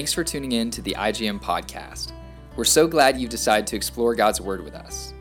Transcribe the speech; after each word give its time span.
Thanks 0.00 0.14
for 0.14 0.24
tuning 0.24 0.52
in 0.52 0.70
to 0.70 0.80
the 0.80 0.96
IGM 0.98 1.42
podcast. 1.42 2.12
We're 2.56 2.64
so 2.64 2.88
glad 2.88 3.20
you've 3.20 3.28
decided 3.28 3.66
to 3.66 3.76
explore 3.76 4.14
God's 4.14 4.40
Word 4.40 4.64
with 4.64 4.74
us. 4.74 5.12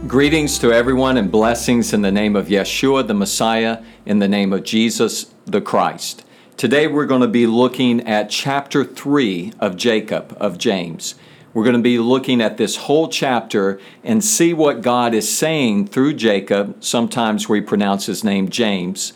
Greetings 0.08 0.58
to 0.58 0.72
everyone 0.72 1.16
and 1.16 1.30
blessings 1.30 1.94
in 1.94 2.02
the 2.02 2.10
name 2.10 2.34
of 2.34 2.48
Yeshua 2.48 3.06
the 3.06 3.14
Messiah, 3.14 3.84
in 4.04 4.18
the 4.18 4.26
name 4.26 4.52
of 4.52 4.64
Jesus 4.64 5.32
the 5.46 5.60
Christ. 5.60 6.23
Today 6.56 6.86
we're 6.86 7.06
going 7.06 7.20
to 7.20 7.26
be 7.26 7.48
looking 7.48 8.06
at 8.06 8.30
chapter 8.30 8.84
3 8.84 9.54
of 9.58 9.76
Jacob, 9.76 10.36
of 10.38 10.56
James. 10.56 11.16
We're 11.52 11.64
going 11.64 11.74
to 11.74 11.82
be 11.82 11.98
looking 11.98 12.40
at 12.40 12.58
this 12.58 12.76
whole 12.76 13.08
chapter 13.08 13.80
and 14.04 14.24
see 14.24 14.54
what 14.54 14.80
God 14.80 15.14
is 15.14 15.36
saying 15.36 15.88
through 15.88 16.14
Jacob. 16.14 16.76
Sometimes 16.78 17.48
we 17.48 17.60
pronounce 17.60 18.06
his 18.06 18.22
name 18.22 18.50
James 18.50 19.14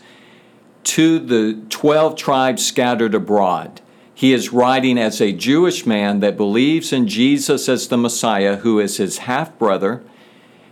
to 0.83 1.17
the 1.17 1.61
12 1.69 2.17
tribes 2.17 2.67
scattered 2.67 3.15
abroad. 3.15 3.79
He 4.13 4.33
is 4.33 4.51
writing 4.51 4.97
as 4.97 5.21
a 5.21 5.31
Jewish 5.31 5.85
man 5.85 6.19
that 6.19 6.35
believes 6.35 6.91
in 6.91 7.07
Jesus 7.07 7.69
as 7.69 7.87
the 7.87 7.97
Messiah, 7.97 8.57
who 8.57 8.79
is 8.79 8.97
his 8.97 9.19
half 9.19 9.57
brother. 9.57 10.03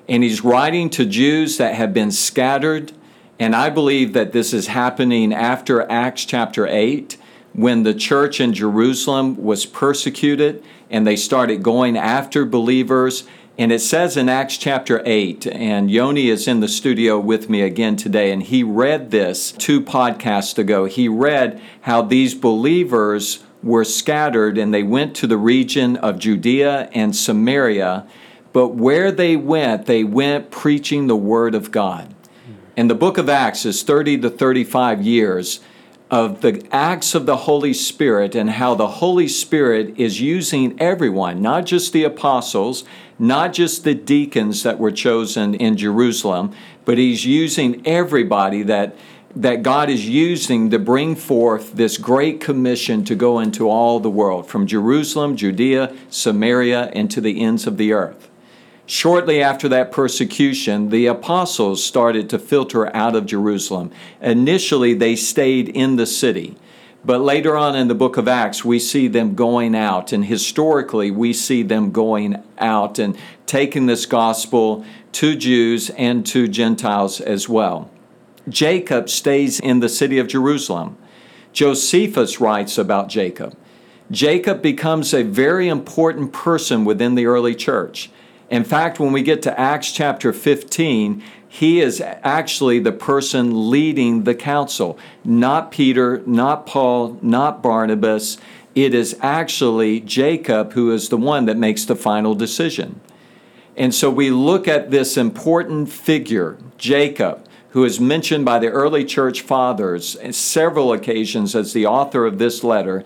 And 0.09 0.21
he's 0.21 0.43
writing 0.43 0.90
to 0.91 1.05
Jews 1.05 1.55
that 1.57 1.76
have 1.76 1.93
been 1.93 2.12
scattered. 2.12 2.91
And 3.40 3.55
I 3.55 3.70
believe 3.70 4.13
that 4.13 4.32
this 4.32 4.54
is 4.54 4.68
happening 4.68 5.34
after 5.34 5.90
Acts 5.91 6.26
chapter 6.26 6.66
8, 6.68 7.18
when 7.54 7.84
the 7.84 7.94
church 7.94 8.40
in 8.40 8.54
Jerusalem 8.54 9.35
was 9.44 9.66
persecuted 9.66 10.63
and 10.90 11.05
they 11.05 11.16
started 11.16 11.63
going 11.63 11.98
after 11.98 12.46
believers 12.46 13.27
and 13.60 13.71
it 13.71 13.79
says 13.79 14.16
in 14.16 14.29
Acts 14.29 14.55
chapter 14.55 15.02
8, 15.04 15.48
and 15.48 15.90
Yoni 15.90 16.29
is 16.29 16.48
in 16.48 16.60
the 16.60 16.68
studio 16.68 17.20
with 17.20 17.49
me 17.49 17.63
again 17.63 17.96
today, 17.96 18.32
and 18.32 18.44
he 18.44 18.62
read 18.62 19.10
this 19.10 19.51
two 19.51 19.82
podcasts 19.82 20.60
ago. 20.60 20.85
He 20.85 21.07
read 21.10 21.60
how 21.82 22.04
these 22.04 22.35
believers 22.35 23.44
were 23.63 23.84
scattered 23.84 24.60
and 24.60 24.72
they 24.72 24.84
went 24.84 25.16
to 25.16 25.26
the 25.26 25.38
region 25.38 25.98
of 25.98 26.20
Judea 26.20 26.90
and 26.94 27.16
Samaria, 27.16 28.05
but 28.54 28.76
where 28.76 29.12
they 29.12 29.35
went, 29.35 29.88
they 29.88 30.04
went 30.04 30.51
preaching 30.51 31.07
the 31.07 31.16
word 31.16 31.55
of 31.55 31.72
God. 31.72 32.13
And 32.77 32.91
the 32.91 32.95
book 32.95 33.17
of 33.17 33.27
Acts 33.27 33.65
is 33.65 33.81
30 33.81 34.20
to 34.20 34.29
35 34.29 35.01
years 35.01 35.61
of 36.11 36.41
the 36.41 36.65
acts 36.71 37.15
of 37.15 37.25
the 37.25 37.35
Holy 37.37 37.73
Spirit 37.73 38.35
and 38.35 38.51
how 38.51 38.75
the 38.75 38.87
Holy 38.87 39.27
Spirit 39.27 39.97
is 39.97 40.21
using 40.21 40.79
everyone, 40.79 41.41
not 41.41 41.65
just 41.65 41.91
the 41.91 42.03
apostles, 42.03 42.85
not 43.17 43.51
just 43.51 43.83
the 43.83 43.95
deacons 43.95 44.61
that 44.61 44.77
were 44.77 44.91
chosen 44.91 45.55
in 45.55 45.75
Jerusalem, 45.75 46.53
but 46.85 46.99
He's 46.99 47.25
using 47.25 47.85
everybody 47.85 48.61
that 48.63 48.95
that 49.35 49.61
God 49.61 49.89
is 49.89 50.07
using 50.07 50.71
to 50.71 50.79
bring 50.79 51.15
forth 51.15 51.73
this 51.73 51.98
great 51.98 52.41
commission 52.41 53.03
to 53.05 53.13
go 53.13 53.39
into 53.39 53.70
all 53.70 53.99
the 53.99 54.09
world, 54.09 54.48
from 54.48 54.65
Jerusalem, 54.65 55.35
Judea, 55.35 55.95
Samaria, 56.09 56.85
and 56.93 57.11
to 57.11 57.21
the 57.21 57.41
ends 57.41 57.67
of 57.67 57.77
the 57.77 57.93
earth. 57.93 58.29
Shortly 58.90 59.43
after 59.43 59.68
that 59.68 59.91
persecution, 59.91 60.90
the 60.90 61.07
apostles 61.07 61.84
started 61.84 62.30
to 62.30 62.40
filter 62.40 62.96
out 62.96 63.18
of 63.18 63.26
Jerusalem. 63.26 63.91
Initially, 64.22 64.94
they 64.94 65.18
stayed 65.18 65.68
in 65.68 65.97
the 65.97 66.06
city. 66.06 66.56
But 67.03 67.19
later 67.19 67.57
on 67.57 67.75
in 67.75 67.89
the 67.89 67.95
book 67.95 68.16
of 68.16 68.29
Acts, 68.29 68.63
we 68.63 68.79
see 68.79 69.09
them 69.09 69.35
going 69.35 69.75
out, 69.75 70.13
and 70.13 70.25
historically, 70.25 71.11
we 71.11 71.34
see 71.34 71.63
them 71.63 71.91
going 71.91 72.41
out 72.57 72.97
and 72.97 73.17
taking 73.45 73.88
this 73.88 74.06
gospel 74.06 74.85
to 75.11 75.35
Jews 75.35 75.90
and 75.91 76.25
to 76.28 76.47
Gentiles 76.47 77.19
as 77.19 77.50
well. 77.50 77.91
Jacob 78.47 79.09
stays 79.09 79.59
in 79.59 79.81
the 79.81 79.90
city 79.90 80.17
of 80.17 80.28
Jerusalem. 80.28 80.97
Josephus 81.51 82.40
writes 82.40 82.78
about 82.78 83.09
Jacob. 83.09 83.57
Jacob 84.09 84.61
becomes 84.61 85.13
a 85.13 85.23
very 85.23 85.67
important 85.67 86.31
person 86.31 86.85
within 86.85 87.16
the 87.16 87.25
early 87.25 87.53
church. 87.53 88.09
In 88.50 88.63
fact, 88.63 89.00
when 89.00 89.12
we 89.12 89.22
get 89.22 89.41
to 89.44 89.59
Acts 89.59 89.91
chapter 89.91 90.31
15, 90.31 91.22
he 91.47 91.81
is 91.81 92.02
actually 92.02 92.80
the 92.80 92.91
person 92.91 93.69
leading 93.69 94.24
the 94.24 94.35
council, 94.35 94.97
not 95.24 95.72
Peter, 95.72 96.22
not 96.25 96.66
Paul, 96.66 97.18
not 97.22 97.62
Barnabas. 97.62 98.38
It 98.75 98.94
is 98.94 99.18
actually 99.22 100.00
Jacob 100.02 100.74
who 100.74 100.91
is 100.91 101.09
the 101.09 101.18
one 101.18 101.46
that 101.46 101.58
makes 101.58 101.85
the 101.85 101.96
final 101.96 102.35
decision. 102.35 103.02
And 103.75 103.94
so 103.94 104.09
we 104.09 104.30
look 104.30 104.68
at 104.68 104.91
this 104.91 105.18
important 105.18 105.90
figure, 105.90 106.58
Jacob, 106.78 107.46
who 107.72 107.84
is 107.84 108.00
mentioned 108.00 108.46
by 108.46 108.59
the 108.59 108.69
early 108.69 109.06
church 109.06 109.41
fathers 109.41 110.18
several 110.35 110.94
occasions 110.94 111.56
as 111.56 111.74
the 111.74 111.85
author 111.85 112.25
of 112.25 112.40
this 112.40 112.64
letter, 112.64 113.03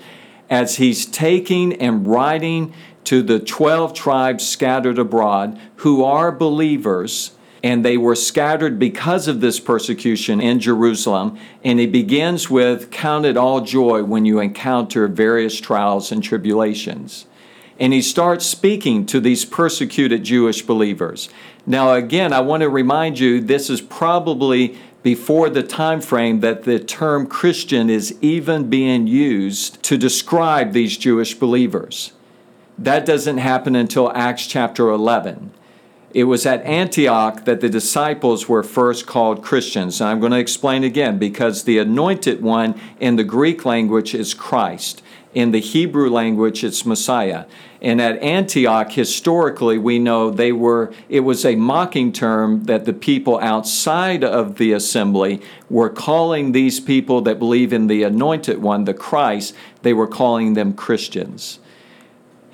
as 0.49 0.77
he's 0.77 1.05
taking 1.05 1.73
and 1.73 2.05
writing 2.05 2.73
to 3.05 3.21
the 3.21 3.39
12 3.39 3.93
tribes 3.93 4.47
scattered 4.47 4.99
abroad 4.99 5.59
who 5.77 6.03
are 6.03 6.31
believers, 6.31 7.31
and 7.63 7.85
they 7.85 7.97
were 7.97 8.15
scattered 8.15 8.79
because 8.79 9.27
of 9.27 9.41
this 9.41 9.59
persecution 9.59 10.41
in 10.41 10.59
Jerusalem. 10.59 11.37
And 11.63 11.79
he 11.79 11.87
begins 11.87 12.49
with 12.49 12.89
Count 12.91 13.25
it 13.25 13.37
all 13.37 13.61
joy 13.61 14.03
when 14.03 14.25
you 14.25 14.39
encounter 14.39 15.07
various 15.07 15.59
trials 15.59 16.11
and 16.11 16.23
tribulations. 16.23 17.25
And 17.79 17.93
he 17.93 18.01
starts 18.01 18.45
speaking 18.45 19.05
to 19.07 19.19
these 19.19 19.43
persecuted 19.45 20.23
Jewish 20.23 20.61
believers. 20.61 21.29
Now, 21.65 21.93
again, 21.93 22.33
I 22.33 22.41
want 22.41 22.61
to 22.61 22.69
remind 22.69 23.19
you 23.19 23.41
this 23.41 23.69
is 23.69 23.81
probably 23.81 24.77
before 25.03 25.49
the 25.49 25.63
time 25.63 26.01
frame 26.01 26.41
that 26.41 26.63
the 26.63 26.79
term 26.79 27.25
Christian 27.25 27.89
is 27.89 28.15
even 28.21 28.69
being 28.69 29.07
used 29.07 29.81
to 29.83 29.97
describe 29.97 30.73
these 30.73 30.97
Jewish 30.97 31.33
believers. 31.33 32.13
That 32.81 33.05
doesn't 33.05 33.37
happen 33.37 33.75
until 33.75 34.11
Acts 34.11 34.47
chapter 34.47 34.89
11. 34.89 35.51
It 36.15 36.23
was 36.23 36.47
at 36.47 36.63
Antioch 36.63 37.45
that 37.45 37.61
the 37.61 37.69
disciples 37.69 38.49
were 38.49 38.63
first 38.63 39.05
called 39.05 39.43
Christians. 39.43 40.01
And 40.01 40.09
I'm 40.09 40.19
going 40.19 40.31
to 40.31 40.39
explain 40.39 40.83
again 40.83 41.19
because 41.19 41.63
the 41.63 41.77
anointed 41.77 42.41
one 42.41 42.73
in 42.99 43.17
the 43.17 43.23
Greek 43.23 43.65
language 43.65 44.15
is 44.15 44.33
Christ. 44.33 45.03
In 45.35 45.51
the 45.51 45.59
Hebrew 45.59 46.09
language, 46.09 46.63
it's 46.63 46.83
Messiah. 46.83 47.45
And 47.83 48.01
at 48.01 48.17
Antioch, 48.17 48.91
historically, 48.91 49.77
we 49.77 49.99
know 49.99 50.31
they 50.31 50.51
were, 50.51 50.91
it 51.07 51.19
was 51.19 51.45
a 51.45 51.55
mocking 51.55 52.11
term 52.11 52.63
that 52.63 52.85
the 52.85 52.93
people 52.93 53.39
outside 53.41 54.23
of 54.23 54.55
the 54.55 54.73
assembly 54.73 55.39
were 55.69 55.89
calling 55.89 56.51
these 56.51 56.79
people 56.79 57.21
that 57.21 57.37
believe 57.37 57.71
in 57.73 57.85
the 57.85 58.01
anointed 58.01 58.59
one, 58.59 58.85
the 58.85 58.95
Christ, 58.95 59.53
they 59.83 59.93
were 59.93 60.07
calling 60.07 60.55
them 60.55 60.73
Christians. 60.73 61.59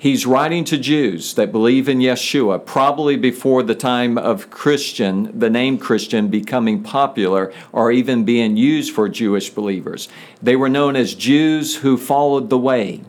He's 0.00 0.26
writing 0.26 0.64
to 0.66 0.78
Jews 0.78 1.34
that 1.34 1.50
believe 1.50 1.88
in 1.88 1.98
Yeshua, 1.98 2.64
probably 2.64 3.16
before 3.16 3.64
the 3.64 3.74
time 3.74 4.16
of 4.16 4.48
Christian, 4.48 5.36
the 5.36 5.50
name 5.50 5.76
Christian 5.76 6.28
becoming 6.28 6.84
popular 6.84 7.52
or 7.72 7.90
even 7.90 8.24
being 8.24 8.56
used 8.56 8.94
for 8.94 9.08
Jewish 9.08 9.50
believers. 9.50 10.08
They 10.40 10.54
were 10.54 10.68
known 10.68 10.94
as 10.94 11.14
Jews 11.14 11.78
who 11.78 11.96
followed 11.96 12.48
the 12.48 12.58
way. 12.58 13.00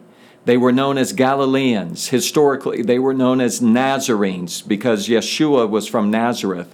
They 0.45 0.57
were 0.57 0.71
known 0.71 0.97
as 0.97 1.13
Galileans. 1.13 2.07
Historically, 2.07 2.81
they 2.81 2.97
were 2.97 3.13
known 3.13 3.39
as 3.39 3.61
Nazarenes 3.61 4.63
because 4.63 5.07
Yeshua 5.07 5.69
was 5.69 5.87
from 5.87 6.09
Nazareth. 6.09 6.73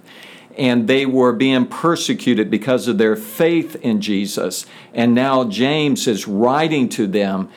And 0.56 0.88
they 0.88 1.04
were 1.04 1.34
being 1.34 1.66
persecuted 1.66 2.50
because 2.50 2.88
of 2.88 2.96
their 2.96 3.16
faith 3.16 3.76
in 3.82 4.00
Jesus. 4.00 4.64
And 4.94 5.14
now 5.14 5.44
James 5.44 6.06
is 6.06 6.26
writing 6.26 6.88
to 6.90 7.06
them 7.06 7.50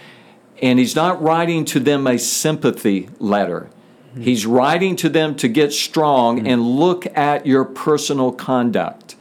and 0.61 0.79
he's 0.79 0.95
not 0.95 1.21
writing 1.21 1.65
to 1.65 1.79
them 1.79 2.07
a 2.07 2.17
sympathy 2.17 3.09
letter. 3.19 3.69
Mm-hmm. 4.11 4.21
He's 4.21 4.45
writing 4.45 4.95
to 4.97 5.09
them 5.09 5.35
to 5.35 5.47
get 5.47 5.73
strong 5.73 6.37
mm-hmm. 6.37 6.47
and 6.47 6.61
look 6.61 7.05
at 7.17 7.45
your 7.45 7.65
personal 7.65 8.31
conduct. 8.31 9.15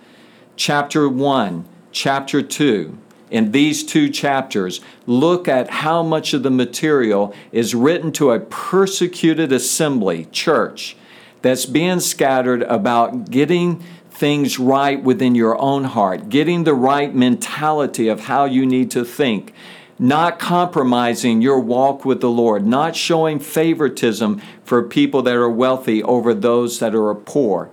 Chapter 0.57 1.09
1, 1.09 1.65
chapter 1.93 2.43
2, 2.43 2.99
in 3.31 3.53
these 3.53 3.85
two 3.85 4.09
chapters, 4.09 4.81
look 5.07 5.47
at 5.47 5.71
how 5.71 6.03
much 6.03 6.35
of 6.35 6.43
the 6.43 6.51
material 6.51 7.35
is 7.53 7.75
written 7.75 8.11
to 8.13 8.33
a 8.33 8.41
persecuted 8.41 9.53
assembly, 9.53 10.27
church, 10.33 10.97
that's 11.43 11.67
being 11.67 12.01
scattered 12.01 12.63
about 12.63 13.31
getting 13.31 13.83
things 14.11 14.59
right 14.59 15.03
within 15.03 15.35
your 15.35 15.57
own 15.61 15.85
heart, 15.85 16.29
getting 16.29 16.65
the 16.65 16.75
right 16.75 17.15
mentality 17.15 18.09
of 18.09 18.21
how 18.21 18.45
you 18.45 18.67
need 18.67 18.91
to 18.91 19.05
think, 19.05 19.53
not 19.99 20.39
compromising 20.39 21.43
your 21.43 21.61
walk 21.61 22.05
with 22.05 22.21
the 22.21 22.31
Lord, 22.31 22.67
not 22.67 22.95
showing 22.95 23.41
favoritism 23.41 24.41
for 24.65 24.83
people 24.83 25.23
that 25.23 25.35
are 25.35 25.51
wealthy 25.51 26.03
over 26.03 26.35
those 26.35 26.79
that 26.79 26.95
are 26.95 27.15
poor. 27.15 27.71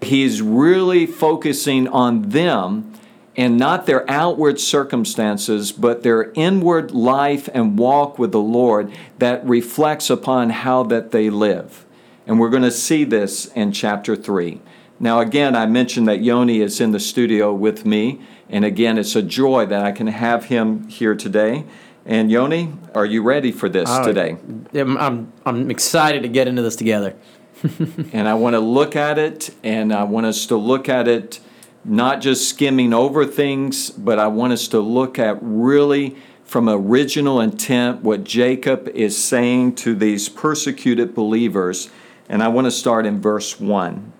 He's 0.00 0.42
really 0.42 1.06
focusing 1.06 1.88
on 1.88 2.30
them 2.30 2.92
and 3.36 3.56
not 3.56 3.86
their 3.86 4.08
outward 4.08 4.60
circumstances, 4.60 5.72
but 5.72 6.02
their 6.02 6.30
inward 6.34 6.92
life 6.92 7.48
and 7.52 7.78
walk 7.78 8.18
with 8.18 8.30
the 8.30 8.40
Lord 8.40 8.92
that 9.18 9.44
reflects 9.44 10.08
upon 10.08 10.50
how 10.50 10.84
that 10.84 11.10
they 11.10 11.30
live. 11.30 11.84
And 12.26 12.38
we're 12.38 12.50
going 12.50 12.62
to 12.62 12.70
see 12.70 13.04
this 13.04 13.46
in 13.46 13.72
chapter 13.72 14.14
3. 14.14 14.60
Now, 15.00 15.20
again, 15.20 15.56
I 15.56 15.66
mentioned 15.66 16.06
that 16.06 16.22
Yoni 16.22 16.60
is 16.60 16.80
in 16.80 16.92
the 16.92 17.00
studio 17.00 17.52
with 17.52 17.84
me. 17.84 18.20
And 18.48 18.64
again, 18.64 18.98
it's 18.98 19.16
a 19.16 19.22
joy 19.22 19.66
that 19.66 19.84
I 19.84 19.92
can 19.92 20.06
have 20.06 20.46
him 20.46 20.88
here 20.88 21.14
today. 21.14 21.64
And 22.06 22.30
Yoni, 22.30 22.74
are 22.94 23.06
you 23.06 23.22
ready 23.22 23.50
for 23.50 23.68
this 23.68 23.90
today? 24.04 24.36
I'm, 24.74 24.96
I'm, 24.98 25.32
I'm 25.46 25.70
excited 25.70 26.22
to 26.22 26.28
get 26.28 26.46
into 26.46 26.60
this 26.62 26.76
together. 26.76 27.16
and 28.12 28.28
I 28.28 28.34
want 28.34 28.54
to 28.54 28.60
look 28.60 28.94
at 28.94 29.18
it, 29.18 29.50
and 29.62 29.92
I 29.92 30.04
want 30.04 30.26
us 30.26 30.46
to 30.46 30.56
look 30.56 30.88
at 30.88 31.08
it 31.08 31.40
not 31.84 32.20
just 32.20 32.48
skimming 32.48 32.94
over 32.94 33.26
things, 33.26 33.90
but 33.90 34.18
I 34.18 34.26
want 34.28 34.52
us 34.52 34.68
to 34.68 34.80
look 34.80 35.18
at 35.18 35.38
really 35.40 36.16
from 36.44 36.68
original 36.68 37.40
intent 37.40 38.02
what 38.02 38.24
Jacob 38.24 38.88
is 38.88 39.22
saying 39.22 39.74
to 39.76 39.94
these 39.94 40.28
persecuted 40.28 41.14
believers. 41.14 41.90
And 42.28 42.42
I 42.42 42.48
want 42.48 42.66
to 42.66 42.70
start 42.70 43.06
in 43.06 43.20
verse 43.20 43.60
1. 43.60 44.12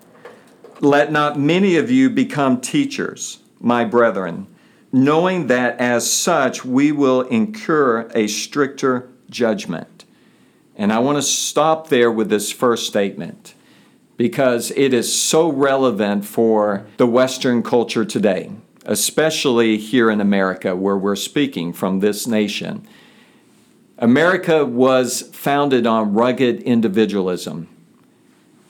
Let 0.81 1.11
not 1.11 1.39
many 1.39 1.77
of 1.77 1.89
you 1.89 2.09
become 2.09 2.61
teachers, 2.61 3.39
my 3.65 3.83
brethren, 3.83 4.45
knowing 4.93 5.47
that 5.47 5.77
as 5.79 6.09
such 6.09 6.63
we 6.63 6.91
will 6.91 7.21
incur 7.21 8.07
a 8.13 8.27
stricter 8.27 9.09
judgment. 9.29 10.05
And 10.75 10.93
I 10.93 10.99
want 10.99 11.17
to 11.17 11.23
stop 11.23 11.87
there 11.89 12.11
with 12.11 12.29
this 12.29 12.51
first 12.51 12.85
statement 12.85 13.55
because 14.17 14.71
it 14.71 14.93
is 14.93 15.11
so 15.11 15.51
relevant 15.51 16.25
for 16.25 16.85
the 16.97 17.07
Western 17.07 17.63
culture 17.63 18.05
today, 18.05 18.51
especially 18.85 19.77
here 19.77 20.11
in 20.11 20.21
America, 20.21 20.75
where 20.75 20.97
we're 20.97 21.15
speaking 21.15 21.73
from 21.73 22.01
this 22.01 22.27
nation. 22.27 22.87
America 23.97 24.63
was 24.63 25.23
founded 25.33 25.87
on 25.87 26.13
rugged 26.13 26.61
individualism. 26.61 27.67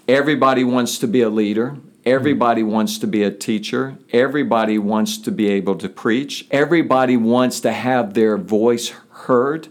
Everybody 0.08 0.64
wants 0.64 1.00
to 1.00 1.08
be 1.08 1.22
a 1.22 1.30
leader. 1.30 1.78
Everybody 2.06 2.62
wants 2.62 3.00
to 3.00 3.07
be 3.07 3.24
a 3.24 3.31
teacher. 3.31 3.98
Everybody 4.12 4.78
wants 4.78 5.18
to 5.18 5.31
be 5.31 5.48
able 5.48 5.75
to 5.78 5.90
preach. 5.90 6.46
Everybody 6.52 7.18
wants 7.18 7.60
to 7.62 7.72
have 7.72 8.13
their 8.13 8.38
voice 8.38 8.90
heard. 9.10 9.69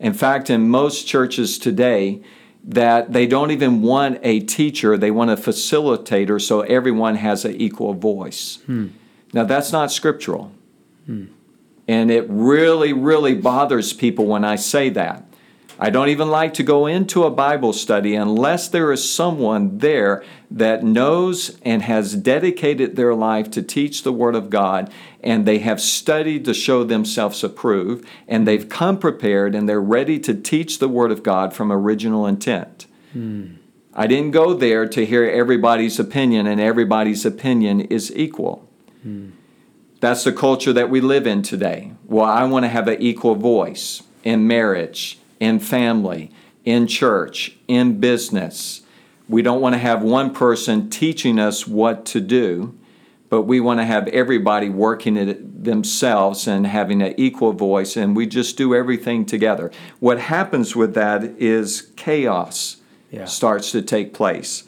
In 0.00 0.14
fact, 0.14 0.48
in 0.48 0.68
most 0.68 1.06
churches 1.06 1.58
today, 1.58 2.22
that 2.66 3.12
they 3.12 3.26
don't 3.26 3.50
even 3.50 3.82
want 3.82 4.18
a 4.22 4.40
teacher, 4.40 4.96
they 4.96 5.10
want 5.10 5.30
a 5.30 5.36
facilitator 5.36 6.40
so 6.40 6.62
everyone 6.62 7.16
has 7.16 7.44
an 7.44 7.54
equal 7.60 7.92
voice. 7.92 8.60
Hmm. 8.64 8.88
Now, 9.34 9.44
that's 9.44 9.70
not 9.70 9.92
scriptural. 9.92 10.52
Hmm. 11.04 11.26
And 11.86 12.10
it 12.10 12.24
really, 12.30 12.94
really 12.94 13.34
bothers 13.34 13.92
people 13.92 14.26
when 14.26 14.44
I 14.44 14.56
say 14.56 14.88
that. 14.90 15.23
I 15.78 15.90
don't 15.90 16.08
even 16.08 16.28
like 16.28 16.54
to 16.54 16.62
go 16.62 16.86
into 16.86 17.24
a 17.24 17.30
Bible 17.30 17.72
study 17.72 18.14
unless 18.14 18.68
there 18.68 18.92
is 18.92 19.10
someone 19.10 19.78
there 19.78 20.22
that 20.50 20.84
knows 20.84 21.58
and 21.62 21.82
has 21.82 22.14
dedicated 22.14 22.94
their 22.94 23.14
life 23.14 23.50
to 23.52 23.62
teach 23.62 24.02
the 24.02 24.12
Word 24.12 24.36
of 24.36 24.50
God, 24.50 24.92
and 25.20 25.46
they 25.46 25.58
have 25.58 25.80
studied 25.80 26.44
to 26.44 26.54
show 26.54 26.84
themselves 26.84 27.42
approved, 27.42 28.06
and 28.28 28.46
they've 28.46 28.68
come 28.68 28.98
prepared, 28.98 29.54
and 29.54 29.68
they're 29.68 29.80
ready 29.80 30.18
to 30.20 30.34
teach 30.34 30.78
the 30.78 30.88
Word 30.88 31.10
of 31.10 31.24
God 31.24 31.52
from 31.52 31.72
original 31.72 32.26
intent. 32.26 32.86
Hmm. 33.12 33.54
I 33.92 34.06
didn't 34.06 34.32
go 34.32 34.54
there 34.54 34.86
to 34.88 35.06
hear 35.06 35.24
everybody's 35.24 35.98
opinion, 35.98 36.46
and 36.46 36.60
everybody's 36.60 37.24
opinion 37.24 37.80
is 37.80 38.14
equal. 38.14 38.68
Hmm. 39.02 39.30
That's 39.98 40.24
the 40.24 40.32
culture 40.32 40.72
that 40.72 40.90
we 40.90 41.00
live 41.00 41.26
in 41.26 41.42
today. 41.42 41.92
Well, 42.04 42.26
I 42.26 42.44
want 42.44 42.64
to 42.64 42.68
have 42.68 42.86
an 42.88 43.00
equal 43.00 43.34
voice 43.34 44.02
in 44.22 44.46
marriage, 44.46 45.18
in 45.44 45.60
family, 45.60 46.30
in 46.64 46.86
church, 46.86 47.56
in 47.68 48.00
business. 48.00 48.80
We 49.28 49.42
don't 49.42 49.60
want 49.60 49.74
to 49.74 49.78
have 49.78 50.02
one 50.02 50.32
person 50.32 50.88
teaching 50.90 51.38
us 51.38 51.66
what 51.66 52.06
to 52.06 52.20
do, 52.20 52.74
but 53.28 53.42
we 53.42 53.60
want 53.60 53.80
to 53.80 53.84
have 53.84 54.08
everybody 54.08 54.68
working 54.68 55.16
it 55.16 55.64
themselves 55.64 56.46
and 56.46 56.66
having 56.66 57.02
an 57.02 57.14
equal 57.16 57.52
voice, 57.52 57.96
and 57.96 58.16
we 58.16 58.26
just 58.26 58.56
do 58.56 58.74
everything 58.74 59.26
together. 59.26 59.70
What 60.00 60.18
happens 60.18 60.74
with 60.74 60.94
that 60.94 61.24
is 61.38 61.90
chaos 61.96 62.76
Yeah. 63.10 63.26
starts 63.26 63.70
to 63.72 63.82
take 63.82 64.12
place. 64.14 64.64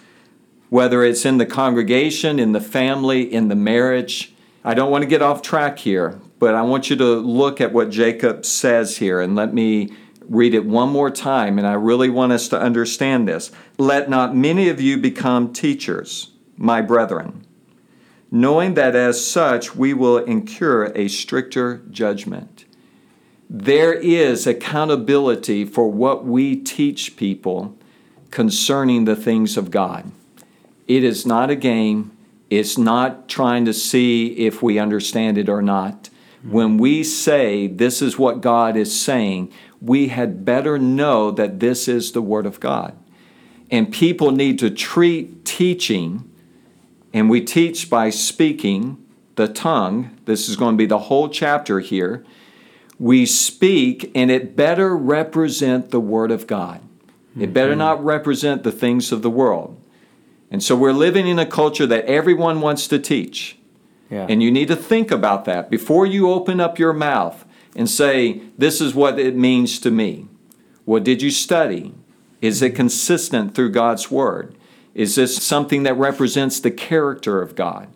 Whether 0.68 1.04
it's 1.04 1.24
in 1.24 1.38
the 1.38 1.46
congregation, 1.46 2.38
in 2.38 2.52
the 2.52 2.60
family, 2.60 3.22
in 3.22 3.48
the 3.48 3.54
marriage. 3.56 4.34
I 4.64 4.74
don't 4.74 4.90
want 4.90 5.02
to 5.02 5.08
get 5.08 5.22
off 5.22 5.42
track 5.42 5.78
here, 5.78 6.18
but 6.40 6.54
I 6.54 6.62
want 6.62 6.90
you 6.90 6.96
to 6.96 7.14
look 7.16 7.60
at 7.60 7.72
what 7.72 7.88
Jacob 7.90 8.44
says 8.44 8.96
here 8.96 9.20
and 9.20 9.36
let 9.36 9.54
me 9.54 9.90
read 10.28 10.54
it 10.54 10.64
one 10.64 10.88
more 10.90 11.10
time, 11.10 11.58
and 11.58 11.66
I 11.66 11.74
really 11.74 12.08
want 12.08 12.32
us 12.32 12.48
to 12.48 12.60
understand 12.60 13.28
this. 13.28 13.50
Let 13.78 14.10
not 14.10 14.34
many 14.36 14.68
of 14.68 14.80
you 14.80 14.96
become 14.96 15.52
teachers, 15.52 16.32
my 16.56 16.82
brethren, 16.82 17.46
knowing 18.30 18.74
that 18.74 18.96
as 18.96 19.24
such 19.24 19.74
we 19.76 19.94
will 19.94 20.18
incur 20.18 20.92
a 20.94 21.08
stricter 21.08 21.82
judgment. 21.90 22.64
There 23.48 23.92
is 23.92 24.46
accountability 24.46 25.64
for 25.64 25.90
what 25.90 26.24
we 26.24 26.56
teach 26.56 27.16
people 27.16 27.76
concerning 28.30 29.04
the 29.04 29.16
things 29.16 29.56
of 29.56 29.70
God. 29.70 30.10
It 30.88 31.04
is 31.04 31.24
not 31.24 31.50
a 31.50 31.56
game. 31.56 32.16
It's 32.50 32.76
not 32.76 33.28
trying 33.28 33.64
to 33.64 33.72
see 33.72 34.28
if 34.32 34.62
we 34.62 34.78
understand 34.78 35.38
it 35.38 35.48
or 35.48 35.62
not. 35.62 36.10
When 36.42 36.78
we 36.78 37.02
say 37.02 37.66
this 37.66 38.00
is 38.00 38.18
what 38.18 38.40
God 38.40 38.76
is 38.76 38.98
saying, 39.00 39.52
we 39.80 40.08
had 40.08 40.44
better 40.44 40.78
know 40.78 41.30
that 41.30 41.60
this 41.60 41.88
is 41.88 42.12
the 42.12 42.22
Word 42.22 42.46
of 42.46 42.60
God. 42.60 42.96
And 43.70 43.92
people 43.92 44.30
need 44.30 44.58
to 44.60 44.70
treat 44.70 45.44
teaching, 45.44 46.30
and 47.12 47.28
we 47.28 47.40
teach 47.40 47.90
by 47.90 48.10
speaking 48.10 49.04
the 49.34 49.48
tongue. 49.48 50.16
This 50.24 50.48
is 50.48 50.56
going 50.56 50.74
to 50.74 50.78
be 50.78 50.86
the 50.86 50.98
whole 50.98 51.28
chapter 51.28 51.80
here. 51.80 52.24
We 52.98 53.26
speak, 53.26 54.10
and 54.14 54.30
it 54.30 54.56
better 54.56 54.96
represent 54.96 55.90
the 55.90 56.00
Word 56.00 56.30
of 56.30 56.46
God. 56.46 56.80
It 57.38 57.52
better 57.52 57.72
mm-hmm. 57.72 57.80
not 57.80 58.04
represent 58.04 58.62
the 58.62 58.72
things 58.72 59.12
of 59.12 59.20
the 59.20 59.30
world. 59.30 59.78
And 60.50 60.62
so 60.62 60.74
we're 60.74 60.92
living 60.92 61.26
in 61.26 61.38
a 61.38 61.46
culture 61.46 61.86
that 61.86 62.06
everyone 62.06 62.60
wants 62.60 62.88
to 62.88 62.98
teach. 62.98 63.58
Yeah. 64.10 64.26
And 64.28 64.42
you 64.42 64.50
need 64.50 64.68
to 64.68 64.76
think 64.76 65.10
about 65.10 65.44
that 65.46 65.68
before 65.68 66.06
you 66.06 66.30
open 66.30 66.60
up 66.60 66.78
your 66.78 66.92
mouth 66.92 67.44
and 67.76 67.88
say, 67.88 68.42
This 68.58 68.80
is 68.80 68.94
what 68.94 69.20
it 69.20 69.36
means 69.36 69.78
to 69.80 69.90
me. 69.92 70.26
What 70.84 71.04
did 71.04 71.22
you 71.22 71.30
study? 71.30 71.94
Is 72.40 72.62
it 72.62 72.74
consistent 72.74 73.54
through 73.54 73.70
God's 73.70 74.10
Word? 74.10 74.56
Is 74.94 75.14
this 75.14 75.42
something 75.42 75.82
that 75.84 75.96
represents 75.96 76.58
the 76.58 76.70
character 76.70 77.42
of 77.42 77.54
God? 77.54 77.88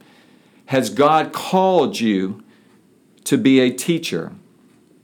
Has 0.66 0.90
God 0.90 1.32
called 1.32 1.98
you 1.98 2.44
to 3.24 3.38
be 3.38 3.58
a 3.58 3.70
teacher? 3.70 4.32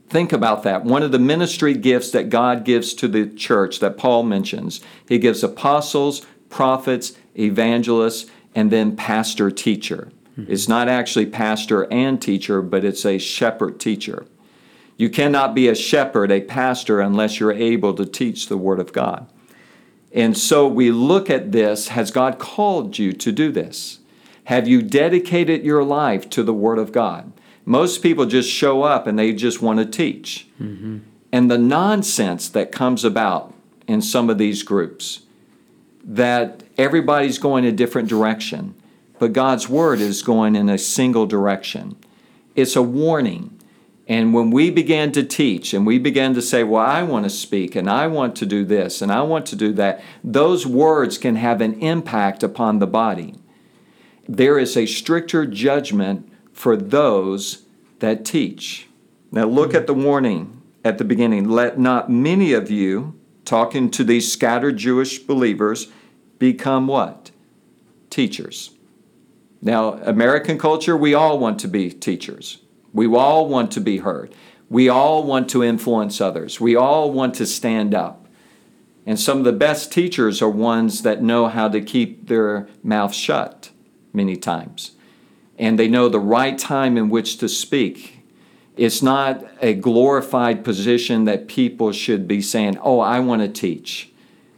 Think 0.09 0.31
about 0.31 0.63
that. 0.63 0.85
One 0.85 1.03
of 1.03 1.11
the 1.11 1.19
ministry 1.19 1.73
gifts 1.73 2.11
that 2.11 2.29
God 2.29 2.63
gives 2.63 2.93
to 2.93 3.07
the 3.07 3.25
church 3.25 3.79
that 3.79 3.97
Paul 3.97 4.23
mentions, 4.23 4.79
he 5.07 5.17
gives 5.17 5.43
apostles, 5.43 6.25
prophets, 6.49 7.13
evangelists, 7.37 8.29
and 8.55 8.71
then 8.71 8.95
pastor 8.95 9.51
teacher. 9.51 10.09
Hmm. 10.35 10.45
It's 10.47 10.67
not 10.67 10.87
actually 10.87 11.25
pastor 11.25 11.91
and 11.91 12.21
teacher, 12.21 12.61
but 12.61 12.85
it's 12.85 13.05
a 13.05 13.17
shepherd 13.17 13.79
teacher. 13.79 14.25
You 14.97 15.09
cannot 15.09 15.53
be 15.53 15.67
a 15.67 15.75
shepherd, 15.75 16.31
a 16.31 16.41
pastor, 16.41 16.99
unless 16.99 17.39
you're 17.39 17.53
able 17.53 17.93
to 17.93 18.05
teach 18.05 18.47
the 18.47 18.57
Word 18.57 18.79
of 18.79 18.91
God. 18.91 19.27
And 20.11 20.37
so 20.37 20.67
we 20.67 20.89
look 20.91 21.29
at 21.29 21.51
this 21.51 21.89
has 21.89 22.11
God 22.11 22.39
called 22.39 22.97
you 22.97 23.13
to 23.13 23.31
do 23.31 23.51
this? 23.51 23.99
Have 24.45 24.67
you 24.67 24.81
dedicated 24.81 25.63
your 25.63 25.83
life 25.83 26.29
to 26.31 26.41
the 26.41 26.53
Word 26.53 26.79
of 26.79 26.91
God? 26.91 27.31
Most 27.65 28.01
people 28.01 28.25
just 28.25 28.49
show 28.49 28.83
up 28.83 29.05
and 29.05 29.19
they 29.19 29.33
just 29.33 29.61
want 29.61 29.79
to 29.79 29.85
teach. 29.85 30.47
Mm-hmm. 30.59 30.99
And 31.31 31.51
the 31.51 31.57
nonsense 31.57 32.47
that 32.49 32.71
comes 32.71 33.03
about 33.03 33.53
in 33.87 34.01
some 34.01 34.29
of 34.29 34.37
these 34.37 34.63
groups 34.63 35.23
that 36.03 36.63
everybody's 36.77 37.37
going 37.37 37.65
a 37.65 37.71
different 37.71 38.07
direction, 38.07 38.73
but 39.19 39.33
God's 39.33 39.67
Word 39.67 39.99
is 39.99 40.21
going 40.21 40.55
in 40.55 40.69
a 40.69 40.77
single 40.77 41.25
direction. 41.25 41.97
It's 42.55 42.77
a 42.77 42.81
warning. 42.81 43.56
And 44.07 44.33
when 44.33 44.51
we 44.51 44.69
began 44.69 45.11
to 45.11 45.23
teach 45.23 45.73
and 45.73 45.85
we 45.85 45.99
began 45.99 46.33
to 46.33 46.41
say, 46.41 46.63
Well, 46.63 46.83
I 46.83 47.03
want 47.03 47.25
to 47.25 47.29
speak 47.29 47.75
and 47.75 47.89
I 47.89 48.07
want 48.07 48.35
to 48.37 48.45
do 48.45 48.63
this 48.63 49.01
and 49.01 49.11
I 49.11 49.21
want 49.21 49.45
to 49.47 49.55
do 49.55 49.73
that, 49.73 50.01
those 50.23 50.65
words 50.65 51.17
can 51.17 51.35
have 51.35 51.59
an 51.59 51.79
impact 51.81 52.41
upon 52.41 52.79
the 52.79 52.87
body. 52.87 53.35
There 54.27 54.57
is 54.57 54.77
a 54.77 54.85
stricter 54.85 55.45
judgment 55.45 56.31
for 56.53 56.77
those 56.77 57.63
that 57.99 58.23
teach. 58.23 58.87
Now, 59.31 59.45
look 59.45 59.73
at 59.73 59.87
the 59.87 59.93
warning 59.93 60.61
at 60.85 60.97
the 60.97 61.03
beginning. 61.03 61.49
Let 61.49 61.77
not 61.77 62.09
many 62.09 62.53
of 62.53 62.71
you, 62.71 63.19
talking 63.43 63.91
to 63.91 64.03
these 64.03 64.31
scattered 64.31 64.77
Jewish 64.77 65.19
believers, 65.19 65.87
become 66.39 66.87
what? 66.87 67.31
Teachers. 68.09 68.71
Now, 69.61 69.93
American 69.93 70.57
culture, 70.57 70.95
we 70.95 71.13
all 71.13 71.39
want 71.39 71.59
to 71.59 71.67
be 71.67 71.89
teachers. 71.89 72.59
We 72.97 73.05
all 73.15 73.47
want 73.47 73.71
to 73.73 73.79
be 73.79 73.99
heard. 73.99 74.33
We 74.69 74.89
all 74.89 75.23
want 75.23 75.49
to 75.51 75.63
influence 75.63 76.19
others. 76.19 76.59
We 76.59 76.75
all 76.75 77.11
want 77.11 77.35
to 77.35 77.45
stand 77.45 77.93
up. 77.93 78.25
And 79.05 79.19
some 79.19 79.37
of 79.37 79.43
the 79.43 79.53
best 79.53 79.91
teachers 79.91 80.41
are 80.41 80.49
ones 80.49 81.03
that 81.03 81.21
know 81.21 81.47
how 81.47 81.69
to 81.69 81.79
keep 81.79 82.27
their 82.27 82.67
mouth 82.83 83.13
shut 83.13 83.69
many 84.13 84.35
times. 84.35 84.93
And 85.59 85.77
they 85.77 85.87
know 85.87 86.09
the 86.09 86.19
right 86.19 86.57
time 86.57 86.97
in 86.97 87.09
which 87.09 87.37
to 87.37 87.47
speak. 87.47 88.25
It's 88.75 89.03
not 89.03 89.45
a 89.61 89.75
glorified 89.75 90.65
position 90.65 91.25
that 91.25 91.47
people 91.47 91.91
should 91.91 92.27
be 92.27 92.41
saying, 92.41 92.79
Oh, 92.81 92.99
I 92.99 93.19
want 93.19 93.43
to 93.43 93.47
teach. 93.47 94.11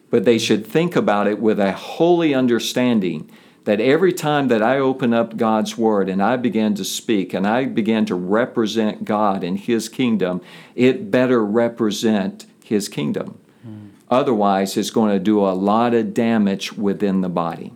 But 0.10 0.24
they 0.24 0.38
should 0.38 0.66
think 0.66 0.96
about 0.96 1.28
it 1.28 1.40
with 1.40 1.60
a 1.60 1.74
holy 1.74 2.34
understanding 2.34 3.30
that 3.66 3.80
every 3.80 4.14
time 4.14 4.48
that 4.48 4.64
I 4.64 4.80
open 4.80 5.14
up 5.14 5.38
God's 5.38 5.78
Word 5.78 6.10
and 6.10 6.24
I 6.24 6.38
begin 6.38 6.76
to 6.76 6.86
speak 6.86 7.34
and 7.34 7.46
I 7.46 7.66
begin 7.66 8.06
to 8.06 8.16
represent 8.16 9.06
God 9.06 9.44
and 9.44 9.60
His 9.60 9.90
kingdom, 9.90 10.42
it 10.76 11.12
better 11.12 11.44
represent 11.44 12.46
His 12.64 12.88
kingdom. 12.90 13.40
Mm. 13.68 13.90
Otherwise, 14.10 14.78
it's 14.78 14.90
going 14.90 15.12
to 15.12 15.20
do 15.20 15.40
a 15.40 15.52
lot 15.52 15.94
of 15.94 16.14
damage 16.14 16.74
within 16.74 17.22
the 17.22 17.30
body. 17.30 17.74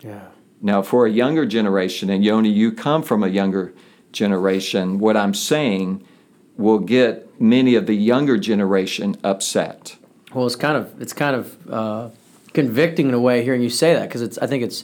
Yeah. 0.00 0.28
Now, 0.60 0.82
for 0.82 1.06
a 1.06 1.10
younger 1.10 1.46
generation, 1.46 2.10
and 2.10 2.24
Yoni, 2.24 2.48
you 2.48 2.72
come 2.72 3.02
from 3.02 3.22
a 3.22 3.28
younger 3.28 3.74
generation, 4.12 4.98
what 4.98 5.16
I'm 5.16 5.34
saying 5.34 6.04
will 6.56 6.78
get 6.78 7.40
many 7.40 7.74
of 7.74 7.86
the 7.86 7.94
younger 7.94 8.38
generation 8.38 9.16
upset. 9.22 9.96
Well, 10.32 10.46
it's 10.46 10.56
kind 10.56 10.76
of 10.76 11.00
it's 11.00 11.12
kind 11.12 11.36
of 11.36 11.70
uh, 11.70 12.10
convicting 12.56 13.08
in 13.08 13.14
a 13.14 13.20
way 13.20 13.44
hearing 13.44 13.60
you 13.60 13.68
say 13.68 13.92
that 13.92 14.08
because 14.08 14.22
it's 14.22 14.38
I 14.38 14.46
think 14.46 14.64
it's 14.64 14.82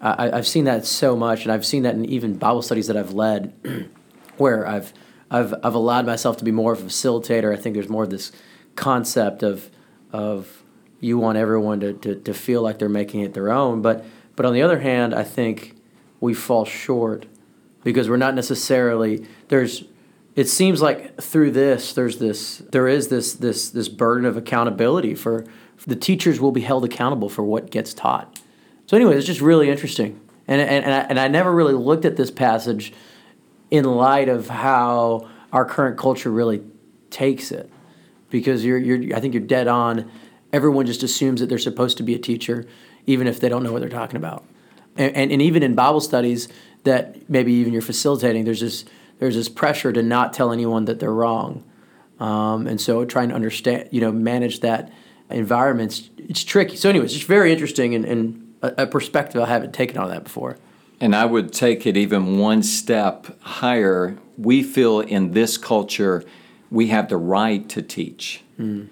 I, 0.00 0.38
I've 0.38 0.48
seen 0.48 0.64
that 0.64 0.86
so 0.86 1.14
much, 1.14 1.42
and 1.42 1.52
I've 1.52 1.66
seen 1.66 1.82
that 1.82 1.94
in 1.94 2.06
even 2.06 2.38
Bible 2.38 2.62
studies 2.62 2.86
that 2.86 2.96
I've 2.96 3.12
led, 3.12 3.52
where 4.38 4.66
I've 4.66 4.94
I've 5.30 5.54
I've 5.62 5.74
allowed 5.74 6.06
myself 6.06 6.38
to 6.38 6.44
be 6.44 6.50
more 6.50 6.72
of 6.72 6.80
a 6.80 6.86
facilitator. 6.86 7.52
I 7.52 7.60
think 7.60 7.74
there's 7.74 7.90
more 7.90 8.04
of 8.04 8.10
this 8.10 8.32
concept 8.74 9.42
of 9.42 9.70
of 10.12 10.62
you 10.98 11.18
want 11.18 11.36
everyone 11.36 11.80
to, 11.80 11.92
to, 11.92 12.14
to 12.16 12.34
feel 12.34 12.62
like 12.62 12.78
they're 12.78 12.88
making 12.88 13.20
it 13.20 13.34
their 13.34 13.52
own, 13.52 13.82
but 13.82 14.04
but 14.34 14.46
on 14.46 14.54
the 14.54 14.62
other 14.62 14.80
hand, 14.80 15.14
I 15.14 15.22
think 15.22 15.76
we 16.20 16.32
fall 16.32 16.64
short 16.64 17.26
because 17.84 18.08
we're 18.08 18.16
not 18.16 18.34
necessarily 18.34 19.26
there's 19.48 19.84
it 20.36 20.48
seems 20.48 20.80
like 20.80 21.20
through 21.20 21.50
this 21.50 21.92
there's 21.92 22.18
this 22.18 22.58
there 22.70 22.88
is 22.88 23.08
this 23.08 23.34
this 23.34 23.68
this 23.68 23.90
burden 23.90 24.24
of 24.24 24.38
accountability 24.38 25.14
for, 25.14 25.44
for 25.44 25.50
the 25.86 25.96
teachers 25.96 26.40
will 26.40 26.52
be 26.52 26.60
held 26.60 26.84
accountable 26.84 27.28
for 27.28 27.42
what 27.42 27.70
gets 27.70 27.94
taught. 27.94 28.40
So 28.86 28.96
anyway 28.96 29.16
it's 29.16 29.26
just 29.26 29.40
really 29.40 29.70
interesting. 29.70 30.20
And 30.46 30.60
and, 30.60 30.84
and 30.84 30.94
I, 30.94 30.98
and 31.00 31.20
I 31.20 31.28
never 31.28 31.52
really 31.52 31.74
looked 31.74 32.04
at 32.04 32.16
this 32.16 32.30
passage 32.30 32.92
in 33.70 33.84
light 33.84 34.28
of 34.28 34.48
how 34.48 35.28
our 35.52 35.64
current 35.64 35.96
culture 35.96 36.30
really 36.30 36.62
takes 37.10 37.52
it. 37.52 37.70
Because 38.30 38.64
you're 38.64 38.78
you're 38.78 39.16
I 39.16 39.20
think 39.20 39.34
you're 39.34 39.42
dead 39.42 39.68
on. 39.68 40.10
Everyone 40.52 40.86
just 40.86 41.02
assumes 41.02 41.40
that 41.40 41.48
they're 41.48 41.58
supposed 41.58 41.96
to 41.98 42.02
be 42.02 42.14
a 42.14 42.18
teacher 42.18 42.66
even 43.06 43.26
if 43.26 43.40
they 43.40 43.48
don't 43.48 43.62
know 43.62 43.72
what 43.72 43.80
they're 43.80 43.88
talking 43.88 44.16
about. 44.16 44.44
And, 44.96 45.16
and, 45.16 45.32
and 45.32 45.40
even 45.40 45.62
in 45.62 45.74
Bible 45.74 46.00
studies 46.00 46.48
that 46.84 47.28
maybe 47.30 47.52
even 47.52 47.72
you're 47.72 47.82
facilitating 47.82 48.44
there's 48.44 48.60
this 48.60 48.84
there's 49.18 49.36
this 49.36 49.48
pressure 49.48 49.92
to 49.92 50.02
not 50.02 50.32
tell 50.32 50.50
anyone 50.50 50.86
that 50.86 50.98
they're 50.98 51.12
wrong. 51.12 51.64
Um, 52.18 52.66
and 52.66 52.80
so 52.80 53.04
trying 53.04 53.28
to 53.30 53.34
understand, 53.34 53.88
you 53.92 54.00
know, 54.00 54.12
manage 54.12 54.60
that 54.60 54.92
environment, 55.30 56.10
it's, 56.18 56.44
tricky. 56.44 56.76
So 56.76 56.88
anyways, 56.88 57.14
it's 57.14 57.24
very 57.24 57.52
interesting 57.52 57.94
and, 57.94 58.04
and 58.04 58.54
a, 58.62 58.82
a, 58.82 58.86
perspective 58.86 59.42
I 59.42 59.46
haven't 59.46 59.72
taken 59.72 59.98
on 59.98 60.08
that 60.10 60.24
before. 60.24 60.58
And 61.00 61.16
I 61.16 61.24
would 61.24 61.52
take 61.52 61.86
it 61.86 61.96
even 61.96 62.38
one 62.38 62.62
step 62.62 63.40
higher. 63.40 64.18
We 64.36 64.62
feel 64.62 65.00
in 65.00 65.32
this 65.32 65.56
culture 65.56 66.24
we 66.70 66.88
have 66.88 67.08
the 67.08 67.16
right 67.16 67.68
to 67.70 67.82
teach. 67.82 68.42
Mm. 68.58 68.88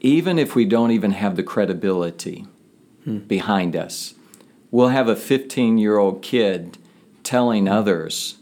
Even 0.00 0.38
if 0.38 0.54
we 0.54 0.64
don't 0.64 0.90
even 0.90 1.10
have 1.10 1.36
the 1.36 1.42
credibility 1.42 2.46
mm. 3.06 3.26
behind 3.26 3.76
us. 3.76 4.14
We'll 4.70 4.88
have 4.88 5.08
a 5.08 5.16
15 5.16 5.78
year 5.78 5.98
old 5.98 6.22
kid 6.22 6.78
telling 7.22 7.68
others 7.68 8.36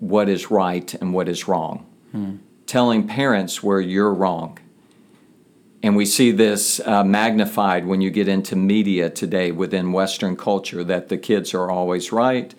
what 0.00 0.28
is 0.28 0.50
right 0.50 0.92
and 0.94 1.12
what 1.14 1.28
is 1.28 1.46
wrong, 1.46 1.86
hmm. 2.10 2.36
telling 2.66 3.06
parents 3.06 3.62
where 3.62 3.80
you're 3.80 4.12
wrong. 4.12 4.58
And 5.82 5.96
we 5.96 6.04
see 6.04 6.30
this 6.30 6.78
uh, 6.80 7.04
magnified 7.04 7.86
when 7.86 8.00
you 8.00 8.10
get 8.10 8.28
into 8.28 8.54
media 8.54 9.08
today 9.08 9.50
within 9.50 9.92
Western 9.92 10.36
culture 10.36 10.84
that 10.84 11.08
the 11.08 11.16
kids 11.16 11.54
are 11.54 11.70
always 11.70 12.12
right 12.12 12.54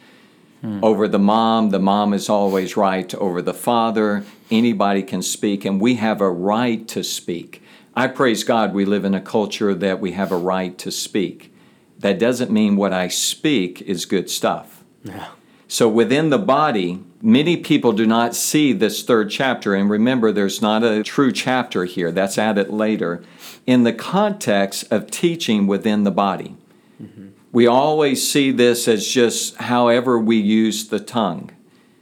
hmm. 0.62 0.84
over 0.84 1.08
the 1.08 1.20
mom, 1.20 1.70
the 1.70 1.80
mom 1.80 2.14
is 2.14 2.30
always 2.30 2.76
right 2.76 3.14
over 3.16 3.42
the 3.42 3.54
father. 3.54 4.24
Anybody 4.50 5.04
can 5.04 5.22
speak, 5.22 5.66
and 5.66 5.80
we 5.80 5.96
have 5.96 6.20
a 6.20 6.30
right 6.30 6.88
to 6.88 7.04
speak. 7.04 7.62
I 7.96 8.08
praise 8.08 8.44
God 8.44 8.74
we 8.74 8.86
live 8.86 9.06
in 9.06 9.14
a 9.14 9.22
culture 9.22 9.76
that 9.76 10.00
we 10.00 10.14
have 10.14 10.32
a 10.32 10.38
right 10.38 10.78
to 10.80 10.92
speak. 10.92 11.54
That 12.00 12.18
doesn't 12.18 12.50
mean 12.50 12.76
what 12.76 12.94
I 12.94 13.08
speak 13.10 13.82
is 13.82 14.06
good 14.06 14.30
stuff. 14.30 14.84
Yeah. 15.04 15.28
So 15.68 15.88
within 15.88 16.32
the 16.32 16.40
body, 16.40 17.04
many 17.22 17.58
people 17.58 17.92
do 17.92 18.06
not 18.06 18.36
see 18.36 18.74
this 18.74 19.04
third 19.04 19.30
chapter. 19.30 19.74
And 19.76 19.90
remember, 19.90 20.32
there's 20.32 20.62
not 20.62 20.84
a 20.84 21.04
true 21.04 21.32
chapter 21.32 21.86
here, 21.86 22.12
that's 22.12 22.38
added 22.38 22.70
later, 22.70 23.24
in 23.66 23.84
the 23.84 23.94
context 23.94 24.92
of 24.92 25.10
teaching 25.12 25.68
within 25.68 26.04
the 26.04 26.12
body. 26.12 26.56
Mm-hmm. 27.02 27.28
We 27.52 27.68
always 27.68 28.30
see 28.30 28.52
this 28.52 28.88
as 28.88 29.08
just 29.08 29.58
however 29.58 30.18
we 30.18 30.38
use 30.38 30.88
the 30.88 31.00
tongue. 31.00 31.52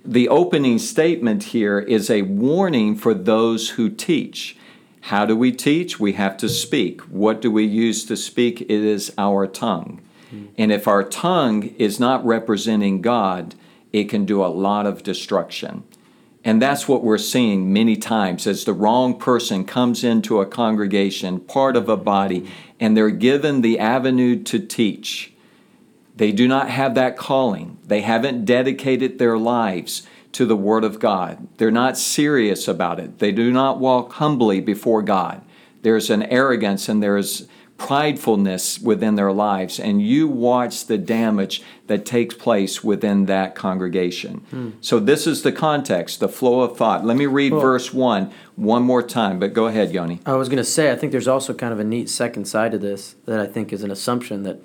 The 0.06 0.30
opening 0.30 0.80
statement 0.80 1.44
here 1.46 1.80
is 1.80 2.10
a 2.10 2.22
warning 2.22 2.96
for 2.96 3.14
those 3.14 3.72
who 3.72 3.90
teach. 3.90 4.58
How 5.02 5.26
do 5.26 5.36
we 5.36 5.52
teach? 5.52 6.00
We 6.00 6.14
have 6.14 6.38
to 6.38 6.50
speak. 6.50 7.02
What 7.02 7.42
do 7.42 7.52
we 7.52 7.66
use 7.66 8.06
to 8.06 8.16
speak? 8.16 8.62
It 8.62 8.70
is 8.70 9.14
our 9.18 9.48
tongue. 9.48 10.02
Mm-hmm. 10.34 10.46
And 10.58 10.72
if 10.72 10.88
our 10.88 11.04
tongue 11.04 11.74
is 11.78 12.00
not 12.00 12.26
representing 12.26 13.02
God, 13.02 13.56
it 13.92 14.06
can 14.06 14.26
do 14.26 14.44
a 14.44 14.48
lot 14.48 14.86
of 14.86 15.04
destruction. 15.04 15.84
And 16.44 16.62
that's 16.62 16.88
what 16.88 17.04
we're 17.04 17.18
seeing 17.18 17.74
many 17.74 17.98
times 17.98 18.48
as 18.48 18.64
the 18.64 18.74
wrong 18.74 19.20
person 19.20 19.66
comes 19.66 20.04
into 20.04 20.40
a 20.40 20.46
congregation, 20.46 21.40
part 21.42 21.76
of 21.76 21.90
a 21.90 21.98
body, 21.98 22.50
and 22.80 22.96
they're 22.96 23.10
given 23.10 23.62
the 23.62 23.78
avenue 23.78 24.42
to 24.44 24.60
teach. 24.60 25.34
They 26.16 26.32
do 26.32 26.48
not 26.48 26.70
have 26.70 26.96
that 26.96 27.18
calling. 27.18 27.78
They 27.86 28.02
haven't 28.02 28.46
dedicated 28.46 29.20
their 29.20 29.38
lives 29.38 30.08
to 30.34 30.46
the 30.46 30.56
Word 30.56 30.84
of 30.84 31.00
God. 31.00 31.48
They're 31.58 31.72
not 31.72 31.98
serious 31.98 32.68
about 32.68 33.00
it. 33.00 33.20
They 33.20 33.32
do 33.32 33.52
not 33.52 33.80
walk 33.80 34.14
humbly 34.14 34.62
before 34.62 35.02
God. 35.02 35.42
There's 35.82 36.10
an 36.10 36.24
arrogance 36.24 36.90
and 36.90 37.02
there's 37.02 37.48
pridefulness 37.80 38.82
within 38.84 39.16
their 39.16 39.32
lives, 39.32 39.80
and 39.80 40.02
you 40.02 40.28
watch 40.28 40.86
the 40.86 40.98
damage 40.98 41.64
that 41.88 42.06
takes 42.06 42.36
place 42.36 42.84
within 42.84 43.26
that 43.26 43.56
congregation. 43.56 44.42
Hmm. 44.52 44.70
So, 44.82 45.00
this 45.00 45.26
is 45.26 45.42
the 45.42 45.52
context, 45.52 46.20
the 46.20 46.30
flow 46.30 46.62
of 46.62 46.78
thought. 46.78 47.06
Let 47.06 47.18
me 47.18 47.26
read 47.26 47.54
well, 47.54 47.62
verse 47.62 47.94
1 47.94 48.32
one 48.58 48.84
more 48.84 49.02
time, 49.02 49.40
but 49.40 49.54
go 49.54 49.68
ahead, 49.68 49.92
Yoni. 49.92 50.20
I 50.26 50.34
was 50.34 50.50
going 50.50 50.58
to 50.58 50.64
say, 50.64 50.92
I 50.92 50.96
think 50.96 51.12
there's 51.12 51.28
also 51.28 51.54
kind 51.54 51.74
of 51.74 51.80
a 51.80 51.84
neat 51.84 52.10
second 52.10 52.46
side 52.46 52.72
to 52.74 52.78
this 52.78 53.16
that 53.26 53.40
I 53.40 53.48
think 53.48 53.72
is 53.72 53.82
an 53.82 53.92
assumption 53.92 54.44
that 54.44 54.62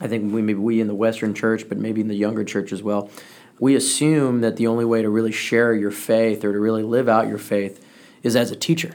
I 0.00 0.06
think 0.06 0.32
we 0.32 0.42
maybe 0.42 0.58
we 0.58 0.80
in 0.80 0.86
the 0.86 0.94
Western 0.94 1.34
church, 1.34 1.68
but 1.68 1.78
maybe 1.78 2.02
in 2.02 2.08
the 2.08 2.14
younger 2.14 2.44
church 2.44 2.72
as 2.72 2.82
well, 2.82 3.10
we 3.58 3.74
assume 3.74 4.42
that 4.42 4.56
the 4.56 4.66
only 4.66 4.84
way 4.84 5.00
to 5.00 5.08
really 5.08 5.32
share 5.32 5.74
your 5.74 5.90
faith 5.90 6.44
or 6.44 6.52
to 6.52 6.58
really 6.58 6.82
live 6.82 7.08
out 7.08 7.26
your 7.26 7.38
faith 7.38 7.84
is 8.22 8.36
as 8.36 8.50
a 8.50 8.56
teacher 8.56 8.94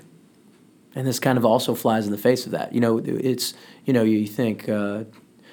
and 0.95 1.05
this 1.05 1.19
kind 1.19 1.37
of 1.37 1.45
also 1.45 1.75
flies 1.75 2.05
in 2.05 2.11
the 2.11 2.17
face 2.17 2.45
of 2.45 2.51
that. 2.51 2.73
You 2.73 2.81
know, 2.81 2.97
it's 2.97 3.53
you 3.85 3.93
know 3.93 4.03
you 4.03 4.27
think. 4.27 4.67
Uh, 4.67 5.05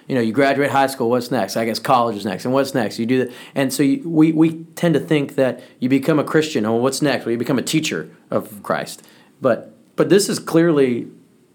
you 0.08 0.14
know, 0.14 0.20
you 0.20 0.32
graduate 0.32 0.70
high 0.70 0.86
school. 0.86 1.10
What's 1.10 1.32
next? 1.32 1.56
I 1.56 1.64
guess 1.64 1.80
college 1.80 2.16
is 2.16 2.24
next. 2.24 2.44
And 2.44 2.54
what's 2.54 2.74
next? 2.74 2.96
You 2.98 3.06
do 3.06 3.24
that, 3.24 3.34
and 3.56 3.72
so 3.72 3.82
you, 3.82 4.08
we 4.08 4.32
we 4.32 4.64
tend 4.76 4.94
to 4.94 5.00
think 5.00 5.34
that 5.34 5.62
you 5.80 5.88
become 5.88 6.20
a 6.20 6.24
Christian. 6.24 6.64
Oh, 6.64 6.76
what's 6.76 7.02
next? 7.02 7.24
Well, 7.24 7.32
you 7.32 7.38
become 7.38 7.58
a 7.58 7.62
teacher 7.62 8.08
of 8.30 8.62
Christ. 8.62 9.04
But 9.40 9.74
but 9.96 10.08
this 10.08 10.28
is 10.28 10.38
clearly 10.38 11.08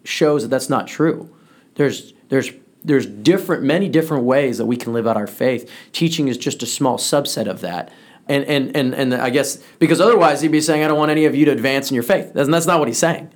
shows 0.03 0.41
that 0.41 0.50
that's 0.50 0.69
not 0.69 0.88
true. 0.88 1.33
There's 1.75 2.13
there's 2.27 2.51
there's 2.83 3.05
different 3.05 3.63
many 3.63 3.88
different 3.88 4.25
ways 4.25 4.57
that 4.57 4.65
we 4.65 4.75
can 4.75 4.91
live 4.91 5.07
out 5.07 5.15
our 5.15 5.27
faith. 5.27 5.69
Teaching 5.91 6.27
is 6.27 6.38
just 6.38 6.61
a 6.61 6.65
small 6.65 6.97
subset 6.97 7.47
of 7.47 7.61
that. 7.61 7.91
And 8.27 8.43
and 8.45 8.75
and 8.75 8.93
and 8.93 9.13
I 9.13 9.29
guess 9.29 9.57
because 9.79 10.01
otherwise 10.01 10.41
he'd 10.41 10.51
be 10.51 10.61
saying 10.61 10.83
I 10.83 10.88
don't 10.88 10.97
want 10.97 11.11
any 11.11 11.25
of 11.25 11.35
you 11.35 11.45
to 11.45 11.51
advance 11.51 11.89
in 11.89 11.95
your 11.95 12.03
faith. 12.03 12.35
And 12.35 12.53
that's 12.53 12.65
not 12.65 12.79
what 12.79 12.88
he's 12.88 12.97
saying. 12.97 13.31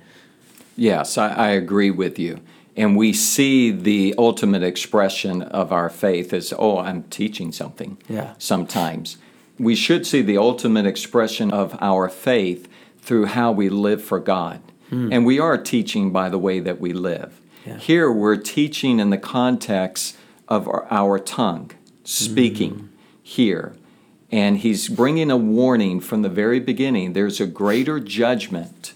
Yes, 0.76 1.18
I, 1.18 1.28
I 1.28 1.48
agree 1.48 1.90
with 1.90 2.18
you. 2.18 2.40
And 2.76 2.96
we 2.96 3.14
see 3.14 3.70
the 3.70 4.14
ultimate 4.18 4.62
expression 4.62 5.40
of 5.42 5.72
our 5.72 5.88
faith 5.88 6.32
as, 6.34 6.52
oh, 6.58 6.78
I'm 6.78 7.04
teaching 7.04 7.50
something. 7.50 7.96
Yeah. 8.08 8.34
Sometimes. 8.38 9.16
We 9.58 9.74
should 9.74 10.06
see 10.06 10.20
the 10.20 10.36
ultimate 10.36 10.84
expression 10.84 11.50
of 11.50 11.74
our 11.80 12.10
faith 12.10 12.68
through 13.00 13.26
how 13.26 13.52
we 13.52 13.70
live 13.70 14.04
for 14.04 14.20
God. 14.20 14.60
Mm. 14.90 15.14
And 15.14 15.26
we 15.26 15.38
are 15.38 15.56
teaching 15.56 16.12
by 16.12 16.28
the 16.28 16.38
way 16.38 16.60
that 16.60 16.78
we 16.78 16.92
live. 16.92 17.40
Yeah. 17.64 17.78
Here 17.78 18.12
we're 18.12 18.36
teaching 18.36 19.00
in 19.00 19.08
the 19.08 19.18
context 19.18 20.16
of 20.46 20.68
our, 20.68 20.86
our 20.90 21.18
tongue, 21.18 21.70
speaking. 22.04 22.74
Mm. 22.74 22.88
here. 23.22 23.74
And 24.30 24.58
he's 24.58 24.88
bringing 24.88 25.30
a 25.30 25.36
warning 25.36 26.00
from 26.00 26.22
the 26.22 26.28
very 26.28 26.60
beginning. 26.60 27.14
There's 27.14 27.40
a 27.40 27.46
greater 27.46 27.98
judgment 28.00 28.92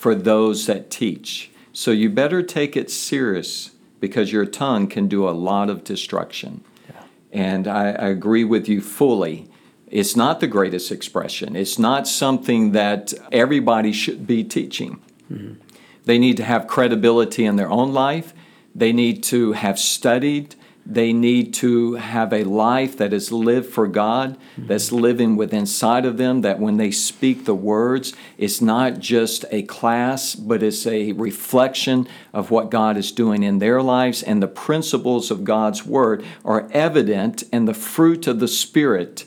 for 0.00 0.14
those 0.14 0.64
that 0.64 0.90
teach. 0.90 1.50
So 1.74 1.90
you 1.90 2.08
better 2.08 2.42
take 2.42 2.74
it 2.74 2.90
serious 2.90 3.72
because 4.00 4.32
your 4.32 4.46
tongue 4.46 4.86
can 4.86 5.08
do 5.08 5.28
a 5.28 5.36
lot 5.48 5.68
of 5.68 5.84
destruction. 5.84 6.64
Yeah. 6.88 7.02
And 7.30 7.68
I, 7.68 7.90
I 7.90 8.08
agree 8.08 8.44
with 8.44 8.66
you 8.66 8.80
fully. 8.80 9.50
It's 9.88 10.16
not 10.16 10.40
the 10.40 10.46
greatest 10.46 10.90
expression. 10.90 11.54
It's 11.54 11.78
not 11.78 12.08
something 12.08 12.72
that 12.72 13.12
everybody 13.30 13.92
should 13.92 14.26
be 14.26 14.42
teaching. 14.42 15.02
Mm-hmm. 15.30 15.60
They 16.06 16.18
need 16.18 16.38
to 16.38 16.44
have 16.44 16.66
credibility 16.66 17.44
in 17.44 17.56
their 17.56 17.70
own 17.70 17.92
life. 17.92 18.32
They 18.74 18.94
need 18.94 19.22
to 19.24 19.52
have 19.52 19.78
studied 19.78 20.54
they 20.84 21.12
need 21.12 21.54
to 21.54 21.94
have 21.94 22.32
a 22.32 22.44
life 22.44 22.96
that 22.96 23.12
is 23.12 23.30
lived 23.30 23.72
for 23.72 23.86
God, 23.86 24.36
mm-hmm. 24.36 24.66
that's 24.66 24.90
living 24.90 25.36
within 25.36 25.60
inside 25.60 26.06
of 26.06 26.16
them, 26.16 26.40
that 26.40 26.58
when 26.58 26.78
they 26.78 26.90
speak 26.90 27.44
the 27.44 27.54
words, 27.54 28.14
it's 28.38 28.60
not 28.60 28.98
just 28.98 29.44
a 29.50 29.62
class, 29.62 30.34
but 30.34 30.62
it's 30.62 30.86
a 30.86 31.12
reflection 31.12 32.08
of 32.32 32.50
what 32.50 32.70
God 32.70 32.96
is 32.96 33.12
doing 33.12 33.42
in 33.42 33.58
their 33.58 33.82
lives, 33.82 34.22
and 34.22 34.42
the 34.42 34.48
principles 34.48 35.30
of 35.30 35.44
God's 35.44 35.84
word 35.84 36.24
are 36.44 36.68
evident, 36.72 37.44
and 37.52 37.68
the 37.68 37.74
fruit 37.74 38.26
of 38.26 38.40
the 38.40 38.48
Spirit 38.48 39.26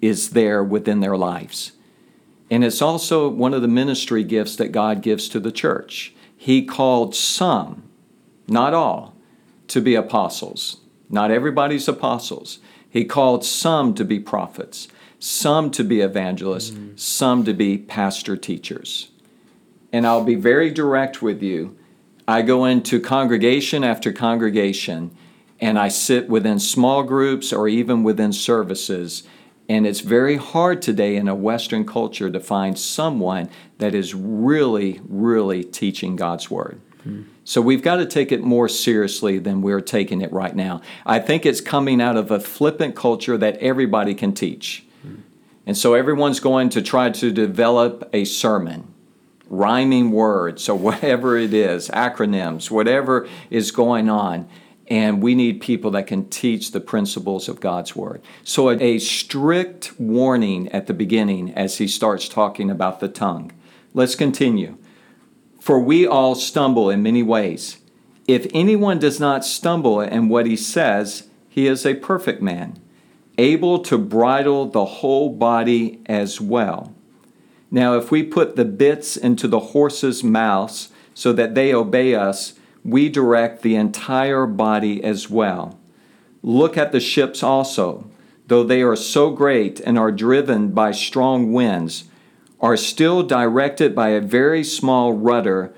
is 0.00 0.30
there 0.30 0.62
within 0.62 1.00
their 1.00 1.16
lives. 1.16 1.72
And 2.50 2.64
it's 2.64 2.82
also 2.82 3.28
one 3.28 3.54
of 3.54 3.62
the 3.62 3.68
ministry 3.68 4.24
gifts 4.24 4.56
that 4.56 4.68
God 4.68 5.02
gives 5.02 5.28
to 5.30 5.40
the 5.40 5.52
church. 5.52 6.14
He 6.36 6.64
called 6.64 7.14
some, 7.14 7.82
not 8.46 8.72
all, 8.72 9.16
to 9.68 9.80
be 9.80 9.94
apostles 9.94 10.81
not 11.12 11.30
everybody's 11.30 11.86
apostles. 11.86 12.58
He 12.88 13.04
called 13.04 13.44
some 13.44 13.94
to 13.94 14.04
be 14.04 14.18
prophets, 14.18 14.88
some 15.18 15.70
to 15.72 15.84
be 15.84 16.00
evangelists, 16.00 16.70
mm-hmm. 16.70 16.96
some 16.96 17.44
to 17.44 17.54
be 17.54 17.78
pastor 17.78 18.36
teachers. 18.36 19.10
And 19.92 20.06
I'll 20.06 20.24
be 20.24 20.34
very 20.34 20.70
direct 20.70 21.22
with 21.22 21.42
you. 21.42 21.76
I 22.26 22.42
go 22.42 22.64
into 22.64 22.98
congregation 22.98 23.84
after 23.84 24.12
congregation 24.12 25.14
and 25.60 25.78
I 25.78 25.88
sit 25.88 26.28
within 26.28 26.58
small 26.58 27.02
groups 27.02 27.52
or 27.52 27.68
even 27.68 28.02
within 28.02 28.32
services. 28.32 29.22
And 29.68 29.86
it's 29.86 30.00
very 30.00 30.36
hard 30.36 30.82
today 30.82 31.16
in 31.16 31.28
a 31.28 31.34
Western 31.34 31.86
culture 31.86 32.30
to 32.30 32.40
find 32.40 32.78
someone 32.78 33.48
that 33.78 33.94
is 33.94 34.14
really, 34.14 35.00
really 35.04 35.62
teaching 35.62 36.16
God's 36.16 36.50
Word. 36.50 36.80
Mm-hmm. 37.06 37.31
So 37.44 37.60
we've 37.60 37.82
got 37.82 37.96
to 37.96 38.06
take 38.06 38.30
it 38.30 38.42
more 38.42 38.68
seriously 38.68 39.38
than 39.38 39.62
we're 39.62 39.80
taking 39.80 40.20
it 40.22 40.32
right 40.32 40.54
now. 40.54 40.80
I 41.04 41.18
think 41.18 41.44
it's 41.44 41.60
coming 41.60 42.00
out 42.00 42.16
of 42.16 42.30
a 42.30 42.38
flippant 42.38 42.94
culture 42.94 43.36
that 43.36 43.56
everybody 43.58 44.14
can 44.14 44.32
teach. 44.32 44.84
And 45.66 45.76
so 45.76 45.94
everyone's 45.94 46.40
going 46.40 46.70
to 46.70 46.82
try 46.82 47.10
to 47.10 47.30
develop 47.30 48.08
a 48.12 48.24
sermon, 48.24 48.92
rhyming 49.48 50.10
words, 50.10 50.68
or 50.68 50.76
whatever 50.78 51.36
it 51.36 51.54
is, 51.54 51.88
acronyms, 51.88 52.70
whatever 52.70 53.28
is 53.50 53.70
going 53.70 54.08
on. 54.08 54.48
And 54.88 55.22
we 55.22 55.34
need 55.34 55.60
people 55.60 55.92
that 55.92 56.06
can 56.06 56.28
teach 56.28 56.72
the 56.72 56.80
principles 56.80 57.48
of 57.48 57.60
God's 57.60 57.96
Word. 57.96 58.20
So, 58.42 58.68
a 58.70 58.98
strict 58.98 59.98
warning 59.98 60.68
at 60.68 60.86
the 60.86 60.92
beginning 60.92 61.54
as 61.54 61.78
he 61.78 61.86
starts 61.86 62.28
talking 62.28 62.68
about 62.68 63.00
the 63.00 63.08
tongue. 63.08 63.52
Let's 63.94 64.16
continue. 64.16 64.76
For 65.62 65.78
we 65.78 66.08
all 66.08 66.34
stumble 66.34 66.90
in 66.90 67.04
many 67.04 67.22
ways. 67.22 67.76
If 68.26 68.48
anyone 68.52 68.98
does 68.98 69.20
not 69.20 69.44
stumble 69.44 70.00
in 70.00 70.28
what 70.28 70.44
he 70.44 70.56
says, 70.56 71.28
he 71.48 71.68
is 71.68 71.86
a 71.86 71.94
perfect 71.94 72.42
man, 72.42 72.80
able 73.38 73.78
to 73.84 73.96
bridle 73.96 74.66
the 74.66 74.84
whole 74.84 75.30
body 75.30 76.00
as 76.06 76.40
well. 76.40 76.92
Now, 77.70 77.96
if 77.96 78.10
we 78.10 78.24
put 78.24 78.56
the 78.56 78.64
bits 78.64 79.16
into 79.16 79.46
the 79.46 79.60
horses' 79.70 80.24
mouths 80.24 80.88
so 81.14 81.32
that 81.34 81.54
they 81.54 81.72
obey 81.72 82.16
us, 82.16 82.54
we 82.84 83.08
direct 83.08 83.62
the 83.62 83.76
entire 83.76 84.46
body 84.46 85.04
as 85.04 85.30
well. 85.30 85.78
Look 86.42 86.76
at 86.76 86.90
the 86.90 86.98
ships 86.98 87.40
also, 87.40 88.10
though 88.48 88.64
they 88.64 88.82
are 88.82 88.96
so 88.96 89.30
great 89.30 89.78
and 89.78 89.96
are 89.96 90.10
driven 90.10 90.72
by 90.72 90.90
strong 90.90 91.52
winds 91.52 92.06
are 92.62 92.76
still 92.76 93.24
directed 93.24 93.94
by 93.94 94.10
a 94.10 94.20
very 94.20 94.62
small 94.62 95.12
rudder 95.12 95.74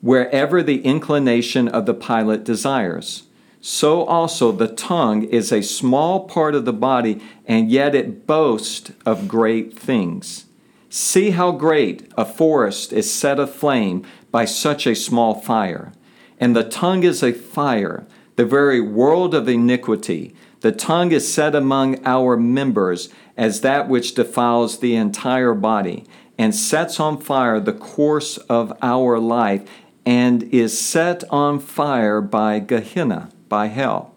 wherever 0.00 0.62
the 0.62 0.82
inclination 0.82 1.68
of 1.68 1.86
the 1.86 1.94
pilot 1.94 2.42
desires. 2.42 3.24
So 3.60 4.04
also 4.04 4.52
the 4.52 4.68
tongue 4.68 5.24
is 5.24 5.52
a 5.52 5.62
small 5.62 6.26
part 6.26 6.54
of 6.54 6.64
the 6.64 6.72
body, 6.72 7.22
and 7.46 7.70
yet 7.70 7.94
it 7.94 8.26
boasts 8.26 8.92
of 9.06 9.28
great 9.28 9.78
things. 9.78 10.44
See 10.90 11.30
how 11.30 11.52
great 11.52 12.12
a 12.16 12.24
forest 12.24 12.92
is 12.92 13.10
set 13.12 13.38
aflame 13.38 14.04
by 14.30 14.44
such 14.44 14.86
a 14.86 14.94
small 14.94 15.34
fire. 15.34 15.92
And 16.38 16.54
the 16.54 16.64
tongue 16.64 17.04
is 17.04 17.22
a 17.22 17.32
fire, 17.32 18.06
the 18.36 18.44
very 18.44 18.80
world 18.80 19.34
of 19.34 19.48
iniquity. 19.48 20.34
The 20.60 20.72
tongue 20.72 21.12
is 21.12 21.32
set 21.32 21.54
among 21.54 22.04
our 22.04 22.36
members 22.36 23.08
as 23.36 23.60
that 23.60 23.88
which 23.88 24.14
defiles 24.14 24.78
the 24.78 24.94
entire 24.94 25.54
body, 25.54 26.04
and 26.38 26.54
sets 26.54 26.98
on 26.98 27.20
fire 27.20 27.60
the 27.60 27.72
course 27.72 28.36
of 28.48 28.76
our 28.82 29.18
life, 29.18 29.62
and 30.06 30.42
is 30.44 30.78
set 30.78 31.24
on 31.30 31.58
fire 31.58 32.20
by 32.20 32.58
Gehenna, 32.58 33.30
by 33.48 33.66
hell. 33.66 34.14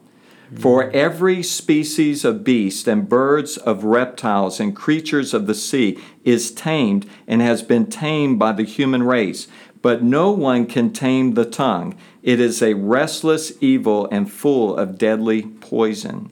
For 0.56 0.90
every 0.92 1.44
species 1.44 2.24
of 2.24 2.46
beast 2.46 2.88
and 2.88 3.10
birds 3.10 3.58
of 3.58 3.84
reptiles 3.84 4.62
and 4.62 4.74
creatures 4.74 5.34
of 5.34 5.46
the 5.46 5.54
sea 5.54 6.00
is 6.24 6.52
tamed 6.52 7.06
and 7.28 7.42
has 7.42 7.62
been 7.62 7.88
tamed 7.88 8.40
by 8.40 8.54
the 8.54 8.64
human 8.64 9.04
race, 9.04 9.50
but 9.82 10.02
no 10.02 10.32
one 10.32 10.66
can 10.66 10.94
tame 10.94 11.34
the 11.34 11.46
tongue. 11.46 11.98
It 12.24 12.40
is 12.40 12.62
a 12.62 12.76
restless 12.76 13.52
evil 13.62 14.08
and 14.10 14.32
full 14.32 14.78
of 14.78 14.98
deadly 14.98 15.44
poison. 15.44 16.32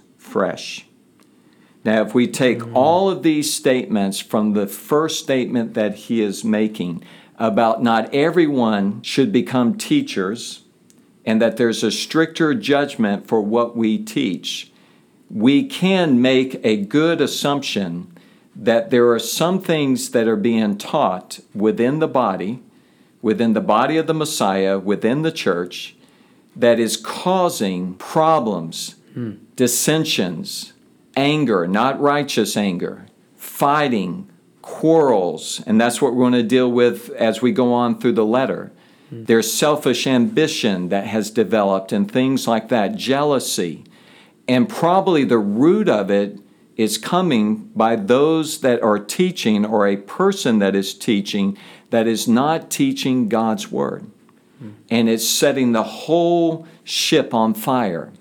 fresh. 0.31 0.85
Now, 1.83 2.01
if 2.01 2.13
we 2.13 2.27
take 2.27 2.59
mm. 2.59 2.71
all 2.75 3.09
of 3.09 3.23
these 3.23 3.53
statements 3.53 4.19
from 4.19 4.53
the 4.53 4.67
first 4.67 5.19
statement 5.19 5.73
that 5.73 5.95
he 5.95 6.21
is 6.21 6.43
making 6.43 7.03
about 7.37 7.81
not 7.81 8.13
everyone 8.13 9.01
should 9.01 9.31
become 9.31 9.77
teachers 9.77 10.61
and 11.25 11.41
that 11.41 11.57
there's 11.57 11.83
a 11.83 11.91
stricter 11.91 12.53
judgment 12.53 13.27
for 13.27 13.41
what 13.41 13.75
we 13.75 13.97
teach, 13.97 14.71
we 15.29 15.65
can 15.65 16.21
make 16.21 16.59
a 16.63 16.77
good 16.77 17.19
assumption 17.19 18.15
that 18.55 18.89
there 18.89 19.09
are 19.11 19.19
some 19.19 19.61
things 19.61 20.11
that 20.11 20.27
are 20.27 20.35
being 20.35 20.77
taught 20.77 21.39
within 21.55 21.99
the 21.99 22.07
body, 22.07 22.61
within 23.21 23.53
the 23.53 23.61
body 23.61 23.97
of 23.97 24.07
the 24.07 24.13
Messiah, 24.13 24.77
within 24.77 25.21
the 25.21 25.31
church, 25.31 25.95
that 26.55 26.79
is 26.79 26.97
causing 26.97 27.93
problems, 27.95 28.95
hmm. 29.13 29.33
Dissensions, 29.61 30.73
anger, 31.15 31.67
not 31.67 32.01
righteous 32.01 32.57
anger, 32.57 33.05
fighting, 33.35 34.27
quarrels, 34.63 35.61
and 35.67 35.79
that's 35.79 36.01
what 36.01 36.15
we're 36.15 36.23
going 36.23 36.33
to 36.33 36.41
deal 36.41 36.71
with 36.71 37.11
as 37.11 37.43
we 37.43 37.51
go 37.51 37.71
on 37.71 37.99
through 37.99 38.13
the 38.13 38.25
letter. 38.25 38.71
Mm-hmm. 39.13 39.25
There's 39.25 39.53
selfish 39.53 40.07
ambition 40.07 40.89
that 40.89 41.05
has 41.05 41.29
developed 41.29 41.91
and 41.91 42.11
things 42.11 42.47
like 42.47 42.69
that, 42.69 42.95
jealousy. 42.95 43.83
And 44.47 44.67
probably 44.67 45.25
the 45.25 45.37
root 45.37 45.87
of 45.87 46.09
it 46.09 46.39
is 46.75 46.97
coming 46.97 47.69
by 47.75 47.97
those 47.97 48.61
that 48.61 48.81
are 48.81 48.97
teaching 48.97 49.63
or 49.63 49.85
a 49.85 49.97
person 49.97 50.57
that 50.57 50.75
is 50.75 50.95
teaching 50.95 51.55
that 51.91 52.07
is 52.07 52.27
not 52.27 52.71
teaching 52.71 53.29
God's 53.29 53.71
word. 53.71 54.07
Mm-hmm. 54.57 54.71
And 54.89 55.07
it's 55.07 55.29
setting 55.29 55.73
the 55.73 55.83
whole 55.83 56.65
ship 56.83 57.35
on 57.35 57.53
fire 57.53 58.11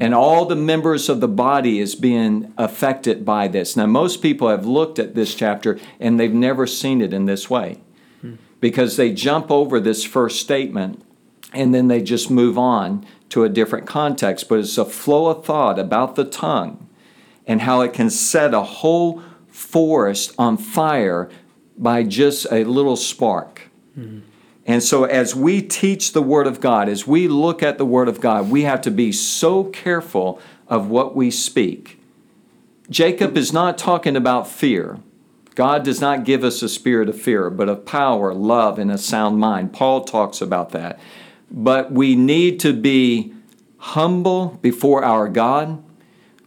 and 0.00 0.14
all 0.14 0.46
the 0.46 0.56
members 0.56 1.08
of 1.08 1.20
the 1.20 1.28
body 1.28 1.78
is 1.78 1.94
being 1.94 2.52
affected 2.56 3.24
by 3.24 3.48
this. 3.48 3.76
Now, 3.76 3.86
most 3.86 4.22
people 4.22 4.48
have 4.48 4.64
looked 4.66 4.98
at 4.98 5.14
this 5.14 5.34
chapter 5.34 5.78
and 6.00 6.18
they've 6.18 6.32
never 6.32 6.66
seen 6.66 7.00
it 7.02 7.12
in 7.12 7.26
this 7.26 7.50
way 7.50 7.80
because 8.60 8.96
they 8.96 9.12
jump 9.12 9.50
over 9.50 9.80
this 9.80 10.02
first 10.04 10.40
statement 10.40 11.02
and 11.52 11.74
then 11.74 11.88
they 11.88 12.00
just 12.02 12.30
move 12.30 12.56
on 12.56 13.04
to 13.28 13.44
a 13.44 13.48
different 13.48 13.86
context. 13.86 14.48
But 14.48 14.60
it's 14.60 14.78
a 14.78 14.84
flow 14.84 15.26
of 15.26 15.44
thought 15.44 15.78
about 15.78 16.16
the 16.16 16.24
tongue. 16.24 16.88
and 17.46 17.62
how 17.62 17.80
it 17.80 17.92
can 17.92 18.10
set 18.10 18.54
a 18.54 18.62
whole 18.62 19.22
forest 19.48 20.32
on 20.38 20.56
fire 20.56 21.28
by 21.76 22.02
just 22.02 22.46
a 22.52 22.64
little 22.64 22.96
spark. 22.96 23.62
Mm-hmm. 23.98 24.20
And 24.64 24.82
so, 24.82 25.04
as 25.04 25.34
we 25.34 25.60
teach 25.60 26.12
the 26.12 26.22
Word 26.22 26.46
of 26.46 26.60
God, 26.60 26.88
as 26.88 27.06
we 27.06 27.26
look 27.26 27.62
at 27.62 27.78
the 27.78 27.84
Word 27.84 28.08
of 28.08 28.20
God, 28.20 28.48
we 28.50 28.62
have 28.62 28.80
to 28.82 28.90
be 28.90 29.10
so 29.10 29.64
careful 29.64 30.40
of 30.68 30.88
what 30.88 31.16
we 31.16 31.30
speak. 31.30 31.98
Jacob 32.88 33.36
is 33.36 33.52
not 33.52 33.76
talking 33.76 34.16
about 34.16 34.46
fear. 34.46 34.98
God 35.54 35.84
does 35.84 36.00
not 36.00 36.24
give 36.24 36.44
us 36.44 36.62
a 36.62 36.68
spirit 36.68 37.08
of 37.08 37.20
fear, 37.20 37.50
but 37.50 37.68
of 37.68 37.84
power, 37.84 38.32
love, 38.32 38.78
and 38.78 38.90
a 38.90 38.98
sound 38.98 39.38
mind. 39.38 39.72
Paul 39.72 40.04
talks 40.04 40.40
about 40.40 40.70
that. 40.70 40.98
But 41.50 41.92
we 41.92 42.14
need 42.16 42.60
to 42.60 42.72
be 42.72 43.34
humble 43.78 44.58
before 44.62 45.04
our 45.04 45.28
God. 45.28 45.82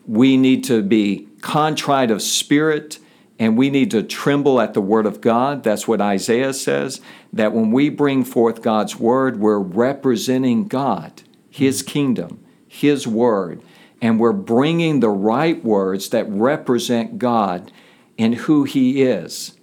We 0.08 0.38
need 0.38 0.64
to 0.66 0.82
be 0.82 1.28
contrite 1.42 2.10
of 2.10 2.22
spirit 2.22 3.00
and 3.38 3.58
we 3.58 3.70
need 3.70 3.92
to 3.92 4.04
tremble 4.04 4.62
at 4.62 4.74
the 4.74 4.82
word 4.82 5.06
of 5.06 5.22
God. 5.22 5.64
That's 5.64 5.88
what 5.88 6.02
Isaiah 6.02 6.54
says, 6.54 7.02
that 7.34 7.54
when 7.54 7.72
we 7.72 7.90
bring 7.90 8.24
forth 8.24 8.62
God's 8.62 8.98
word, 8.98 9.40
we're 9.40 9.60
representing 9.60 10.68
God, 10.68 11.24
His 11.50 11.82
mm-hmm. 11.82 11.92
kingdom, 11.92 12.46
His 12.68 13.06
word, 13.06 13.62
and 14.02 14.20
we're 14.20 14.34
bringing 14.34 15.00
the 15.00 15.10
right 15.10 15.64
words 15.64 16.10
that 16.10 16.30
represent 16.30 17.20
God 17.20 17.72
and 18.18 18.36
who 18.36 18.64
He 18.64 19.02
is. 19.02 19.58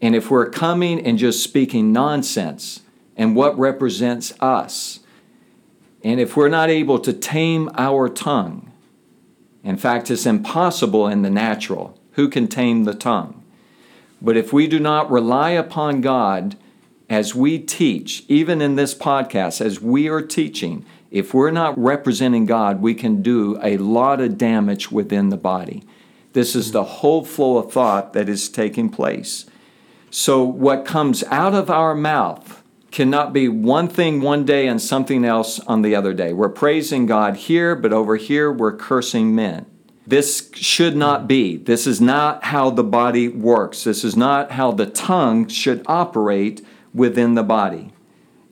And 0.00 0.14
if 0.14 0.30
we're 0.30 0.50
coming 0.50 1.04
and 1.04 1.18
just 1.18 1.42
speaking 1.42 1.92
nonsense 1.92 2.82
and 3.16 3.34
what 3.34 3.58
represents 3.58 4.32
us, 4.40 5.00
and 6.04 6.20
if 6.20 6.36
we're 6.36 6.48
not 6.48 6.70
able 6.70 7.00
to 7.00 7.12
tame 7.12 7.68
our 7.76 8.08
tongue, 8.08 8.70
in 9.64 9.76
fact, 9.76 10.08
it's 10.08 10.24
impossible 10.24 11.08
in 11.08 11.22
the 11.22 11.30
natural 11.30 11.97
who 12.18 12.28
can 12.28 12.48
tame 12.48 12.82
the 12.82 12.94
tongue? 12.94 13.44
But 14.20 14.36
if 14.36 14.52
we 14.52 14.66
do 14.66 14.80
not 14.80 15.08
rely 15.08 15.50
upon 15.50 16.00
God 16.00 16.56
as 17.08 17.32
we 17.32 17.60
teach, 17.60 18.24
even 18.26 18.60
in 18.60 18.74
this 18.74 18.92
podcast, 18.92 19.60
as 19.60 19.80
we 19.80 20.08
are 20.08 20.20
teaching, 20.20 20.84
if 21.12 21.32
we're 21.32 21.52
not 21.52 21.78
representing 21.78 22.44
God, 22.44 22.82
we 22.82 22.92
can 22.92 23.22
do 23.22 23.56
a 23.62 23.76
lot 23.76 24.20
of 24.20 24.36
damage 24.36 24.90
within 24.90 25.28
the 25.28 25.36
body. 25.36 25.84
This 26.32 26.56
is 26.56 26.72
the 26.72 26.82
whole 26.82 27.24
flow 27.24 27.58
of 27.58 27.72
thought 27.72 28.14
that 28.14 28.28
is 28.28 28.48
taking 28.48 28.90
place. 28.90 29.46
So, 30.10 30.42
what 30.42 30.84
comes 30.84 31.22
out 31.24 31.54
of 31.54 31.70
our 31.70 31.94
mouth 31.94 32.64
cannot 32.90 33.32
be 33.32 33.48
one 33.48 33.86
thing 33.86 34.22
one 34.22 34.44
day 34.44 34.66
and 34.66 34.82
something 34.82 35.24
else 35.24 35.60
on 35.60 35.82
the 35.82 35.94
other 35.94 36.14
day. 36.14 36.32
We're 36.32 36.48
praising 36.48 37.06
God 37.06 37.36
here, 37.36 37.76
but 37.76 37.92
over 37.92 38.16
here 38.16 38.50
we're 38.50 38.76
cursing 38.76 39.36
men. 39.36 39.66
This 40.08 40.50
should 40.54 40.96
not 40.96 41.28
be. 41.28 41.58
This 41.58 41.86
is 41.86 42.00
not 42.00 42.44
how 42.44 42.70
the 42.70 42.82
body 42.82 43.28
works. 43.28 43.84
This 43.84 44.04
is 44.04 44.16
not 44.16 44.52
how 44.52 44.72
the 44.72 44.86
tongue 44.86 45.48
should 45.48 45.82
operate 45.84 46.64
within 46.94 47.34
the 47.34 47.42
body. 47.42 47.92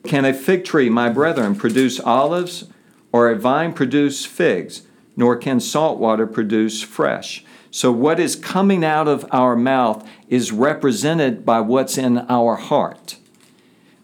Can 0.03 0.23
a 0.23 0.35
fig 0.35 0.65
tree, 0.65 0.87
my 0.87 1.09
brethren, 1.09 1.55
produce 1.55 1.99
olives, 1.99 2.65
or 3.11 3.31
a 3.31 3.35
vine 3.35 3.73
produce 3.73 4.23
figs? 4.23 4.83
Nor 5.15 5.35
can 5.35 5.59
salt 5.59 5.97
water 5.97 6.27
produce 6.27 6.83
fresh. 6.83 7.43
So, 7.71 7.91
what 7.91 8.19
is 8.19 8.35
coming 8.35 8.85
out 8.85 9.07
of 9.07 9.25
our 9.31 9.55
mouth 9.55 10.07
is 10.29 10.51
represented 10.51 11.43
by 11.43 11.61
what's 11.61 11.97
in 11.97 12.19
our 12.29 12.55
heart 12.55 13.17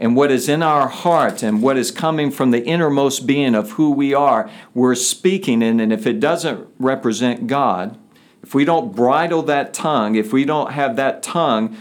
and 0.04 0.18
what 0.18 0.32
is 0.32 0.50
in 0.50 0.62
our 0.62 0.90
heart 0.90 1.42
and 1.42 1.62
what 1.62 1.78
is 1.78 1.90
coming 1.90 2.30
from 2.30 2.52
the 2.52 2.62
innermost 2.66 3.26
being 3.26 3.56
of 3.56 3.72
who 3.72 3.90
we 3.90 4.14
are, 4.14 4.50
we're 4.74 4.96
speaking 4.96 5.62
in. 5.62 5.80
And 5.80 5.94
if 5.94 6.06
it 6.06 6.20
doesn't 6.20 6.68
represent 6.78 7.48
God, 7.48 7.98
if 8.44 8.54
we 8.54 8.66
don't 8.66 8.94
bridle 8.94 9.44
that 9.44 9.74
tongue, 9.74 10.16
if 10.16 10.34
we 10.34 10.44
don't 10.44 10.74
have 10.74 10.98
that 10.98 11.24
tongue 11.24 11.78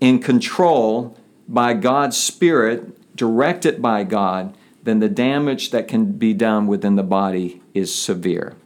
in 0.00 0.18
control 0.18 1.16
by 1.46 1.74
God's 1.74 2.16
Spirit, 2.16 3.16
directed 3.16 3.80
by 3.80 4.02
God, 4.02 4.52
then 4.82 4.98
the 4.98 5.08
damage 5.08 5.70
that 5.70 5.86
can 5.86 6.06
be 6.06 6.34
done 6.34 6.66
within 6.66 6.96
the 6.96 7.04
body 7.04 7.62
is 7.72 7.94
severe. 7.94 8.56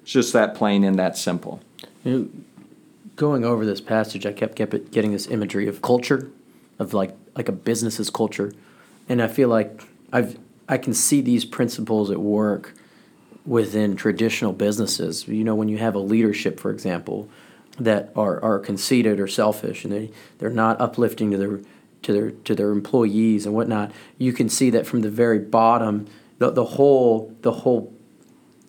It's 0.00 0.12
just 0.12 0.32
that 0.32 0.54
plain 0.54 0.82
and 0.82 0.98
that 0.98 1.18
simple. 1.18 1.60
Going 3.16 3.44
over 3.44 3.66
this 3.66 3.82
passage, 3.82 4.24
I 4.24 4.32
kept 4.32 4.56
getting 4.56 5.12
this 5.12 5.26
imagery 5.26 5.68
of 5.68 5.82
culture, 5.82 6.30
of 6.78 6.94
like 6.94 7.14
like 7.36 7.48
a 7.48 7.52
business's 7.52 8.10
culture, 8.10 8.52
and 9.08 9.22
I 9.22 9.28
feel 9.28 9.48
like 9.48 9.82
I've 10.12 10.38
I 10.68 10.78
can 10.78 10.94
see 10.94 11.20
these 11.20 11.44
principles 11.44 12.10
at 12.10 12.18
work 12.18 12.74
within 13.44 13.94
traditional 13.96 14.52
businesses. 14.52 15.28
You 15.28 15.44
know, 15.44 15.54
when 15.54 15.68
you 15.68 15.78
have 15.78 15.94
a 15.94 16.00
leadership, 16.00 16.58
for 16.58 16.70
example, 16.70 17.28
that 17.78 18.10
are, 18.16 18.42
are 18.42 18.58
conceited 18.58 19.20
or 19.20 19.28
selfish 19.28 19.84
and 19.84 19.92
they, 19.92 20.10
they're 20.38 20.50
not 20.50 20.80
uplifting 20.80 21.30
to 21.30 21.36
their 21.36 21.60
to 22.02 22.12
their 22.12 22.30
to 22.30 22.54
their 22.54 22.70
employees 22.70 23.46
and 23.46 23.54
whatnot, 23.54 23.92
you 24.18 24.32
can 24.32 24.48
see 24.48 24.70
that 24.70 24.86
from 24.86 25.00
the 25.00 25.10
very 25.10 25.38
bottom, 25.38 26.06
the, 26.38 26.50
the 26.50 26.64
whole 26.64 27.34
the 27.42 27.52
whole 27.52 27.92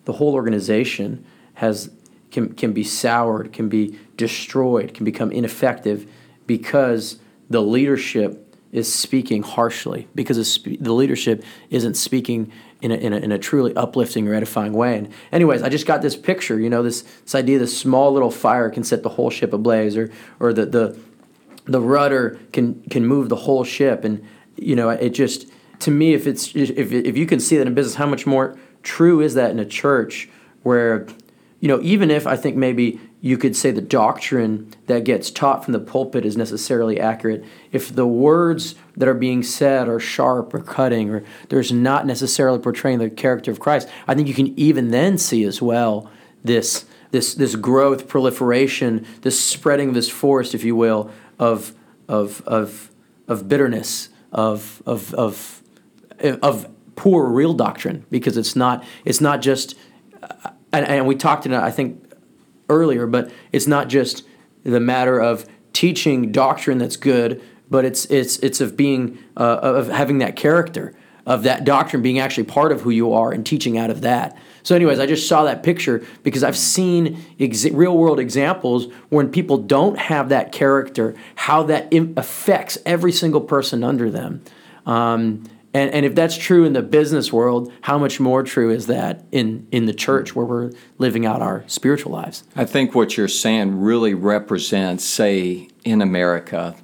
the 0.06 0.14
whole 0.14 0.34
organization 0.34 1.26
has 1.56 1.90
can 2.32 2.54
can 2.54 2.74
be 2.74 2.84
soured, 2.84 3.54
can 3.54 3.70
be 3.70 3.98
destroyed, 4.16 4.94
can 4.94 5.06
become 5.06 5.32
ineffective 5.32 6.10
because 6.46 7.20
the 7.50 7.62
leadership 7.62 8.47
is 8.72 8.92
speaking 8.94 9.44
harshly 9.44 10.08
because 10.14 10.60
the 10.64 10.94
leadership 10.94 11.44
isn't 11.70 11.96
speaking 11.96 12.52
in 12.82 12.92
a, 12.92 12.96
in, 12.96 13.14
a, 13.14 13.18
in 13.18 13.32
a 13.32 13.40
truly 13.40 13.76
uplifting 13.76 14.28
or 14.28 14.34
edifying 14.34 14.74
way. 14.74 14.98
And 14.98 15.10
anyways, 15.32 15.64
I 15.64 15.70
just 15.70 15.86
got 15.86 16.02
this 16.02 16.16
picture, 16.16 16.60
you 16.60 16.70
know, 16.70 16.84
this, 16.84 17.02
this 17.02 17.34
idea 17.34 17.60
this 17.60 17.78
small 17.78 18.12
little 18.12 18.32
fire 18.32 18.70
can 18.70 18.84
set 18.84 19.04
the 19.04 19.10
whole 19.10 19.30
ship 19.30 19.54
ablaze 19.54 19.98
or, 19.98 20.12
or 20.40 20.54
the, 20.54 20.66
the, 20.66 21.00
the 21.66 21.82
rudder 21.82 22.40
can, 22.54 22.82
can 22.84 23.06
move 23.06 23.30
the 23.30 23.36
whole 23.36 23.64
ship. 23.64 24.04
And, 24.04 24.24
you 24.58 24.76
know, 24.76 24.90
it 24.90 25.10
just, 25.10 25.48
to 25.80 25.92
me, 25.92 26.14
if, 26.14 26.28
it's, 26.28 26.56
if, 26.56 26.92
if 26.92 27.18
you 27.18 27.26
can 27.26 27.40
see 27.40 27.58
that 27.58 27.68
in 27.68 27.74
business, 27.74 27.96
how 27.96 28.08
much 28.08 28.26
more 28.26 28.58
true 28.84 29.22
is 29.22 29.34
that 29.34 29.52
in 29.52 29.60
a 29.60 29.66
church 29.66 30.30
where, 30.64 31.08
you 31.60 31.68
know, 31.68 31.80
even 31.82 32.12
if 32.12 32.28
I 32.28 32.36
think 32.36 32.56
maybe 32.56 33.00
you 33.28 33.38
could 33.38 33.58
say 33.58 33.72
the 33.72 33.82
doctrine 33.82 34.74
that 34.86 35.04
gets 35.04 35.30
taught 35.30 35.66
from 35.66 35.74
the 35.74 35.82
pulpit 35.82 36.26
is 36.26 36.38
necessarily 36.38 36.98
accurate. 36.98 37.44
If 37.74 37.94
the 37.94 38.08
words 38.08 38.76
that 38.96 39.10
are 39.10 39.14
being 39.14 39.44
said 39.44 39.90
are 39.90 40.00
sharp 40.00 40.54
or 40.54 40.62
cutting 40.62 41.10
or 41.10 41.26
there's 41.50 41.70
not 41.70 42.06
necessarily 42.06 42.58
portraying 42.58 43.00
the 43.00 43.10
character 43.10 43.52
of 43.52 43.60
Christ 43.60 43.90
I 44.08 44.16
think 44.16 44.30
you 44.30 44.34
can 44.34 44.58
even 44.58 44.92
then 44.92 45.18
see 45.18 45.44
as 45.44 45.62
well 45.62 46.10
this 46.42 46.86
this 47.12 47.34
this 47.34 47.56
growth 47.58 48.08
proliferation 48.08 49.06
this 49.22 49.38
spreading 49.40 49.90
of 49.90 49.94
this 49.94 50.10
forest 50.10 50.56
if 50.56 50.64
you 50.64 50.78
will 50.78 51.12
of 51.38 51.74
of 52.08 52.42
of 52.48 52.90
of 53.28 53.50
bitterness 53.50 54.08
of 54.32 54.82
of 54.86 55.14
of 55.16 55.62
of 56.42 56.70
poor 56.96 57.26
real 57.28 57.54
doctrine 57.54 58.06
because 58.10 58.38
it's 58.38 58.56
not 58.56 58.86
it's 59.04 59.20
not 59.20 59.42
just 59.42 59.76
and, 60.72 60.86
and 60.88 61.08
we 61.08 61.16
talked 61.16 61.46
in 61.46 61.54
I 61.54 61.72
think 61.72 62.07
earlier, 62.70 63.08
but 63.08 63.32
it's 63.52 63.68
not 63.68 63.90
just 63.90 64.24
the 64.64 64.80
matter 64.80 65.20
of 65.20 65.46
teaching 65.74 66.32
doctrine 66.32 66.78
that's 66.78 66.98
good, 66.98 67.42
but 67.70 67.86
it's 67.86 68.06
it's 68.06 68.38
it's 68.40 68.62
of 68.62 68.76
being 68.78 69.18
uh, 69.36 69.60
of 69.62 69.88
having 69.90 70.20
that 70.20 70.36
character 70.36 70.96
of 71.28 71.44
that 71.44 71.66
doctrine 71.66 72.02
being 72.02 72.20
actually 72.20 72.46
part 72.46 72.72
of 72.72 72.82
who 72.82 72.90
you 72.90 73.12
are 73.12 73.34
and 73.34 73.46
teaching 73.46 73.78
out 73.78 73.90
of 73.90 74.00
that. 74.02 74.36
So, 74.64 74.76
anyways, 74.76 74.98
I 74.98 75.06
just 75.06 75.28
saw 75.28 75.44
that 75.44 75.62
picture 75.62 76.06
because 76.24 76.42
I've 76.42 76.58
seen 76.58 77.24
ex- 77.38 77.66
real 77.66 77.98
world 77.98 78.18
examples 78.20 78.88
when 79.10 79.30
people 79.30 79.58
don't 79.58 80.00
have 80.00 80.30
that 80.30 80.54
character, 80.54 81.16
how 81.36 81.64
that 81.64 81.90
Im- 81.92 82.14
affects 82.16 82.78
every 82.86 83.12
single 83.12 83.42
person 83.42 83.84
under 83.84 84.10
them. 84.10 84.42
Um, 84.86 85.44
and, 85.78 85.94
and 85.94 86.06
if 86.06 86.16
that's 86.16 86.36
true 86.36 86.66
in 86.66 86.74
the 86.74 86.82
business 86.82 87.32
world, 87.32 87.72
how 87.82 88.00
much 88.00 88.20
more 88.20 88.42
true 88.42 88.72
is 88.72 88.88
that 88.88 89.24
in, 89.32 89.68
in 89.72 89.86
the 89.86 89.94
church 89.94 90.36
where 90.36 90.46
we're 90.46 90.72
living 90.98 91.26
out 91.26 91.42
our 91.42 91.64
spiritual 91.68 92.12
lives? 92.12 92.44
I 92.56 92.66
think 92.66 92.96
what 92.96 93.16
you're 93.16 93.28
saying 93.28 93.80
really 93.80 94.16
represents, 94.16 95.04
say, 95.04 95.70
in 95.86 96.02
America, 96.02 96.76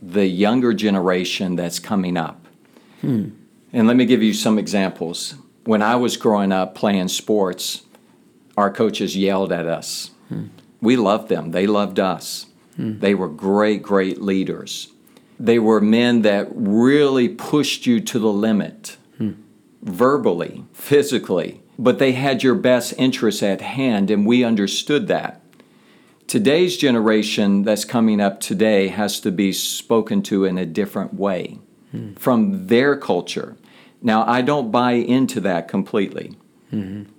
the 0.00 0.26
younger 0.26 0.72
generation 0.72 1.56
that's 1.56 1.80
coming 1.80 2.16
up. 2.16 2.46
Hmm. 3.00 3.30
And 3.72 3.88
let 3.88 3.96
me 3.96 4.04
give 4.04 4.22
you 4.22 4.32
some 4.32 4.58
examples. 4.58 5.34
When 5.64 5.82
I 5.82 5.96
was 5.96 6.16
growing 6.16 6.52
up 6.52 6.76
playing 6.76 7.08
sports, 7.08 7.82
our 8.56 8.70
coaches 8.70 9.16
yelled 9.16 9.50
at 9.50 9.66
us. 9.66 10.12
Hmm. 10.28 10.46
We 10.80 10.96
loved 10.96 11.28
them, 11.28 11.50
they 11.50 11.66
loved 11.66 11.98
us. 11.98 12.46
Hmm. 12.76 13.00
They 13.00 13.14
were 13.14 13.28
great, 13.28 13.82
great 13.82 14.22
leaders. 14.22 14.92
They 15.38 15.58
were 15.58 15.80
men 15.80 16.22
that 16.22 16.48
really 16.50 17.28
pushed 17.28 17.86
you 17.86 18.00
to 18.00 18.18
the 18.18 18.32
limit, 18.32 18.96
hmm. 19.18 19.32
verbally, 19.82 20.64
physically, 20.72 21.60
but 21.78 21.98
they 21.98 22.12
had 22.12 22.42
your 22.42 22.54
best 22.54 22.94
interests 22.96 23.42
at 23.42 23.60
hand, 23.60 24.10
and 24.10 24.26
we 24.26 24.44
understood 24.44 25.08
that. 25.08 25.42
Today's 26.26 26.76
generation 26.76 27.62
that's 27.62 27.84
coming 27.84 28.20
up 28.20 28.40
today 28.40 28.88
has 28.88 29.20
to 29.20 29.30
be 29.30 29.52
spoken 29.52 30.22
to 30.22 30.44
in 30.44 30.58
a 30.58 30.66
different 30.66 31.14
way 31.14 31.58
hmm. 31.90 32.14
from 32.14 32.66
their 32.66 32.96
culture. 32.96 33.56
Now, 34.02 34.26
I 34.26 34.42
don't 34.42 34.70
buy 34.70 34.92
into 34.92 35.40
that 35.40 35.68
completely. 35.68 36.36
Mm-hmm. 36.72 37.10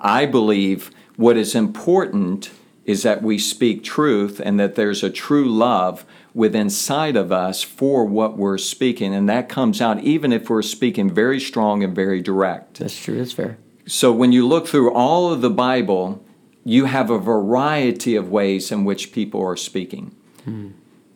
I 0.00 0.26
believe 0.26 0.90
what 1.16 1.36
is 1.36 1.54
important 1.54 2.50
is 2.84 3.02
that 3.04 3.22
we 3.22 3.38
speak 3.38 3.84
truth 3.84 4.40
and 4.44 4.58
that 4.58 4.74
there's 4.74 5.04
a 5.04 5.10
true 5.10 5.48
love 5.48 6.04
within 6.34 6.62
inside 6.62 7.16
of 7.16 7.30
us 7.30 7.62
for 7.62 8.04
what 8.04 8.38
we're 8.38 8.58
speaking. 8.58 9.14
And 9.14 9.28
that 9.28 9.48
comes 9.48 9.80
out 9.80 10.00
even 10.00 10.32
if 10.32 10.48
we're 10.48 10.62
speaking 10.62 11.12
very 11.12 11.38
strong 11.38 11.82
and 11.82 11.94
very 11.94 12.22
direct. 12.22 12.78
That's 12.78 12.98
true. 12.98 13.18
That's 13.18 13.32
fair. 13.32 13.58
So 13.86 14.12
when 14.12 14.32
you 14.32 14.46
look 14.46 14.66
through 14.66 14.94
all 14.94 15.32
of 15.32 15.42
the 15.42 15.50
Bible, 15.50 16.24
you 16.64 16.86
have 16.86 17.10
a 17.10 17.18
variety 17.18 18.16
of 18.16 18.30
ways 18.30 18.70
in 18.70 18.84
which 18.84 19.12
people 19.12 19.42
are 19.42 19.56
speaking. 19.56 20.14
Hmm. 20.44 20.68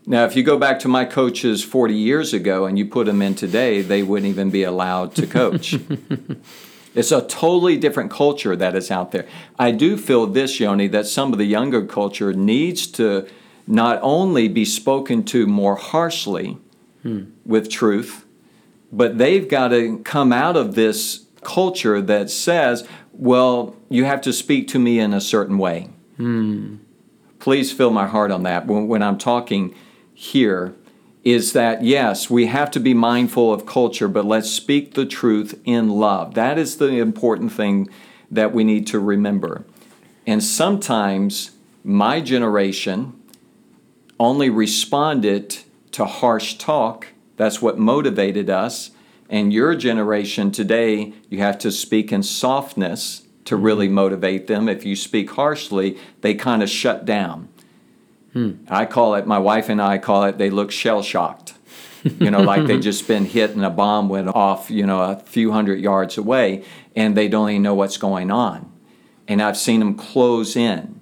Now, 0.09 0.25
if 0.25 0.37
you 0.37 0.45
go 0.45 0.57
back 0.57 0.79
to 0.81 0.89
my 0.89 1.05
coaches 1.05 1.65
40 1.65 1.95
years 1.95 2.33
ago 2.33 2.67
and 2.67 2.79
you 2.79 2.87
put 2.87 3.07
them 3.07 3.23
in 3.23 3.35
today, 3.35 3.83
they 3.83 4.03
wouldn't 4.05 4.31
even 4.31 4.51
be 4.51 4.63
allowed 4.63 5.17
to 5.17 5.27
coach. 5.27 5.75
it's 6.95 7.11
a 7.11 7.27
totally 7.27 7.77
different 7.77 8.11
culture 8.11 8.55
that 8.55 8.77
is 8.77 8.91
out 8.91 9.11
there. 9.11 9.27
I 9.59 9.73
do 9.73 9.97
feel 9.97 10.27
this, 10.27 10.61
Yoni, 10.61 10.87
that 10.89 11.07
some 11.07 11.33
of 11.33 11.39
the 11.39 11.45
younger 11.45 11.85
culture 11.85 12.33
needs 12.33 12.87
to 12.89 13.27
not 13.67 13.99
only 14.03 14.49
be 14.49 14.65
spoken 14.65 15.25
to 15.25 15.47
more 15.47 15.77
harshly 15.77 16.59
hmm. 17.03 17.25
with 17.45 17.69
truth, 17.69 18.25
but 18.93 19.19
they've 19.19 19.49
got 19.49 19.69
to 19.69 19.99
come 19.99 20.33
out 20.33 20.57
of 20.57 20.75
this 20.75 21.27
culture 21.43 22.01
that 22.01 22.31
says, 22.31 22.87
well, 23.13 23.77
you 23.89 24.05
have 24.05 24.21
to 24.23 24.33
speak 24.33 24.69
to 24.69 24.79
me 24.79 24.99
in 24.99 25.13
a 25.13 25.21
certain 25.21 25.59
way. 25.59 25.91
Hmm. 26.17 26.77
Please 27.39 27.73
fill 27.73 27.91
my 27.91 28.07
heart 28.07 28.31
on 28.31 28.43
that 28.45 28.67
when, 28.67 28.89
when 28.89 29.03
I'm 29.03 29.19
talking 29.19 29.75
here 30.15 30.75
is 31.23 31.53
that 31.55 31.83
yes, 31.83 32.31
we 32.31 32.47
have 32.47 32.71
to 32.71 32.79
be 32.79 32.95
mindful 32.95 33.53
of 33.53 33.67
culture, 33.67 34.07
but 34.07 34.25
let's 34.25 34.49
speak 34.49 34.95
the 34.95 35.05
truth 35.05 35.61
in 35.65 35.89
love. 35.89 36.35
That 36.35 36.57
is 36.57 36.77
the 36.77 36.99
important 36.99 37.53
thing 37.53 37.89
that 38.31 38.55
we 38.55 38.63
need 38.63 38.87
to 38.89 39.01
remember. 39.01 39.65
And 40.27 40.43
sometimes 40.43 41.51
my 41.83 42.21
generation 42.21 43.16
only 44.19 44.51
responded 44.51 45.59
to 45.93 46.05
harsh 46.05 46.55
talk. 46.55 47.09
That's 47.37 47.61
what 47.61 47.79
motivated 47.79 48.51
us. 48.51 48.91
And 49.29 49.53
your 49.53 49.75
generation 49.75 50.51
today, 50.51 51.13
you 51.29 51.39
have 51.39 51.59
to 51.59 51.73
speak 51.73 52.13
in 52.13 52.23
softness 52.23 53.27
to 53.45 53.57
really 53.57 53.89
motivate 53.89 54.47
them. 54.47 54.69
If 54.69 54.85
you 54.85 54.97
speak 54.97 55.31
harshly, 55.31 55.99
they 56.21 56.35
kind 56.35 56.63
of 56.63 56.71
shut 56.71 57.05
down. 57.05 57.49
Hmm. 58.33 58.53
I 58.69 58.85
call 58.85 59.15
it, 59.15 59.27
my 59.27 59.39
wife 59.39 59.69
and 59.69 59.81
I 59.81 59.99
call 59.99 60.25
it, 60.25 60.39
they 60.39 60.51
look 60.51 60.71
shell 60.71 61.03
shocked. 61.03 61.55
you 62.05 62.31
know, 62.31 62.43
like 62.43 62.67
they 62.67 62.79
just 62.81 63.09
been 63.09 63.25
hit 63.25 63.51
and 63.51 63.65
a 63.65 63.71
bomb 63.71 64.09
went 64.09 64.29
off, 64.29 64.71
you 64.71 64.87
know, 64.87 65.01
a 65.01 65.17
few 65.17 65.53
hundred 65.53 65.81
yards 65.81 66.19
away 66.19 66.65
and 66.95 67.17
they 67.17 67.29
don't 67.29 67.51
even 67.51 67.63
know 67.63 67.75
what's 67.75 67.97
going 67.97 68.31
on. 68.31 68.71
And 69.27 69.43
I've 69.43 69.57
seen 69.57 69.81
them 69.81 69.95
close 69.95 70.55
in. 70.55 71.01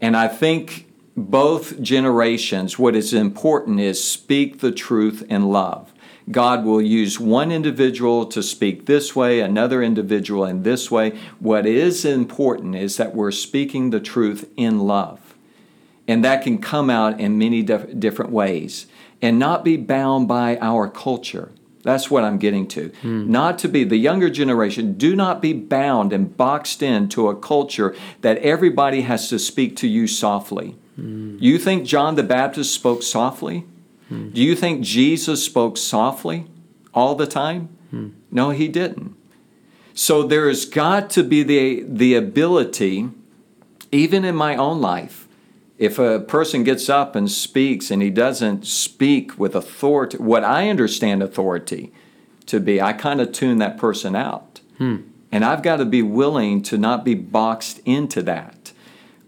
And 0.00 0.16
I 0.16 0.28
think 0.28 0.91
both 1.16 1.80
generations, 1.82 2.78
what 2.78 2.96
is 2.96 3.12
important 3.12 3.80
is 3.80 4.02
speak 4.02 4.60
the 4.60 4.72
truth 4.72 5.22
in 5.28 5.48
love. 5.48 5.92
God 6.30 6.64
will 6.64 6.80
use 6.80 7.18
one 7.18 7.50
individual 7.50 8.26
to 8.26 8.42
speak 8.42 8.86
this 8.86 9.14
way, 9.14 9.40
another 9.40 9.82
individual 9.82 10.44
in 10.44 10.62
this 10.62 10.90
way. 10.90 11.18
What 11.40 11.66
is 11.66 12.04
important 12.04 12.76
is 12.76 12.96
that 12.96 13.14
we're 13.14 13.32
speaking 13.32 13.90
the 13.90 14.00
truth 14.00 14.48
in 14.56 14.80
love. 14.80 15.34
And 16.06 16.24
that 16.24 16.42
can 16.42 16.58
come 16.58 16.90
out 16.90 17.20
in 17.20 17.38
many 17.38 17.62
dif- 17.62 17.98
different 17.98 18.30
ways 18.30 18.86
and 19.20 19.38
not 19.38 19.64
be 19.64 19.76
bound 19.76 20.28
by 20.28 20.58
our 20.60 20.88
culture. 20.88 21.52
That's 21.82 22.10
what 22.10 22.24
I'm 22.24 22.38
getting 22.38 22.68
to. 22.68 22.88
Hmm. 23.02 23.30
Not 23.30 23.58
to 23.60 23.68
be 23.68 23.84
the 23.84 23.96
younger 23.96 24.30
generation, 24.30 24.94
do 24.94 25.16
not 25.16 25.42
be 25.42 25.52
bound 25.52 26.12
and 26.12 26.36
boxed 26.36 26.82
into 26.82 27.28
a 27.28 27.36
culture 27.36 27.94
that 28.20 28.38
everybody 28.38 29.02
has 29.02 29.28
to 29.30 29.38
speak 29.38 29.76
to 29.76 29.88
you 29.88 30.06
softly. 30.06 30.76
Hmm. 30.96 31.36
You 31.40 31.58
think 31.58 31.86
John 31.86 32.14
the 32.14 32.22
Baptist 32.22 32.74
spoke 32.74 33.02
softly? 33.02 33.64
Hmm. 34.08 34.30
Do 34.30 34.42
you 34.42 34.54
think 34.54 34.82
Jesus 34.82 35.44
spoke 35.44 35.76
softly 35.76 36.46
all 36.92 37.14
the 37.14 37.26
time? 37.26 37.68
Hmm. 37.90 38.08
No, 38.30 38.50
he 38.50 38.68
didn't. 38.68 39.16
So 39.94 40.22
there's 40.22 40.64
got 40.64 41.10
to 41.10 41.22
be 41.22 41.42
the, 41.42 41.84
the 41.86 42.14
ability, 42.14 43.10
even 43.90 44.24
in 44.24 44.34
my 44.34 44.56
own 44.56 44.80
life, 44.80 45.28
if 45.78 45.98
a 45.98 46.20
person 46.20 46.62
gets 46.62 46.88
up 46.88 47.16
and 47.16 47.28
speaks 47.30 47.90
and 47.90 48.00
he 48.00 48.10
doesn't 48.10 48.66
speak 48.66 49.36
with 49.36 49.56
authority, 49.56 50.16
what 50.18 50.44
I 50.44 50.68
understand 50.68 51.22
authority 51.22 51.92
to 52.46 52.60
be, 52.60 52.80
I 52.80 52.92
kind 52.92 53.20
of 53.20 53.32
tune 53.32 53.58
that 53.58 53.78
person 53.78 54.14
out. 54.14 54.60
Hmm. 54.78 54.98
And 55.32 55.44
I've 55.44 55.62
got 55.62 55.78
to 55.78 55.84
be 55.84 56.02
willing 56.02 56.62
to 56.64 56.78
not 56.78 57.04
be 57.04 57.14
boxed 57.14 57.80
into 57.84 58.22
that. 58.22 58.61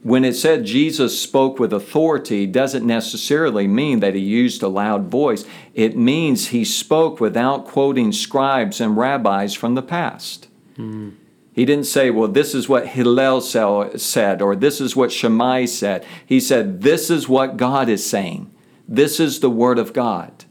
When 0.05 0.23
it 0.23 0.35
said 0.35 0.67
Jesus 0.67 1.19
spoke 1.19 1.59
with 1.59 1.73
authority, 1.73 2.47
doesn't 2.47 2.87
necessarily 2.87 3.67
mean 3.67 4.01
that 4.01 4.15
he 4.15 4.21
used 4.21 4.63
a 4.63 4.69
loud 4.69 5.07
voice. 5.07 5.47
It 5.73 5.97
means 5.97 6.49
he 6.49 6.63
spoke 6.63 7.21
without 7.21 7.65
quoting 7.65 8.13
scribes 8.13 8.83
and 8.83 8.99
rabbis 8.99 9.55
from 9.55 9.75
the 9.75 9.83
past. 9.83 10.49
Hmm. 10.77 11.13
He 11.55 11.65
didn't 11.65 11.87
say, 11.87 12.11
well, 12.11 12.29
this 12.29 12.55
is 12.55 12.69
what 12.69 12.89
Hillel 12.89 13.41
said, 13.41 14.43
or 14.43 14.55
this 14.55 14.79
is 14.79 14.95
what 14.95 15.11
Shammai 15.11 15.65
said. 15.65 16.05
He 16.27 16.39
said, 16.39 16.83
this 16.83 17.09
is 17.09 17.27
what 17.27 17.57
God 17.57 17.89
is 17.89 18.05
saying. 18.05 18.53
This 18.87 19.19
is 19.19 19.41
the 19.41 19.49
Word 19.49 19.79
of 19.79 19.95
God. 19.95 20.45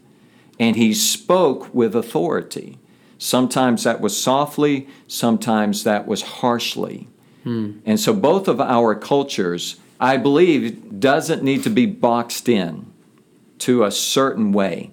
And 0.58 0.74
he 0.74 0.92
spoke 0.92 1.72
with 1.72 1.94
authority. 1.94 2.78
Sometimes 3.18 3.84
that 3.84 4.00
was 4.00 4.20
softly, 4.20 4.88
sometimes 5.06 5.84
that 5.84 6.08
was 6.08 6.22
harshly. 6.22 7.06
Hmm. 7.44 7.78
And 7.84 8.00
so 8.00 8.12
both 8.12 8.48
of 8.48 8.60
our 8.60 8.94
cultures, 8.94 9.76
I 10.00 10.16
believe, 10.16 10.98
doesn't 10.98 11.42
need 11.42 11.62
to 11.62 11.70
be 11.70 11.86
boxed 11.86 12.48
in 12.48 12.92
to 13.60 13.84
a 13.84 13.90
certain 13.90 14.52
way. 14.52 14.90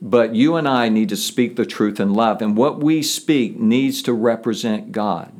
But 0.00 0.34
you 0.34 0.56
and 0.56 0.66
I 0.66 0.88
need 0.88 1.08
to 1.10 1.16
speak 1.16 1.54
the 1.54 1.64
truth 1.64 2.00
in 2.00 2.12
love. 2.12 2.42
And 2.42 2.56
what 2.56 2.80
we 2.80 3.02
speak 3.02 3.58
needs 3.60 4.02
to 4.02 4.12
represent 4.12 4.90
God. 4.90 5.32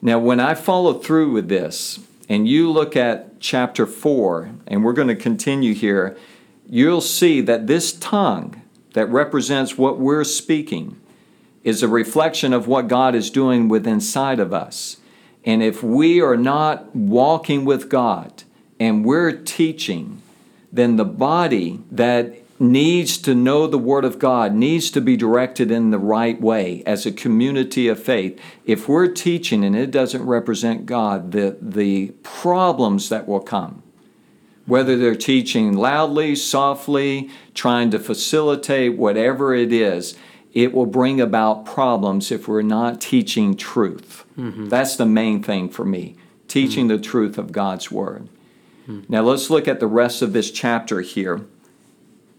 Now, 0.00 0.18
when 0.18 0.38
I 0.38 0.54
follow 0.54 0.94
through 0.94 1.32
with 1.32 1.48
this, 1.48 1.98
and 2.28 2.46
you 2.46 2.70
look 2.70 2.94
at 2.94 3.40
chapter 3.40 3.86
4, 3.86 4.50
and 4.66 4.84
we're 4.84 4.92
going 4.92 5.08
to 5.08 5.16
continue 5.16 5.74
here, 5.74 6.16
you'll 6.68 7.00
see 7.00 7.40
that 7.40 7.66
this 7.66 7.92
tongue 7.92 8.62
that 8.92 9.06
represents 9.06 9.76
what 9.76 9.98
we're 9.98 10.24
speaking 10.24 11.00
is 11.64 11.82
a 11.82 11.88
reflection 11.88 12.52
of 12.52 12.68
what 12.68 12.86
God 12.86 13.14
is 13.14 13.30
doing 13.30 13.68
within 13.68 13.94
inside 13.94 14.38
of 14.38 14.52
us. 14.52 14.98
And 15.48 15.62
if 15.62 15.82
we 15.82 16.20
are 16.20 16.36
not 16.36 16.94
walking 16.94 17.64
with 17.64 17.88
God 17.88 18.42
and 18.78 19.02
we're 19.02 19.32
teaching, 19.32 20.20
then 20.70 20.96
the 20.96 21.06
body 21.06 21.80
that 21.90 22.34
needs 22.60 23.16
to 23.16 23.34
know 23.34 23.66
the 23.66 23.78
Word 23.78 24.04
of 24.04 24.18
God, 24.18 24.52
needs 24.52 24.90
to 24.90 25.00
be 25.00 25.16
directed 25.16 25.70
in 25.70 25.90
the 25.90 25.98
right 25.98 26.38
way 26.38 26.82
as 26.84 27.06
a 27.06 27.12
community 27.12 27.88
of 27.88 28.02
faith. 28.02 28.38
If 28.66 28.90
we're 28.90 29.08
teaching 29.08 29.64
and 29.64 29.74
it 29.74 29.90
doesn't 29.90 30.22
represent 30.22 30.84
God, 30.84 31.32
the, 31.32 31.56
the 31.62 32.08
problems 32.22 33.08
that 33.08 33.26
will 33.26 33.40
come, 33.40 33.82
whether 34.66 34.98
they're 34.98 35.14
teaching 35.14 35.74
loudly, 35.74 36.36
softly, 36.36 37.30
trying 37.54 37.90
to 37.92 37.98
facilitate, 37.98 38.98
whatever 38.98 39.54
it 39.54 39.72
is, 39.72 40.14
it 40.52 40.72
will 40.72 40.86
bring 40.86 41.20
about 41.20 41.66
problems 41.66 42.30
if 42.30 42.48
we're 42.48 42.62
not 42.62 43.00
teaching 43.00 43.56
truth. 43.56 44.24
Mm-hmm. 44.38 44.68
That's 44.68 44.96
the 44.96 45.06
main 45.06 45.42
thing 45.42 45.68
for 45.68 45.84
me, 45.84 46.16
teaching 46.46 46.88
mm-hmm. 46.88 46.96
the 46.96 47.02
truth 47.02 47.38
of 47.38 47.52
God's 47.52 47.90
Word. 47.90 48.28
Mm-hmm. 48.88 49.12
Now 49.12 49.22
let's 49.22 49.50
look 49.50 49.68
at 49.68 49.80
the 49.80 49.86
rest 49.86 50.22
of 50.22 50.32
this 50.32 50.50
chapter 50.50 51.00
here. 51.00 51.46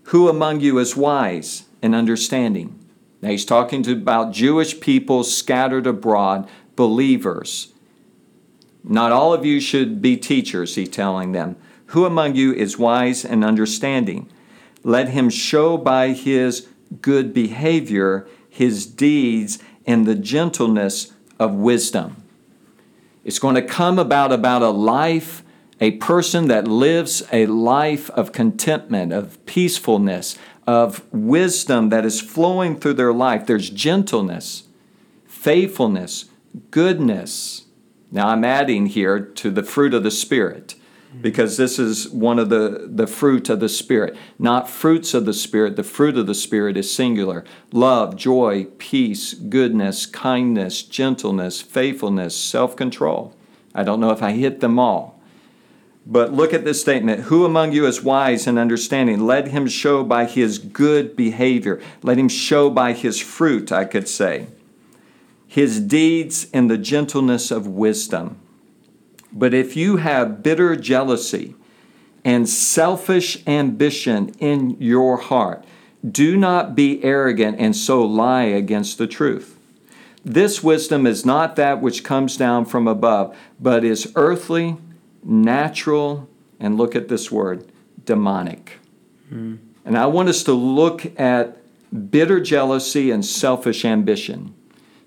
Who 0.03 0.27
among 0.27 0.61
you 0.61 0.79
is 0.79 0.95
wise 0.95 1.65
and 1.81 1.93
understanding? 1.93 2.79
Now 3.21 3.29
he's 3.29 3.45
talking 3.45 3.83
to, 3.83 3.91
about 3.91 4.31
Jewish 4.31 4.79
people 4.79 5.23
scattered 5.23 5.85
abroad, 5.85 6.49
believers. 6.75 7.73
Not 8.83 9.11
all 9.11 9.33
of 9.33 9.45
you 9.45 9.59
should 9.59 10.01
be 10.01 10.17
teachers, 10.17 10.75
he's 10.75 10.89
telling 10.89 11.33
them. 11.33 11.57
Who 11.87 12.05
among 12.05 12.35
you 12.35 12.53
is 12.53 12.79
wise 12.79 13.25
and 13.25 13.43
understanding? 13.43 14.29
Let 14.83 15.09
him 15.09 15.29
show 15.29 15.77
by 15.77 16.13
his 16.13 16.68
good 17.02 17.34
behavior 17.34 18.28
his 18.49 18.86
deeds 18.86 19.60
and 19.86 20.06
the 20.06 20.15
gentleness 20.15 21.13
of 21.39 21.54
wisdom. 21.54 22.23
It's 23.23 23.39
going 23.39 23.56
to 23.56 23.62
come 23.62 23.99
about 23.99 24.32
about 24.32 24.62
a 24.62 24.69
life 24.69 25.43
a 25.80 25.91
person 25.91 26.47
that 26.47 26.67
lives 26.67 27.23
a 27.32 27.45
life 27.45 28.10
of 28.12 28.32
contentment, 28.32 29.13
of 29.13 29.43
peacefulness, 29.45 30.38
of 30.67 31.04
wisdom 31.13 31.89
that 31.89 32.06
is 32.06 32.21
flowing 32.21 32.78
through 32.78 32.93
their 32.93 33.13
life. 33.13 33.45
There's 33.45 33.69
gentleness, 33.69 34.63
faithfulness, 35.25 36.25
goodness. 36.71 37.65
Now 38.12 38.30
I'm 38.30 38.43
adding 38.43 38.88
here 38.88 39.19
to 39.19 39.52
the 39.52 39.63
fruit 39.63 39.93
of 39.93 40.04
the 40.04 40.12
Spirit 40.12 40.75
because 41.21 41.57
this 41.57 41.79
is 41.79 42.09
one 42.09 42.39
of 42.39 42.49
the, 42.49 42.87
the 42.89 43.07
fruit 43.07 43.49
of 43.49 43.59
the 43.59 43.69
Spirit. 43.69 44.15
Not 44.37 44.69
fruits 44.69 45.13
of 45.13 45.25
the 45.25 45.33
Spirit, 45.33 45.75
the 45.75 45.83
fruit 45.83 46.17
of 46.17 46.27
the 46.27 46.35
Spirit 46.35 46.77
is 46.77 46.93
singular 46.93 47.43
love, 47.71 48.15
joy, 48.15 48.65
peace, 48.77 49.33
goodness, 49.33 50.05
kindness, 50.05 50.83
gentleness, 50.83 51.61
faithfulness, 51.61 52.35
self 52.35 52.75
control. 52.75 53.35
I 53.73 53.83
don't 53.83 53.99
know 53.99 54.11
if 54.11 54.23
I 54.23 54.31
hit 54.31 54.59
them 54.59 54.79
all. 54.79 55.19
But 56.05 56.33
look 56.33 56.53
at 56.53 56.65
this 56.65 56.81
statement 56.81 57.21
Who 57.21 57.45
among 57.45 57.71
you 57.71 57.85
is 57.85 58.03
wise 58.03 58.47
and 58.47 58.57
understanding? 58.57 59.25
Let 59.25 59.49
him 59.49 59.67
show 59.67 60.03
by 60.03 60.25
his 60.25 60.57
good 60.57 61.15
behavior. 61.15 61.81
Let 62.01 62.17
him 62.17 62.29
show 62.29 62.69
by 62.69 62.93
his 62.93 63.19
fruit, 63.19 63.71
I 63.71 63.85
could 63.85 64.07
say. 64.07 64.47
His 65.47 65.79
deeds 65.79 66.49
in 66.51 66.67
the 66.67 66.77
gentleness 66.77 67.51
of 67.51 67.67
wisdom. 67.67 68.37
But 69.31 69.53
if 69.53 69.75
you 69.75 69.97
have 69.97 70.41
bitter 70.43 70.75
jealousy 70.75 71.55
and 72.25 72.49
selfish 72.49 73.45
ambition 73.47 74.29
in 74.39 74.77
your 74.79 75.17
heart, 75.17 75.63
do 76.09 76.37
not 76.37 76.75
be 76.75 77.03
arrogant 77.03 77.59
and 77.59 77.75
so 77.75 78.01
lie 78.01 78.43
against 78.43 78.97
the 78.97 79.07
truth. 79.07 79.57
This 80.23 80.63
wisdom 80.63 81.07
is 81.07 81.25
not 81.25 81.55
that 81.55 81.81
which 81.81 82.03
comes 82.03 82.37
down 82.37 82.65
from 82.65 82.87
above, 82.87 83.35
but 83.59 83.83
is 83.83 84.11
earthly, 84.15 84.77
natural, 85.23 86.27
and 86.59 86.77
look 86.77 86.95
at 86.95 87.07
this 87.07 87.31
word, 87.31 87.71
demonic. 88.05 88.79
Mm. 89.31 89.59
And 89.85 89.97
I 89.97 90.05
want 90.07 90.29
us 90.29 90.43
to 90.43 90.53
look 90.53 91.19
at 91.19 91.57
bitter 92.11 92.39
jealousy 92.39 93.11
and 93.11 93.25
selfish 93.25 93.85
ambition. 93.85 94.53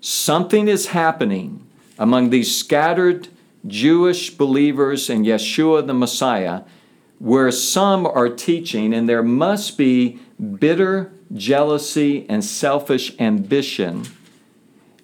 Something 0.01 0.67
is 0.67 0.87
happening 0.87 1.65
among 1.97 2.29
these 2.29 2.53
scattered 2.55 3.29
Jewish 3.65 4.31
believers 4.31 5.09
in 5.09 5.23
Yeshua 5.23 5.85
the 5.85 5.93
Messiah 5.93 6.63
where 7.23 7.51
some 7.51 8.05
are 8.05 8.27
teaching, 8.27 8.93
and 8.93 9.07
there 9.07 9.23
must 9.23 9.77
be 9.77 10.19
bitter 10.59 11.13
jealousy 11.33 12.25
and 12.27 12.43
selfish 12.43 13.17
ambition. 13.17 14.03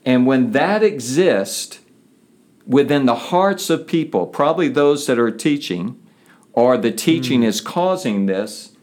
And 0.05 0.25
when 0.25 0.51
that 0.51 0.83
exists 0.83 1.79
within 2.67 3.05
the 3.05 3.15
hearts 3.15 3.69
of 3.69 3.87
people, 3.87 4.27
probably 4.27 4.67
those 4.67 5.07
that 5.07 5.17
are 5.17 5.31
teaching, 5.31 5.97
or 6.51 6.77
the 6.77 6.91
teaching 6.91 7.41
mm. 7.41 7.45
is 7.45 7.61
causing 7.61 8.25
this, 8.25 8.73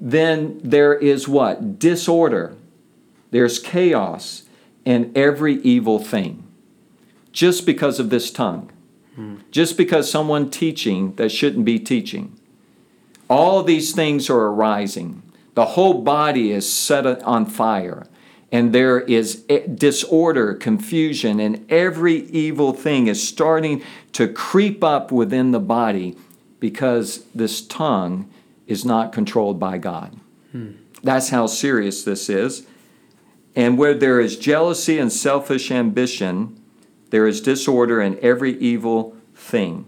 then 0.00 0.60
there 0.62 0.94
is 0.94 1.26
what? 1.26 1.80
Disorder. 1.80 2.54
There's 3.32 3.58
chaos 3.58 4.44
in 4.84 5.10
every 5.16 5.54
evil 5.62 5.98
thing. 5.98 6.44
Just 7.32 7.66
because 7.66 7.98
of 7.98 8.10
this 8.10 8.30
tongue. 8.30 8.70
Just 9.50 9.76
because 9.76 10.10
someone 10.10 10.50
teaching 10.50 11.14
that 11.16 11.30
shouldn't 11.30 11.64
be 11.64 11.78
teaching. 11.78 12.38
All 13.28 13.62
these 13.62 13.92
things 13.92 14.30
are 14.30 14.46
arising. 14.46 15.22
The 15.54 15.66
whole 15.66 16.02
body 16.02 16.50
is 16.50 16.70
set 16.70 17.06
on 17.22 17.46
fire, 17.46 18.06
and 18.50 18.74
there 18.74 19.00
is 19.00 19.44
disorder, 19.74 20.54
confusion, 20.54 21.40
and 21.40 21.70
every 21.70 22.24
evil 22.28 22.72
thing 22.72 23.06
is 23.06 23.26
starting 23.26 23.82
to 24.12 24.28
creep 24.28 24.82
up 24.82 25.12
within 25.12 25.50
the 25.50 25.60
body 25.60 26.16
because 26.58 27.24
this 27.34 27.60
tongue 27.66 28.30
is 28.66 28.84
not 28.84 29.12
controlled 29.12 29.58
by 29.58 29.78
God. 29.78 30.16
Hmm. 30.52 30.72
That's 31.02 31.30
how 31.30 31.46
serious 31.46 32.04
this 32.04 32.30
is. 32.30 32.66
And 33.54 33.76
where 33.76 33.94
there 33.94 34.20
is 34.20 34.36
jealousy 34.36 34.98
and 34.98 35.12
selfish 35.12 35.70
ambition, 35.70 36.61
there 37.12 37.26
is 37.26 37.42
disorder 37.42 38.00
in 38.00 38.18
every 38.22 38.58
evil 38.58 39.14
thing. 39.34 39.84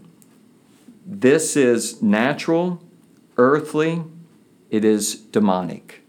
This 1.03 1.57
is 1.57 1.99
natural 1.99 2.83
earthly, 3.35 4.03
it 4.69 4.85
is 4.85 5.15
demonic. 5.15 6.03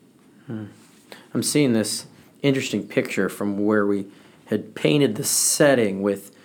Hmm. 0.46 0.66
I'm 1.32 1.42
seeing 1.42 1.72
this 1.72 2.06
interesting 2.42 2.86
picture 2.86 3.30
from 3.30 3.64
where 3.64 3.86
we 3.86 4.08
had 4.46 4.74
painted 4.74 5.16
the 5.16 5.24
setting 5.24 6.02
with 6.02 6.36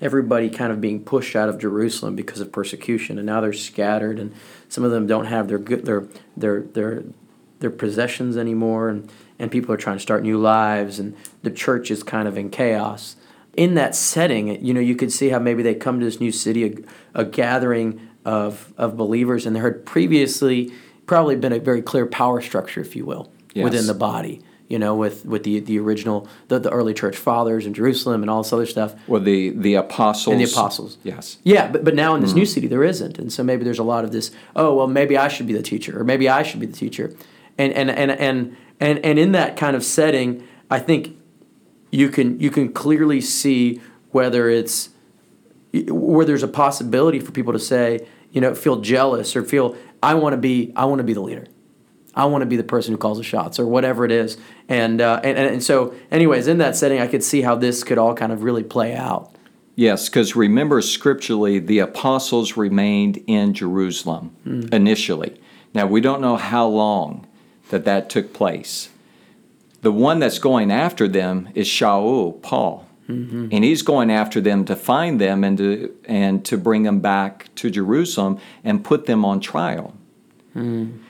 everybody 0.00 0.48
kind 0.48 0.72
of 0.72 0.80
being 0.80 1.04
pushed 1.04 1.36
out 1.36 1.50
of 1.50 1.58
Jerusalem 1.58 2.16
because 2.16 2.40
of 2.40 2.50
persecution, 2.50 3.18
and 3.18 3.26
now 3.26 3.42
they're 3.42 3.52
scattered, 3.52 4.18
and 4.18 4.32
some 4.70 4.84
of 4.84 4.90
them 4.90 5.06
don't 5.06 5.26
have 5.26 5.48
their 5.48 5.58
good 5.58 5.84
their 5.84 6.08
their 6.34 6.62
their 6.62 7.04
their 7.60 7.70
possessions 7.70 8.38
anymore, 8.38 8.88
and 8.88 9.12
and 9.38 9.50
people 9.50 9.74
are 9.74 9.78
trying 9.78 9.96
to 9.96 10.02
start 10.02 10.22
new 10.22 10.38
lives, 10.38 10.98
and 10.98 11.14
the 11.42 11.50
church 11.50 11.90
is 11.90 12.02
kind 12.02 12.26
of 12.26 12.38
in 12.38 12.48
chaos. 12.48 13.16
In 13.56 13.74
that 13.74 13.94
setting, 13.94 14.64
you 14.64 14.74
know, 14.74 14.80
you 14.80 14.96
could 14.96 15.12
see 15.12 15.28
how 15.28 15.38
maybe 15.38 15.62
they 15.62 15.74
come 15.74 16.00
to 16.00 16.04
this 16.04 16.20
new 16.20 16.32
city, 16.32 16.64
a, 17.14 17.20
a 17.20 17.24
gathering 17.24 18.00
of, 18.24 18.72
of 18.76 18.96
believers, 18.96 19.46
and 19.46 19.54
there 19.54 19.62
had 19.62 19.86
previously 19.86 20.72
probably 21.06 21.36
been 21.36 21.52
a 21.52 21.60
very 21.60 21.82
clear 21.82 22.06
power 22.06 22.40
structure, 22.40 22.80
if 22.80 22.96
you 22.96 23.04
will, 23.04 23.30
yes. 23.52 23.64
within 23.64 23.86
the 23.86 23.94
body. 23.94 24.42
You 24.66 24.78
know, 24.78 24.96
with, 24.96 25.26
with 25.26 25.44
the, 25.44 25.60
the 25.60 25.78
original 25.78 26.26
the, 26.48 26.58
the 26.58 26.70
early 26.70 26.94
church 26.94 27.16
fathers 27.16 27.66
in 27.66 27.74
Jerusalem 27.74 28.22
and 28.22 28.30
all 28.30 28.42
this 28.42 28.52
other 28.52 28.64
stuff. 28.64 28.94
Well, 29.06 29.20
the 29.20 29.50
the 29.50 29.74
apostles 29.74 30.32
and 30.32 30.40
the 30.40 30.50
apostles. 30.50 30.96
Yes. 31.04 31.36
Yeah, 31.44 31.70
but 31.70 31.84
but 31.84 31.94
now 31.94 32.14
in 32.14 32.22
this 32.22 32.30
mm-hmm. 32.30 32.38
new 32.40 32.46
city 32.46 32.66
there 32.66 32.82
isn't, 32.82 33.18
and 33.18 33.30
so 33.30 33.44
maybe 33.44 33.62
there's 33.62 33.78
a 33.78 33.84
lot 33.84 34.04
of 34.04 34.10
this. 34.10 34.30
Oh 34.56 34.74
well, 34.74 34.86
maybe 34.86 35.18
I 35.18 35.28
should 35.28 35.46
be 35.46 35.52
the 35.52 35.62
teacher, 35.62 36.00
or 36.00 36.02
maybe 36.02 36.30
I 36.30 36.42
should 36.42 36.60
be 36.60 36.66
the 36.66 36.76
teacher, 36.76 37.14
and 37.58 37.74
and 37.74 37.90
and 37.90 38.10
and 38.10 38.56
and, 38.80 38.98
and 39.04 39.18
in 39.18 39.32
that 39.32 39.58
kind 39.58 39.76
of 39.76 39.84
setting, 39.84 40.42
I 40.70 40.78
think 40.78 41.16
you 41.94 42.08
can 42.08 42.40
you 42.40 42.50
can 42.50 42.72
clearly 42.72 43.20
see 43.20 43.80
whether 44.10 44.48
it's 44.48 44.90
where 45.88 46.26
there's 46.26 46.42
a 46.42 46.48
possibility 46.48 47.20
for 47.20 47.32
people 47.32 47.52
to 47.52 47.58
say, 47.58 48.06
you 48.32 48.40
know, 48.40 48.54
feel 48.54 48.80
jealous 48.80 49.36
or 49.36 49.44
feel 49.44 49.76
I 50.02 50.14
want 50.14 50.32
to 50.32 50.36
be 50.36 50.72
I 50.76 50.84
want 50.86 50.98
to 50.98 51.04
be 51.04 51.14
the 51.14 51.20
leader. 51.20 51.46
I 52.16 52.26
want 52.26 52.42
to 52.42 52.46
be 52.46 52.56
the 52.56 52.64
person 52.64 52.92
who 52.92 52.98
calls 52.98 53.18
the 53.18 53.24
shots 53.24 53.58
or 53.58 53.66
whatever 53.66 54.04
it 54.04 54.12
is. 54.12 54.36
And, 54.68 55.00
uh, 55.00 55.20
and, 55.24 55.36
and 55.36 55.62
so, 55.64 55.96
anyways, 56.12 56.46
in 56.46 56.58
that 56.58 56.76
setting, 56.76 57.00
I 57.00 57.08
could 57.08 57.24
see 57.24 57.42
how 57.42 57.56
this 57.56 57.82
could 57.82 57.98
all 57.98 58.14
kind 58.14 58.30
of 58.30 58.44
really 58.44 58.62
play 58.62 58.94
out. 58.94 59.34
Yes, 59.74 60.08
because 60.08 60.36
remember 60.36 60.80
scripturally, 60.80 61.58
the 61.58 61.80
apostles 61.80 62.56
remained 62.56 63.20
in 63.26 63.52
Jerusalem 63.52 64.36
mm. 64.46 64.72
initially. 64.72 65.40
Now, 65.74 65.86
we 65.88 66.00
don't 66.00 66.20
know 66.20 66.36
how 66.36 66.68
long 66.68 67.26
that 67.70 67.84
that 67.84 68.08
took 68.08 68.32
place. 68.32 68.90
The 69.84 69.92
one 69.92 70.18
that's 70.18 70.38
going 70.38 70.70
after 70.70 71.06
them 71.06 71.50
is 71.54 71.68
Shaul, 71.68 72.40
Paul. 72.40 72.88
Mm-hmm. 73.06 73.48
And 73.52 73.62
he's 73.62 73.82
going 73.82 74.10
after 74.10 74.40
them 74.40 74.64
to 74.64 74.74
find 74.74 75.20
them 75.20 75.44
and 75.44 75.58
to 75.58 75.94
and 76.06 76.42
to 76.46 76.56
bring 76.56 76.84
them 76.84 77.00
back 77.00 77.54
to 77.56 77.68
Jerusalem 77.68 78.38
and 78.64 78.82
put 78.82 79.04
them 79.04 79.26
on 79.26 79.40
trial. 79.40 79.94
Mm. 80.56 81.00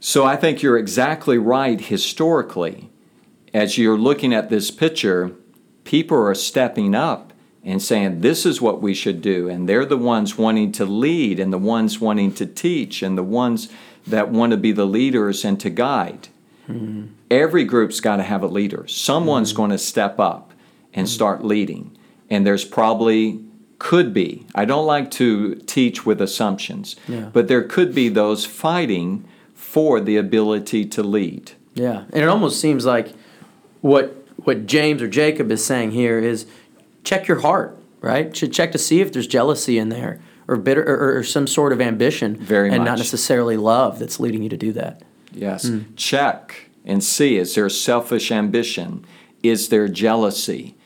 So 0.00 0.24
I 0.24 0.36
think 0.36 0.62
you're 0.62 0.78
exactly 0.78 1.36
right 1.36 1.78
historically. 1.78 2.88
As 3.52 3.76
you're 3.76 3.98
looking 3.98 4.32
at 4.32 4.48
this 4.48 4.70
picture, 4.70 5.32
people 5.84 6.16
are 6.16 6.34
stepping 6.34 6.94
up 6.94 7.34
and 7.62 7.82
saying 7.82 8.22
this 8.22 8.46
is 8.46 8.62
what 8.62 8.80
we 8.80 8.94
should 8.94 9.20
do 9.20 9.46
and 9.46 9.68
they're 9.68 9.84
the 9.84 9.98
ones 9.98 10.38
wanting 10.38 10.72
to 10.72 10.86
lead 10.86 11.38
and 11.38 11.52
the 11.52 11.58
ones 11.58 12.00
wanting 12.00 12.32
to 12.32 12.46
teach 12.46 13.02
and 13.02 13.18
the 13.18 13.22
ones 13.22 13.68
that 14.06 14.30
want 14.30 14.52
to 14.52 14.56
be 14.56 14.72
the 14.72 14.86
leaders 14.86 15.44
and 15.44 15.60
to 15.60 15.68
guide. 15.68 16.28
Mm-hmm. 16.66 17.12
Every 17.30 17.64
group's 17.64 18.00
got 18.00 18.16
to 18.16 18.22
have 18.22 18.42
a 18.42 18.46
leader. 18.46 18.86
Someone's 18.86 19.50
mm-hmm. 19.50 19.56
going 19.56 19.70
to 19.70 19.78
step 19.78 20.18
up 20.20 20.52
and 20.94 21.08
start 21.08 21.44
leading. 21.44 21.96
And 22.30 22.46
there's 22.46 22.64
probably 22.64 23.44
could 23.78 24.12
be. 24.12 24.46
I 24.54 24.64
don't 24.64 24.86
like 24.86 25.10
to 25.12 25.54
teach 25.54 26.06
with 26.06 26.20
assumptions, 26.20 26.96
yeah. 27.06 27.30
but 27.32 27.48
there 27.48 27.62
could 27.62 27.94
be 27.94 28.08
those 28.08 28.44
fighting 28.46 29.28
for 29.54 30.00
the 30.00 30.16
ability 30.16 30.86
to 30.86 31.02
lead. 31.02 31.52
Yeah, 31.74 32.04
and 32.12 32.22
it 32.22 32.28
almost 32.28 32.60
seems 32.60 32.86
like 32.86 33.12
what 33.82 34.14
what 34.36 34.66
James 34.66 35.02
or 35.02 35.08
Jacob 35.08 35.50
is 35.50 35.64
saying 35.64 35.90
here 35.90 36.18
is 36.18 36.46
check 37.04 37.28
your 37.28 37.40
heart, 37.40 37.76
right? 38.00 38.34
Should 38.34 38.52
check 38.52 38.72
to 38.72 38.78
see 38.78 39.00
if 39.00 39.12
there's 39.12 39.26
jealousy 39.26 39.78
in 39.78 39.90
there 39.90 40.20
or 40.48 40.56
bitter 40.56 40.82
or, 40.82 41.18
or 41.18 41.22
some 41.22 41.46
sort 41.46 41.72
of 41.72 41.80
ambition, 41.80 42.36
very 42.36 42.68
and 42.70 42.78
much. 42.78 42.86
not 42.86 42.98
necessarily 42.98 43.56
love 43.56 43.98
that's 43.98 44.18
leading 44.18 44.42
you 44.42 44.48
to 44.48 44.56
do 44.56 44.72
that. 44.72 45.02
Yes, 45.32 45.68
mm. 45.68 45.84
check 45.96 46.65
and 46.86 47.02
see 47.02 47.36
is 47.36 47.54
there 47.54 47.68
selfish 47.68 48.30
ambition? 48.30 49.04
Is 49.42 49.68
there 49.68 49.88
jealousy? 49.88 50.76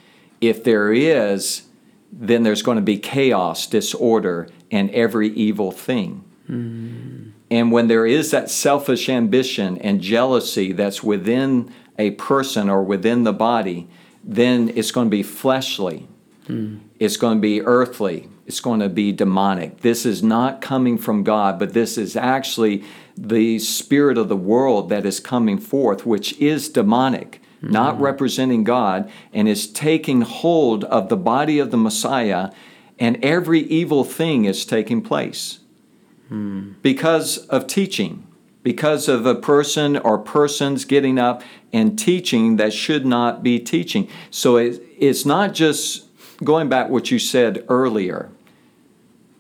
If 0.41 0.65
there 0.65 0.93
is, 0.93 1.63
then 2.13 2.43
there's 2.43 2.63
going 2.63 2.77
to 2.77 2.83
be 2.83 2.99
chaos, 2.99 3.67
disorder, 3.67 4.49
and 4.71 4.91
every 4.91 5.29
evil 5.29 5.71
thing. 5.71 6.25
Mm. 6.49 7.33
And 7.51 7.73
when 7.73 7.89
there 7.89 8.07
is 8.07 8.31
that 8.31 8.51
selfish 8.51 9.09
ambition 9.09 9.79
and 9.79 10.01
jealousy 10.01 10.73
that's 10.73 11.03
within 11.03 11.73
a 11.99 12.13
person 12.13 12.71
or 12.71 12.83
within 12.83 13.25
the 13.25 13.33
body, 13.33 13.89
then 14.25 14.73
it's 14.75 14.91
going 14.91 15.07
to 15.07 15.11
be 15.11 15.23
fleshly. 15.23 16.09
Mm. 16.47 16.81
It's 16.99 17.17
going 17.17 17.39
to 17.39 17.43
be 17.43 17.63
earthly. 17.63 18.29
It's 18.51 18.59
going 18.59 18.81
to 18.81 18.89
be 18.89 19.13
demonic. 19.13 19.83
This 19.83 20.05
is 20.05 20.25
not 20.25 20.61
coming 20.61 20.99
from 20.99 21.23
God, 21.23 21.57
but 21.57 21.73
this 21.73 21.97
is 21.97 22.17
actually 22.17 22.83
the 23.17 23.61
spirit 23.61 24.19
of 24.19 24.29
the 24.29 24.37
world 24.37 24.89
that 24.89 25.07
is 25.07 25.21
coming 25.21 25.57
forth, 25.57 26.05
which 26.05 26.37
is 26.41 26.69
demonic 26.69 27.41
mm-hmm. 27.63 27.73
not 27.73 28.01
representing 28.01 28.65
God, 28.65 29.09
and 29.33 29.49
is 29.49 29.71
taking 29.71 30.23
hold 30.23 30.83
of 30.85 31.09
the 31.09 31.17
body 31.17 31.61
of 31.61 31.71
the 31.71 31.77
Messiah, 31.77 32.51
and 32.99 33.23
every 33.25 33.61
evil 33.61 34.05
thing 34.05 34.47
is 34.47 34.65
taking 34.65 35.01
place 35.01 35.61
mm. 36.29 36.75
because 36.83 37.39
of 37.47 37.67
teaching, 37.67 38.27
because 38.65 39.09
of 39.09 39.27
a 39.27 39.35
person 39.35 39.97
or 39.97 40.19
persons 40.19 40.85
getting 40.85 41.19
up 41.19 41.43
and 41.73 41.97
teaching 41.97 42.57
that 42.57 42.73
should 42.73 43.07
not 43.07 43.45
be 43.45 43.61
teaching. 43.61 44.09
So 44.31 44.57
it, 44.57 44.83
it's 44.99 45.25
not 45.25 45.55
just 45.55 46.07
going 46.43 46.69
back 46.69 46.89
what 46.89 47.11
you 47.11 47.19
said 47.19 47.65
earlier. 47.69 48.31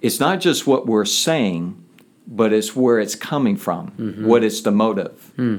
It's 0.01 0.20
not 0.20 0.40
just 0.40 0.66
what 0.66 0.86
we're 0.86 1.05
saying, 1.05 1.84
but 2.26 2.53
it's 2.53 2.76
where 2.76 2.98
it's 2.98 3.14
coming 3.14 3.57
from. 3.57 3.90
Mm-hmm. 3.92 4.26
What 4.26 4.44
is 4.44 4.62
the 4.62 4.70
motive? 4.70 5.32
Hmm. 5.36 5.59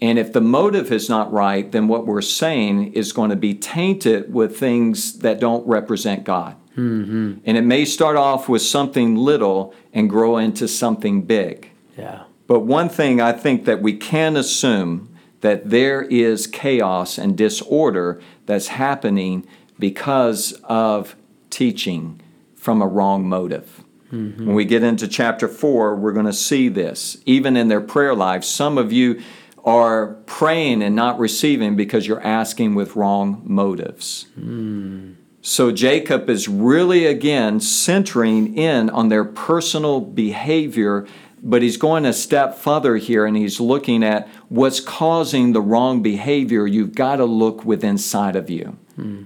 And 0.00 0.18
if 0.18 0.32
the 0.32 0.40
motive 0.40 0.92
is 0.92 1.08
not 1.08 1.32
right, 1.32 1.70
then 1.70 1.88
what 1.88 2.06
we're 2.06 2.20
saying 2.20 2.92
is 2.92 3.12
going 3.12 3.30
to 3.30 3.36
be 3.36 3.54
tainted 3.54 4.32
with 4.32 4.58
things 4.58 5.20
that 5.20 5.40
don't 5.40 5.66
represent 5.66 6.24
God. 6.24 6.56
Mm-hmm. 6.76 7.38
And 7.44 7.56
it 7.56 7.62
may 7.62 7.84
start 7.84 8.16
off 8.16 8.48
with 8.48 8.62
something 8.62 9.16
little 9.16 9.74
and 9.92 10.10
grow 10.10 10.36
into 10.36 10.68
something 10.68 11.22
big. 11.22 11.70
Yeah. 11.96 12.24
But 12.46 12.60
one 12.60 12.88
thing 12.88 13.20
I 13.20 13.32
think 13.32 13.64
that 13.64 13.80
we 13.80 13.96
can 13.96 14.36
assume 14.36 15.16
that 15.40 15.70
there 15.70 16.02
is 16.02 16.46
chaos 16.46 17.16
and 17.16 17.36
disorder 17.36 18.20
that's 18.46 18.68
happening 18.68 19.46
because 19.78 20.52
of 20.64 21.16
teaching 21.50 22.20
from 22.64 22.80
a 22.80 22.86
wrong 22.86 23.28
motive. 23.28 23.84
Mm-hmm. 24.10 24.46
When 24.46 24.54
we 24.56 24.64
get 24.64 24.82
into 24.82 25.06
chapter 25.06 25.48
4, 25.48 25.96
we're 25.96 26.12
going 26.12 26.24
to 26.24 26.32
see 26.32 26.70
this. 26.70 27.18
Even 27.26 27.58
in 27.58 27.68
their 27.68 27.82
prayer 27.82 28.14
lives, 28.14 28.48
some 28.48 28.78
of 28.78 28.90
you 28.90 29.20
are 29.66 30.14
praying 30.24 30.82
and 30.82 30.96
not 30.96 31.18
receiving 31.18 31.76
because 31.76 32.06
you're 32.06 32.26
asking 32.26 32.74
with 32.74 32.96
wrong 32.96 33.42
motives. 33.44 34.28
Mm. 34.40 35.16
So 35.42 35.72
Jacob 35.72 36.30
is 36.30 36.48
really 36.48 37.04
again 37.04 37.60
centering 37.60 38.56
in 38.56 38.88
on 38.88 39.10
their 39.10 39.26
personal 39.26 40.00
behavior, 40.00 41.06
but 41.42 41.60
he's 41.60 41.76
going 41.76 42.06
a 42.06 42.14
step 42.14 42.56
further 42.56 42.96
here 42.96 43.26
and 43.26 43.36
he's 43.36 43.60
looking 43.60 44.02
at 44.02 44.26
what's 44.48 44.80
causing 44.80 45.52
the 45.52 45.60
wrong 45.60 46.02
behavior. 46.02 46.66
You've 46.66 46.94
got 46.94 47.16
to 47.16 47.26
look 47.26 47.62
within 47.66 47.90
inside 47.90 48.36
of 48.36 48.48
you. 48.48 48.78
Hmm. 48.96 49.24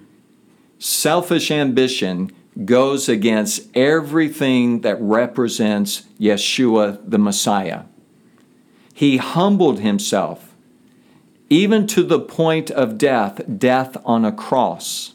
Selfish 0.81 1.53
ambition 1.53 2.33
goes 2.65 3.09
against 3.09 3.69
everything 3.77 4.81
that 4.81 5.01
represents 5.01 6.03
Yeshua 6.19 6.99
the 7.09 7.19
Messiah. 7.19 7.85
He 8.93 9.17
humbled 9.19 9.81
himself 9.81 10.55
even 11.51 11.87
to 11.87 12.03
the 12.03 12.21
point 12.21 12.71
of 12.71 12.99
death, 12.99 13.41
death 13.59 13.97
on 14.05 14.25
a 14.25 14.33
cross 14.33 15.15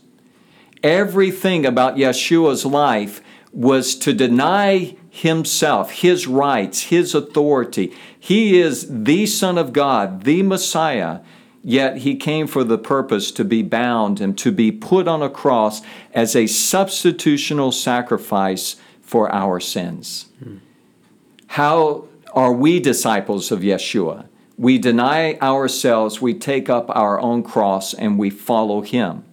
everything 0.83 1.65
about 1.65 1.95
Yeshua's 1.95 2.65
life 2.65 3.21
was 3.51 3.95
to 3.95 4.13
deny 4.13 4.95
himself, 5.09 5.91
his 5.91 6.27
rights, 6.27 6.83
his 6.83 7.15
authority. 7.15 7.93
He 8.19 8.59
is 8.59 8.87
the 8.89 9.25
Son 9.25 9.57
of 9.57 9.73
God, 9.73 10.23
the 10.23 10.43
Messiah, 10.43 11.19
yet 11.63 11.97
he 11.97 12.15
came 12.15 12.45
for 12.45 12.63
the 12.63 12.77
purpose 12.77 13.31
to 13.31 13.45
be 13.45 13.63
bound 13.63 14.19
and 14.19 14.37
to 14.37 14.51
be 14.51 14.71
put 14.71 15.07
on 15.07 15.21
a 15.21 15.29
cross 15.29 15.81
as 16.13 16.35
a 16.35 16.43
substitutional 16.43 17.73
sacrifice 17.73 18.75
for 19.01 19.33
our 19.33 19.59
sins. 19.59 20.27
How 21.47 22.07
are 22.33 22.51
we 22.51 22.79
disciples 22.79 23.51
of 23.51 23.61
Yeshua? 23.61 24.27
We 24.57 24.77
deny 24.77 25.35
ourselves, 25.35 26.21
we 26.21 26.33
take 26.33 26.69
up 26.69 26.89
our 26.89 27.19
own 27.19 27.43
cross, 27.43 27.93
and 27.93 28.19
we 28.19 28.29
follow 28.29 28.81
him. 28.81 29.23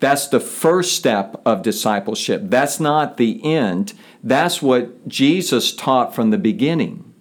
That's 0.00 0.26
the 0.26 0.40
first 0.40 0.94
step 0.94 1.40
of 1.46 1.62
discipleship. 1.62 2.42
That's 2.44 2.80
not 2.80 3.18
the 3.18 3.44
end. 3.44 3.94
That's 4.22 4.60
what 4.60 5.06
Jesus 5.06 5.74
taught 5.74 6.14
from 6.14 6.30
the 6.30 6.38
beginning. 6.38 7.11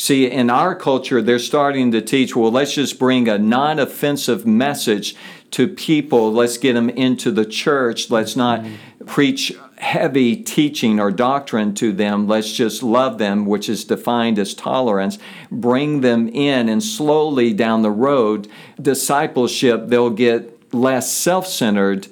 See, 0.00 0.30
in 0.30 0.48
our 0.48 0.74
culture, 0.74 1.20
they're 1.20 1.38
starting 1.38 1.92
to 1.92 2.00
teach, 2.00 2.34
well, 2.34 2.50
let's 2.50 2.72
just 2.72 2.98
bring 2.98 3.28
a 3.28 3.36
non 3.36 3.78
offensive 3.78 4.46
message 4.46 5.14
to 5.50 5.68
people. 5.68 6.32
Let's 6.32 6.56
get 6.56 6.72
them 6.72 6.88
into 6.88 7.30
the 7.30 7.44
church. 7.44 8.08
Let's 8.08 8.34
not 8.34 8.60
mm-hmm. 8.60 9.04
preach 9.04 9.52
heavy 9.76 10.36
teaching 10.36 10.98
or 10.98 11.10
doctrine 11.10 11.74
to 11.74 11.92
them. 11.92 12.26
Let's 12.26 12.50
just 12.50 12.82
love 12.82 13.18
them, 13.18 13.44
which 13.44 13.68
is 13.68 13.84
defined 13.84 14.38
as 14.38 14.54
tolerance. 14.54 15.18
Bring 15.52 16.00
them 16.00 16.28
in, 16.28 16.70
and 16.70 16.82
slowly 16.82 17.52
down 17.52 17.82
the 17.82 17.90
road, 17.90 18.48
discipleship, 18.80 19.88
they'll 19.88 20.08
get 20.08 20.72
less 20.72 21.12
self 21.12 21.46
centered 21.46 22.08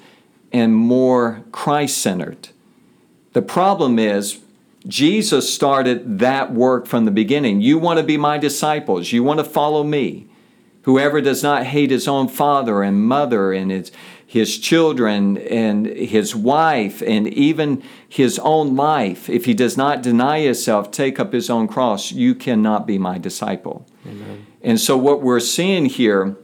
and 0.53 0.75
more 0.75 1.43
Christ 1.51 1.97
centered. 1.97 2.49
The 3.33 3.41
problem 3.41 3.97
is, 3.97 4.41
Jesus 4.87 5.53
started 5.53 6.19
that 6.19 6.53
work 6.53 6.87
from 6.87 7.05
the 7.05 7.11
beginning. 7.11 7.61
You 7.61 7.77
want 7.77 7.97
to 7.97 8.03
be 8.03 8.17
my 8.17 8.37
disciples, 8.37 9.11
you 9.11 9.23
want 9.23 9.39
to 9.39 9.43
follow 9.43 9.83
me. 9.83 10.27
Whoever 10.83 11.21
does 11.21 11.43
not 11.43 11.65
hate 11.65 11.91
his 11.91 12.07
own 12.07 12.29
father 12.29 12.81
and 12.81 13.03
mother 13.03 13.51
and 13.51 13.69
his, 13.69 13.91
his 14.25 14.57
children 14.57 15.37
and 15.37 15.85
his 15.85 16.33
wife 16.33 17.01
and 17.01 17.27
even 17.27 17.83
his 18.07 18.39
own 18.39 18.75
life, 18.75 19.29
if 19.29 19.45
he 19.45 19.53
does 19.53 19.75
not 19.75 20.01
deny 20.01 20.39
himself, 20.39 20.89
take 20.89 21.19
up 21.19 21.33
his 21.33 21.49
own 21.49 21.67
cross, 21.67 22.11
you 22.11 22.33
cannot 22.33 22.87
be 22.87 22.97
my 22.97 23.17
disciple. 23.17 23.85
Amen. 24.07 24.45
And 24.61 24.79
so, 24.79 24.97
what 24.97 25.21
we're 25.21 25.39
seeing 25.39 25.85
here 25.85 26.37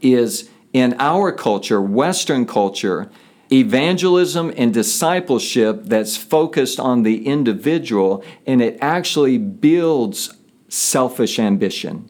is 0.00 0.48
in 0.72 0.94
our 0.98 1.32
culture, 1.32 1.80
Western 1.80 2.46
culture, 2.46 3.10
evangelism 3.52 4.52
and 4.56 4.72
discipleship 4.72 5.82
that's 5.84 6.16
focused 6.16 6.78
on 6.78 7.02
the 7.02 7.26
individual 7.26 8.24
and 8.46 8.62
it 8.62 8.78
actually 8.80 9.38
builds 9.38 10.34
selfish 10.68 11.38
ambition. 11.38 12.08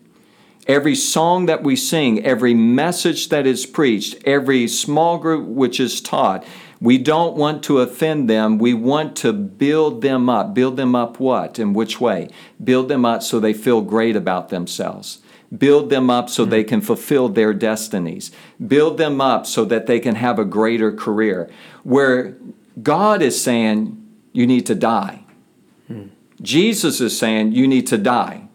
Every 0.66 0.94
song 0.94 1.46
that 1.46 1.62
we 1.62 1.74
sing, 1.74 2.24
every 2.24 2.54
message 2.54 3.30
that 3.30 3.46
is 3.46 3.66
preached, 3.66 4.22
every 4.24 4.68
small 4.68 5.18
group 5.18 5.46
which 5.46 5.80
is 5.80 6.00
taught, 6.00 6.44
we 6.80 6.96
don't 6.96 7.36
want 7.36 7.62
to 7.64 7.80
offend 7.80 8.28
them. 8.28 8.58
We 8.58 8.72
want 8.72 9.16
to 9.16 9.32
build 9.32 10.00
them 10.00 10.28
up. 10.28 10.54
Build 10.54 10.76
them 10.76 10.94
up 10.94 11.20
what? 11.20 11.58
In 11.58 11.72
which 11.74 12.00
way? 12.00 12.28
Build 12.62 12.88
them 12.88 13.04
up 13.04 13.22
so 13.22 13.38
they 13.38 13.52
feel 13.52 13.80
great 13.82 14.16
about 14.16 14.48
themselves. 14.48 15.18
Build 15.56 15.90
them 15.90 16.10
up 16.10 16.30
so 16.30 16.44
they 16.44 16.62
mm-hmm. 16.62 16.68
can 16.68 16.80
fulfill 16.80 17.28
their 17.28 17.52
destinies. 17.52 18.30
Build 18.64 18.98
them 18.98 19.20
up 19.20 19.46
so 19.46 19.64
that 19.64 19.86
they 19.86 19.98
can 19.98 20.14
have 20.14 20.38
a 20.38 20.44
greater 20.44 20.92
career. 20.92 21.50
Where 21.82 22.36
God 22.82 23.20
is 23.22 23.42
saying, 23.42 23.96
you 24.32 24.46
need 24.46 24.66
to 24.66 24.74
die. 24.74 25.24
Hmm. 25.88 26.08
Jesus 26.40 27.00
is 27.00 27.18
saying, 27.18 27.52
you 27.52 27.66
need 27.66 27.86
to 27.88 27.98
die. 27.98 28.48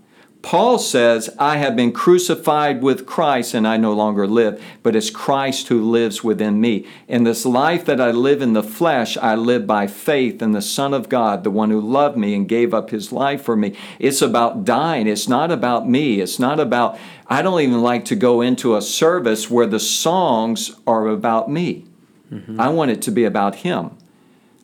Paul 0.45 0.77
says, 0.77 1.27
I 1.39 1.57
have 1.57 1.75
been 1.75 1.91
crucified 1.91 2.83
with 2.83 3.07
Christ 3.07 3.55
and 3.55 3.67
I 3.67 3.77
no 3.77 3.93
longer 3.93 4.27
live, 4.27 4.63
but 4.83 4.95
it's 4.95 5.09
Christ 5.09 5.69
who 5.69 5.81
lives 5.81 6.23
within 6.23 6.61
me. 6.61 6.85
In 7.07 7.23
this 7.23 7.47
life 7.47 7.83
that 7.85 7.99
I 7.99 8.11
live 8.11 8.43
in 8.43 8.53
the 8.53 8.61
flesh, 8.61 9.17
I 9.17 9.33
live 9.33 9.65
by 9.65 9.87
faith 9.87 10.43
in 10.43 10.51
the 10.51 10.61
Son 10.61 10.93
of 10.93 11.09
God, 11.09 11.43
the 11.43 11.49
one 11.49 11.71
who 11.71 11.81
loved 11.81 12.15
me 12.15 12.35
and 12.35 12.47
gave 12.47 12.75
up 12.75 12.91
his 12.91 13.11
life 13.11 13.41
for 13.41 13.55
me. 13.55 13.75
It's 13.97 14.21
about 14.21 14.65
dying. 14.65 15.07
It's 15.07 15.27
not 15.27 15.49
about 15.49 15.89
me. 15.89 16.21
It's 16.21 16.37
not 16.37 16.59
about, 16.59 16.99
I 17.25 17.41
don't 17.41 17.61
even 17.61 17.81
like 17.81 18.05
to 18.05 18.15
go 18.15 18.41
into 18.41 18.75
a 18.75 18.83
service 18.83 19.49
where 19.49 19.65
the 19.65 19.79
songs 19.79 20.75
are 20.85 21.07
about 21.07 21.49
me. 21.49 21.85
Mm-hmm. 22.31 22.61
I 22.61 22.69
want 22.69 22.91
it 22.91 23.01
to 23.01 23.11
be 23.11 23.23
about 23.23 23.55
him. 23.55 23.97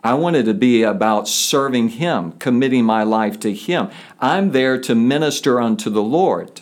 I 0.04 0.16
wanted 0.16 0.46
to 0.46 0.54
be 0.54 0.84
about 0.84 1.28
serving 1.28 1.90
Him, 1.90 2.34
committing 2.34 2.86
my 2.86 3.04
life 3.04 3.40
to 3.42 3.54
Him. 3.54 3.90
I'm 4.20 4.52
there 4.52 4.80
to 4.82 4.96
minister 4.96 5.62
unto 5.62 5.90
the 5.90 6.02
Lord, 6.02 6.62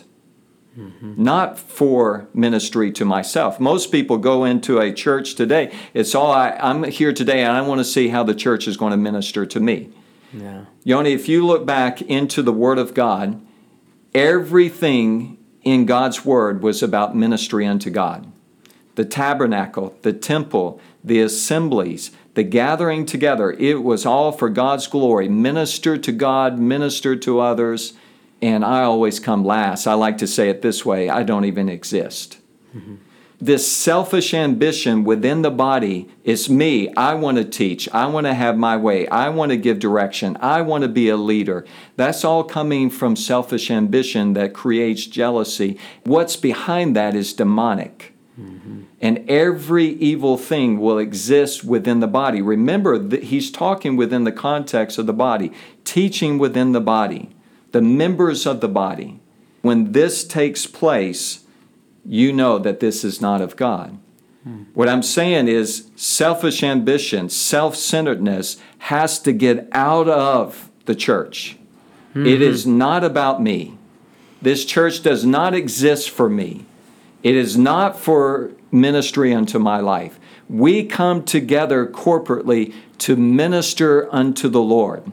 not 1.00 1.58
for 1.58 2.28
ministry 2.34 2.92
to 2.92 3.04
myself. 3.04 3.58
Most 3.58 3.90
people 3.90 4.18
go 4.18 4.44
into 4.44 4.78
a 4.78 4.92
church 4.92 5.34
today, 5.34 5.72
it's 5.94 6.14
all 6.14 6.30
I, 6.30 6.50
I'm 6.60 6.84
here 6.84 7.12
today 7.12 7.42
and 7.42 7.52
I 7.52 7.62
want 7.62 7.78
to 7.80 7.84
see 7.84 8.08
how 8.08 8.22
the 8.22 8.34
church 8.34 8.68
is 8.68 8.76
going 8.76 8.92
to 8.92 8.96
minister 8.96 9.46
to 9.46 9.60
me. 9.60 9.90
Yeah. 10.32 10.66
Yoni, 10.84 11.12
if 11.12 11.28
you 11.28 11.44
look 11.44 11.66
back 11.66 12.02
into 12.02 12.42
the 12.42 12.52
Word 12.52 12.78
of 12.78 12.94
God, 12.94 13.40
everything 14.14 15.38
in 15.62 15.86
God's 15.86 16.24
Word 16.24 16.62
was 16.62 16.82
about 16.82 17.16
ministry 17.16 17.66
unto 17.66 17.90
God. 17.90 18.30
The 18.94 19.04
tabernacle, 19.04 19.96
the 20.02 20.12
temple, 20.12 20.80
the 21.02 21.20
assemblies, 21.20 22.10
the 22.34 22.42
gathering 22.42 23.06
together, 23.06 23.52
it 23.52 23.82
was 23.82 24.06
all 24.06 24.32
for 24.32 24.48
God's 24.48 24.86
glory. 24.86 25.28
Minister 25.28 25.96
to 25.98 26.12
God, 26.12 26.58
minister 26.58 27.16
to 27.16 27.40
others. 27.40 27.94
And 28.42 28.64
I 28.64 28.82
always 28.82 29.20
come 29.20 29.44
last. 29.44 29.86
I 29.86 29.94
like 29.94 30.18
to 30.18 30.26
say 30.26 30.48
it 30.48 30.62
this 30.62 30.84
way 30.84 31.10
I 31.10 31.22
don't 31.22 31.44
even 31.44 31.68
exist. 31.68 32.38
Mm-hmm. 32.74 32.96
This 33.42 33.66
selfish 33.66 34.34
ambition 34.34 35.02
within 35.02 35.40
the 35.40 35.50
body 35.50 36.10
is 36.24 36.50
me. 36.50 36.92
I 36.94 37.14
want 37.14 37.38
to 37.38 37.44
teach. 37.44 37.88
I 37.88 38.04
want 38.06 38.26
to 38.26 38.34
have 38.34 38.58
my 38.58 38.76
way. 38.76 39.08
I 39.08 39.30
want 39.30 39.50
to 39.50 39.56
give 39.56 39.78
direction. 39.78 40.36
I 40.42 40.60
want 40.60 40.82
to 40.82 40.88
be 40.88 41.08
a 41.08 41.16
leader. 41.16 41.64
That's 41.96 42.22
all 42.22 42.44
coming 42.44 42.90
from 42.90 43.16
selfish 43.16 43.70
ambition 43.70 44.34
that 44.34 44.52
creates 44.52 45.06
jealousy. 45.06 45.78
What's 46.04 46.36
behind 46.36 46.94
that 46.96 47.14
is 47.14 47.32
demonic. 47.32 48.14
And 49.00 49.30
every 49.30 49.86
evil 49.86 50.36
thing 50.36 50.78
will 50.78 50.98
exist 50.98 51.64
within 51.64 52.00
the 52.00 52.06
body. 52.06 52.42
Remember 52.42 52.98
that 52.98 53.24
he's 53.24 53.50
talking 53.50 53.96
within 53.96 54.24
the 54.24 54.32
context 54.32 54.98
of 54.98 55.06
the 55.06 55.12
body, 55.12 55.52
teaching 55.84 56.38
within 56.38 56.72
the 56.72 56.80
body, 56.80 57.30
the 57.72 57.82
members 57.82 58.46
of 58.46 58.60
the 58.60 58.68
body. 58.68 59.20
When 59.62 59.92
this 59.92 60.24
takes 60.24 60.66
place, 60.66 61.44
you 62.04 62.32
know 62.32 62.58
that 62.58 62.80
this 62.80 63.04
is 63.04 63.20
not 63.20 63.40
of 63.40 63.56
God. 63.56 63.98
What 64.72 64.88
I'm 64.88 65.02
saying 65.02 65.48
is 65.48 65.90
selfish 65.96 66.62
ambition, 66.62 67.28
self 67.28 67.76
centeredness 67.76 68.56
has 68.78 69.18
to 69.20 69.32
get 69.32 69.68
out 69.72 70.08
of 70.08 70.70
the 70.86 70.94
church. 70.94 71.58
It 72.14 72.38
hmm. 72.38 72.42
is 72.42 72.66
not 72.66 73.04
about 73.04 73.42
me. 73.42 73.76
This 74.40 74.64
church 74.64 75.02
does 75.02 75.26
not 75.26 75.54
exist 75.54 76.08
for 76.08 76.30
me. 76.30 76.64
It 77.22 77.34
is 77.34 77.56
not 77.56 77.98
for 77.98 78.50
ministry 78.72 79.34
unto 79.34 79.58
my 79.58 79.80
life. 79.80 80.18
We 80.48 80.84
come 80.84 81.24
together 81.24 81.86
corporately 81.86 82.74
to 82.98 83.16
minister 83.16 84.12
unto 84.12 84.48
the 84.48 84.62
Lord. 84.62 85.04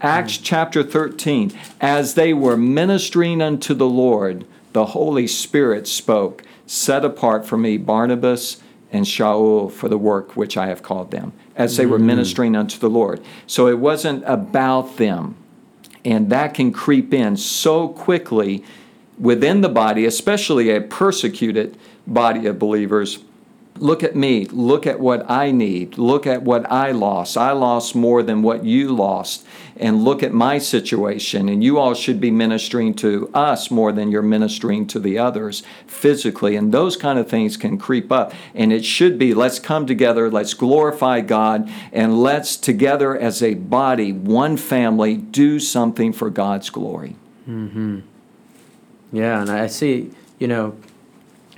Acts 0.00 0.36
hmm. 0.36 0.42
chapter 0.42 0.82
13, 0.82 1.52
as 1.80 2.14
they 2.14 2.32
were 2.32 2.56
ministering 2.56 3.40
unto 3.40 3.74
the 3.74 3.88
Lord, 3.88 4.46
the 4.72 4.86
Holy 4.86 5.26
Spirit 5.26 5.88
spoke, 5.88 6.42
Set 6.66 7.04
apart 7.04 7.46
for 7.46 7.56
me 7.56 7.76
Barnabas 7.78 8.60
and 8.92 9.06
Shaul 9.06 9.70
for 9.70 9.88
the 9.88 9.98
work 9.98 10.36
which 10.36 10.56
I 10.56 10.66
have 10.66 10.82
called 10.82 11.10
them, 11.10 11.32
as 11.54 11.76
they 11.76 11.86
were 11.86 11.98
hmm. 11.98 12.06
ministering 12.06 12.56
unto 12.56 12.78
the 12.78 12.90
Lord. 12.90 13.22
So 13.46 13.68
it 13.68 13.78
wasn't 13.78 14.24
about 14.26 14.96
them. 14.96 15.36
And 16.04 16.30
that 16.30 16.54
can 16.54 16.72
creep 16.72 17.12
in 17.12 17.36
so 17.36 17.88
quickly 17.88 18.64
within 19.18 19.60
the 19.60 19.68
body, 19.68 20.04
especially 20.04 20.70
a 20.70 20.80
persecuted 20.80 21.76
body 22.06 22.46
of 22.46 22.58
believers. 22.58 23.18
Look 23.78 24.02
at 24.02 24.16
me. 24.16 24.46
Look 24.46 24.86
at 24.86 25.00
what 25.00 25.30
I 25.30 25.50
need. 25.50 25.98
Look 25.98 26.26
at 26.26 26.42
what 26.42 26.70
I 26.72 26.92
lost. 26.92 27.36
I 27.36 27.52
lost 27.52 27.94
more 27.94 28.22
than 28.22 28.42
what 28.42 28.64
you 28.64 28.94
lost. 28.94 29.46
And 29.76 30.02
look 30.02 30.22
at 30.22 30.32
my 30.32 30.56
situation. 30.56 31.50
And 31.50 31.62
you 31.62 31.78
all 31.78 31.92
should 31.92 32.18
be 32.18 32.30
ministering 32.30 32.94
to 32.94 33.30
us 33.34 33.70
more 33.70 33.92
than 33.92 34.10
you're 34.10 34.22
ministering 34.22 34.86
to 34.86 34.98
the 34.98 35.18
others 35.18 35.62
physically. 35.86 36.56
And 36.56 36.72
those 36.72 36.96
kind 36.96 37.18
of 37.18 37.28
things 37.28 37.58
can 37.58 37.76
creep 37.76 38.10
up. 38.10 38.32
And 38.54 38.72
it 38.72 38.82
should 38.82 39.18
be 39.18 39.34
let's 39.34 39.58
come 39.58 39.86
together, 39.86 40.30
let's 40.30 40.54
glorify 40.54 41.20
God, 41.20 41.70
and 41.92 42.22
let's 42.22 42.56
together 42.56 43.14
as 43.14 43.42
a 43.42 43.54
body, 43.54 44.10
one 44.10 44.56
family, 44.56 45.16
do 45.18 45.60
something 45.60 46.14
for 46.14 46.30
God's 46.30 46.70
glory. 46.70 47.16
Mm-hmm. 47.46 48.00
Yeah, 49.12 49.40
and 49.40 49.50
I 49.50 49.66
see, 49.66 50.10
you 50.38 50.48
know, 50.48 50.76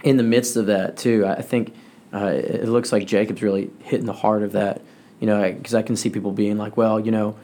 in 0.02 0.16
the 0.16 0.22
midst 0.22 0.56
of 0.56 0.66
that 0.66 0.96
too, 0.96 1.26
I 1.26 1.42
think 1.42 1.74
uh, 2.12 2.26
it 2.26 2.68
looks 2.68 2.92
like 2.92 3.06
Jacob's 3.06 3.42
really 3.42 3.70
hitting 3.80 4.06
the 4.06 4.12
heart 4.12 4.42
of 4.42 4.52
that, 4.52 4.80
you 5.20 5.26
know, 5.26 5.52
because 5.52 5.74
I 5.74 5.82
can 5.82 5.96
see 5.96 6.10
people 6.10 6.32
being 6.32 6.56
like, 6.56 6.76
well, 6.76 7.00
you 7.00 7.10
know, 7.10 7.36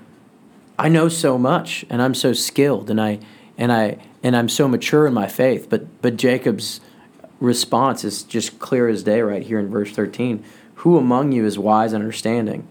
I 0.79 0.89
know 0.89 1.09
so 1.09 1.39
much 1.39 1.85
and 1.91 2.01
I'm 2.03 2.15
so 2.15 2.33
skilled 2.33 2.91
and 2.91 3.01
I 3.01 3.21
and 3.57 3.73
I 3.73 3.99
and 4.23 4.37
I'm 4.37 4.49
so 4.49 4.67
mature 4.67 5.07
in 5.07 5.15
my 5.15 5.29
faith, 5.29 5.69
but 5.69 6.01
but 6.03 6.17
Jacob's 6.17 6.81
response 7.41 8.05
is 8.05 8.23
just 8.23 8.59
clear 8.59 8.89
as 8.89 9.03
day 9.03 9.21
right 9.21 9.43
here 9.43 9.59
in 9.59 9.69
verse 9.69 9.91
13. 9.91 10.45
Who 10.77 10.97
among 10.99 11.33
you 11.33 11.45
is 11.45 11.59
wise 11.59 11.93
and 11.93 12.03
understanding? 12.03 12.67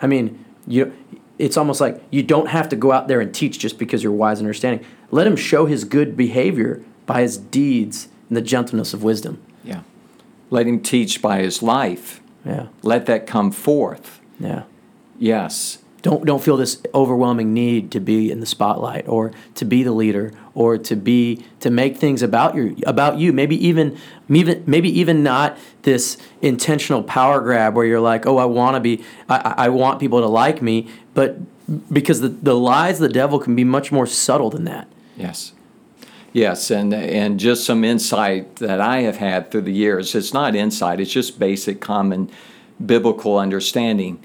I 0.00 0.06
mean, 0.06 0.44
you 0.66 0.92
it's 1.38 1.56
almost 1.56 1.80
like 1.80 2.02
you 2.10 2.22
don't 2.22 2.48
have 2.48 2.68
to 2.70 2.76
go 2.76 2.92
out 2.92 3.08
there 3.08 3.20
and 3.20 3.34
teach 3.34 3.58
just 3.58 3.78
because 3.78 4.02
you're 4.02 4.12
wise 4.12 4.38
and 4.38 4.46
understanding. 4.46 4.86
Let 5.10 5.26
him 5.26 5.36
show 5.36 5.66
his 5.66 5.84
good 5.84 6.16
behavior 6.16 6.82
by 7.06 7.22
his 7.22 7.38
deeds 7.38 8.08
and 8.28 8.36
the 8.36 8.42
gentleness 8.42 8.92
of 8.92 9.02
wisdom. 9.02 9.42
Yeah. 9.64 9.82
Let 10.50 10.66
him 10.66 10.80
teach 10.80 11.22
by 11.22 11.40
his 11.40 11.62
life. 11.62 12.20
Yeah. 12.44 12.68
Let 12.82 13.06
that 13.06 13.26
come 13.26 13.50
forth. 13.50 14.20
Yeah. 14.38 14.64
Yes. 15.18 15.78
Don't 16.00 16.24
don't 16.24 16.42
feel 16.42 16.56
this 16.56 16.80
overwhelming 16.94 17.52
need 17.52 17.90
to 17.90 18.00
be 18.00 18.30
in 18.30 18.38
the 18.38 18.46
spotlight 18.46 19.08
or 19.08 19.32
to 19.56 19.64
be 19.64 19.82
the 19.82 19.90
leader 19.90 20.32
or 20.54 20.78
to 20.78 20.94
be 20.94 21.44
to 21.58 21.70
make 21.70 21.96
things 21.96 22.22
about 22.22 22.54
your 22.54 22.70
about 22.86 23.18
you. 23.18 23.32
Maybe 23.32 23.56
even 23.66 23.98
maybe 24.28 24.62
maybe 24.64 24.96
even 25.00 25.24
not 25.24 25.58
this 25.82 26.16
intentional 26.40 27.02
power 27.02 27.40
grab 27.40 27.74
where 27.74 27.84
you're 27.84 28.00
like, 28.00 28.26
oh, 28.26 28.38
I 28.38 28.44
want 28.44 28.76
to 28.76 28.80
be, 28.80 29.02
I, 29.28 29.54
I 29.56 29.68
want 29.70 29.98
people 29.98 30.20
to 30.20 30.28
like 30.28 30.62
me, 30.62 30.88
but 31.14 31.38
because 31.92 32.20
the, 32.20 32.28
the 32.28 32.54
lies 32.54 33.00
of 33.00 33.08
the 33.08 33.12
devil 33.12 33.38
can 33.38 33.56
be 33.56 33.64
much 33.64 33.90
more 33.90 34.06
subtle 34.06 34.50
than 34.50 34.64
that. 34.64 34.86
Yes. 35.18 35.52
Yes, 36.32 36.70
and 36.70 36.92
and 36.94 37.40
just 37.40 37.64
some 37.64 37.84
insight 37.84 38.56
that 38.56 38.80
I 38.80 38.98
have 38.98 39.16
had 39.16 39.50
through 39.50 39.62
the 39.62 39.72
years. 39.72 40.14
It's 40.14 40.34
not 40.34 40.54
insight, 40.54 41.00
it's 41.00 41.10
just 41.10 41.38
basic 41.38 41.80
common 41.80 42.30
biblical 42.84 43.38
understanding. 43.38 44.22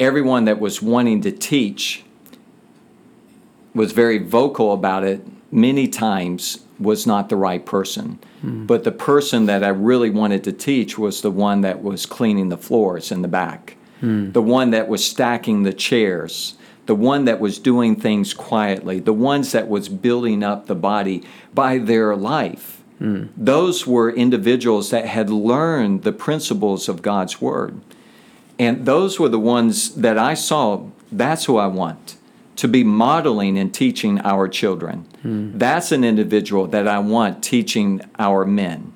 Everyone 0.00 0.46
that 0.46 0.58
was 0.58 0.82
wanting 0.82 1.20
to 1.22 1.30
teach 1.30 2.04
was 3.74 3.92
very 3.92 4.18
vocal 4.18 4.72
about 4.72 5.04
it 5.04 5.24
many 5.52 5.86
times 5.86 6.64
was 6.80 7.06
not 7.06 7.28
the 7.28 7.36
right 7.36 7.64
person. 7.64 8.18
Hmm. 8.40 8.66
But 8.66 8.84
the 8.84 8.92
person 8.92 9.46
that 9.46 9.62
I 9.62 9.68
really 9.68 10.10
wanted 10.10 10.42
to 10.44 10.52
teach 10.52 10.98
was 10.98 11.22
the 11.22 11.30
one 11.30 11.60
that 11.60 11.82
was 11.82 12.06
cleaning 12.06 12.48
the 12.48 12.58
floors 12.58 13.12
in 13.12 13.22
the 13.22 13.28
back, 13.28 13.76
hmm. 14.00 14.32
the 14.32 14.42
one 14.42 14.70
that 14.70 14.88
was 14.88 15.04
stacking 15.04 15.62
the 15.62 15.72
chairs, 15.72 16.56
the 16.86 16.94
one 16.94 17.24
that 17.24 17.40
was 17.40 17.58
doing 17.58 17.96
things 17.96 18.34
quietly, 18.34 19.00
the 19.00 19.12
ones 19.12 19.52
that 19.52 19.68
was 19.68 19.88
building 19.88 20.42
up 20.42 20.66
the 20.66 20.74
body 20.74 21.22
by 21.52 21.78
their 21.78 22.14
life. 22.14 22.82
Hmm. 22.98 23.26
Those 23.36 23.86
were 23.86 24.10
individuals 24.10 24.90
that 24.90 25.06
had 25.06 25.30
learned 25.30 26.02
the 26.02 26.12
principles 26.12 26.88
of 26.88 27.02
God's 27.02 27.40
Word. 27.40 27.80
And 28.58 28.86
those 28.86 29.18
were 29.18 29.28
the 29.28 29.38
ones 29.38 29.94
that 29.96 30.16
I 30.16 30.34
saw, 30.34 30.86
that's 31.10 31.46
who 31.46 31.56
I 31.56 31.66
want 31.66 32.16
to 32.56 32.68
be 32.68 32.84
modeling 32.84 33.58
and 33.58 33.74
teaching 33.74 34.20
our 34.20 34.48
children. 34.48 35.06
Hmm. 35.22 35.58
That's 35.58 35.92
an 35.92 36.04
individual 36.04 36.66
that 36.68 36.88
I 36.88 36.98
want 36.98 37.42
teaching 37.42 38.00
our 38.18 38.44
men. 38.44 38.93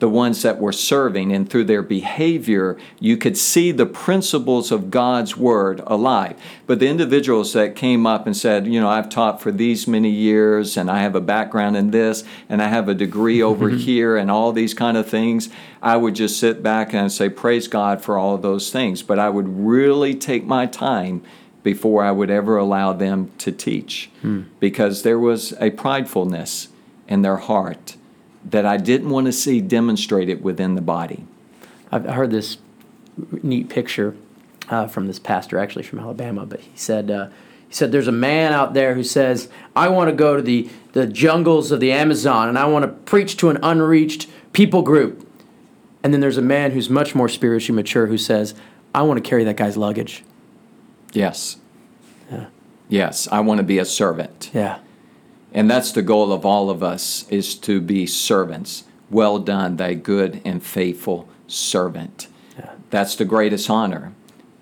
The 0.00 0.08
ones 0.08 0.42
that 0.42 0.58
were 0.58 0.72
serving, 0.72 1.32
and 1.32 1.48
through 1.48 1.64
their 1.64 1.82
behavior, 1.82 2.76
you 2.98 3.16
could 3.16 3.36
see 3.36 3.70
the 3.70 3.86
principles 3.86 4.72
of 4.72 4.90
God's 4.90 5.36
Word 5.36 5.80
alive. 5.86 6.36
But 6.66 6.80
the 6.80 6.88
individuals 6.88 7.52
that 7.52 7.76
came 7.76 8.06
up 8.06 8.26
and 8.26 8.36
said, 8.36 8.66
You 8.66 8.80
know, 8.80 8.88
I've 8.88 9.08
taught 9.08 9.40
for 9.40 9.52
these 9.52 9.86
many 9.86 10.10
years, 10.10 10.76
and 10.76 10.90
I 10.90 11.02
have 11.02 11.14
a 11.14 11.20
background 11.20 11.76
in 11.76 11.90
this, 11.90 12.24
and 12.48 12.60
I 12.60 12.68
have 12.68 12.88
a 12.88 12.94
degree 12.94 13.38
mm-hmm. 13.38 13.50
over 13.50 13.68
here, 13.68 14.16
and 14.16 14.30
all 14.30 14.52
these 14.52 14.74
kind 14.74 14.96
of 14.96 15.08
things, 15.08 15.48
I 15.82 15.96
would 15.96 16.14
just 16.14 16.40
sit 16.40 16.62
back 16.62 16.92
and 16.92 17.12
say, 17.12 17.28
Praise 17.28 17.68
God 17.68 18.02
for 18.02 18.18
all 18.18 18.34
of 18.34 18.42
those 18.42 18.72
things. 18.72 19.02
But 19.02 19.18
I 19.18 19.28
would 19.28 19.48
really 19.48 20.14
take 20.14 20.44
my 20.44 20.66
time 20.66 21.22
before 21.62 22.02
I 22.02 22.10
would 22.10 22.30
ever 22.30 22.56
allow 22.56 22.92
them 22.92 23.30
to 23.38 23.52
teach 23.52 24.10
hmm. 24.22 24.42
because 24.58 25.02
there 25.02 25.18
was 25.18 25.52
a 25.52 25.70
pridefulness 25.70 26.68
in 27.06 27.22
their 27.22 27.36
heart 27.36 27.96
that 28.44 28.64
I 28.64 28.76
didn't 28.76 29.10
want 29.10 29.26
to 29.26 29.32
see 29.32 29.60
demonstrated 29.60 30.42
within 30.42 30.74
the 30.74 30.80
body. 30.80 31.24
I've 31.92 32.04
heard 32.04 32.30
this 32.30 32.58
neat 33.42 33.68
picture 33.68 34.16
uh, 34.68 34.86
from 34.86 35.06
this 35.06 35.18
pastor, 35.18 35.58
actually 35.58 35.82
from 35.82 35.98
Alabama, 35.98 36.46
but 36.46 36.60
he 36.60 36.76
said 36.76 37.10
uh, 37.10 37.28
he 37.68 37.74
said 37.74 37.92
there's 37.92 38.08
a 38.08 38.12
man 38.12 38.52
out 38.52 38.74
there 38.74 38.94
who 38.94 39.02
says 39.02 39.48
I 39.76 39.88
want 39.88 40.10
to 40.10 40.16
go 40.16 40.36
to 40.36 40.42
the 40.42 40.68
the 40.92 41.06
jungles 41.06 41.70
of 41.70 41.80
the 41.80 41.92
Amazon 41.92 42.48
and 42.48 42.58
I 42.58 42.66
want 42.66 42.84
to 42.84 42.88
preach 42.88 43.36
to 43.38 43.50
an 43.50 43.58
unreached 43.62 44.28
people 44.52 44.82
group, 44.82 45.28
and 46.02 46.12
then 46.12 46.20
there's 46.20 46.38
a 46.38 46.42
man 46.42 46.70
who's 46.70 46.88
much 46.88 47.14
more 47.14 47.28
spiritually 47.28 47.76
mature 47.76 48.06
who 48.06 48.18
says 48.18 48.54
I 48.94 49.02
want 49.02 49.22
to 49.22 49.28
carry 49.28 49.44
that 49.44 49.56
guy's 49.56 49.76
luggage. 49.76 50.24
Yes. 51.12 51.56
Yeah. 52.30 52.46
Yes, 52.88 53.28
I 53.30 53.40
want 53.40 53.58
to 53.58 53.64
be 53.64 53.78
a 53.78 53.84
servant. 53.84 54.50
Yeah, 54.52 54.78
And 55.52 55.70
that's 55.70 55.92
the 55.92 56.02
goal 56.02 56.32
of 56.32 56.46
all 56.46 56.70
of 56.70 56.82
us 56.82 57.28
is 57.28 57.54
to 57.56 57.80
be 57.80 58.06
servants. 58.06 58.84
Well 59.10 59.38
done, 59.38 59.76
thy 59.76 59.94
good 59.94 60.40
and 60.44 60.62
faithful 60.62 61.28
servant. 61.48 62.28
Yeah. 62.56 62.70
That's 62.90 63.16
the 63.16 63.24
greatest 63.24 63.68
honor 63.68 64.12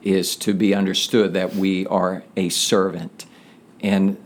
is 0.02 0.36
to 0.36 0.54
be 0.54 0.74
understood 0.74 1.34
that 1.34 1.54
we 1.54 1.86
are 1.86 2.22
a 2.36 2.48
servant. 2.48 3.26
And 3.80 4.16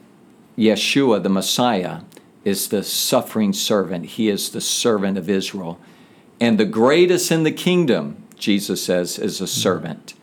Yeshua, 0.57 1.23
the 1.23 1.29
Messiah, 1.29 2.03
is 2.45 2.69
the 2.69 2.83
suffering 2.83 3.53
servant. 3.53 4.07
He 4.07 4.29
is 4.29 4.51
the 4.51 4.61
servant 4.61 5.19
of 5.19 5.29
Israel. 5.29 5.81
And 6.41 6.59
the 6.59 6.65
greatest 6.65 7.33
in 7.33 7.43
the 7.43 7.53
kingdom, 7.53 8.23
Jesus 8.37 8.85
says, 8.85 9.19
is 9.19 9.41
a 9.41 9.47
servant. 9.47 10.15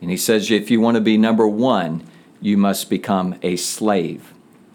And 0.00 0.10
he 0.10 0.16
says, 0.16 0.50
if 0.50 0.70
you 0.70 0.80
want 0.80 0.96
to 0.96 1.00
be 1.00 1.16
number 1.16 1.48
one, 1.48 2.06
you 2.40 2.56
must 2.56 2.90
become 2.90 3.36
a 3.42 3.56
slave. 3.56 4.32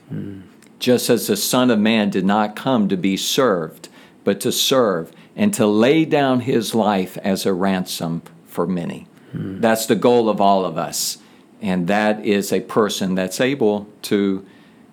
Hmm. 0.09 0.41
Just 0.79 1.09
as 1.09 1.27
the 1.27 1.37
Son 1.37 1.71
of 1.71 1.79
Man 1.79 2.09
did 2.09 2.25
not 2.25 2.55
come 2.55 2.87
to 2.89 2.97
be 2.97 3.17
served, 3.17 3.89
but 4.23 4.39
to 4.41 4.51
serve 4.51 5.11
and 5.35 5.53
to 5.53 5.65
lay 5.65 6.05
down 6.05 6.41
his 6.41 6.75
life 6.75 7.17
as 7.19 7.45
a 7.45 7.53
ransom 7.53 8.21
for 8.45 8.67
many. 8.67 9.07
Hmm. 9.31 9.61
That's 9.61 9.85
the 9.85 9.95
goal 9.95 10.29
of 10.29 10.41
all 10.41 10.65
of 10.65 10.77
us. 10.77 11.17
And 11.61 11.87
that 11.87 12.25
is 12.25 12.51
a 12.51 12.61
person 12.61 13.15
that's 13.15 13.41
able 13.41 13.87
to 14.03 14.45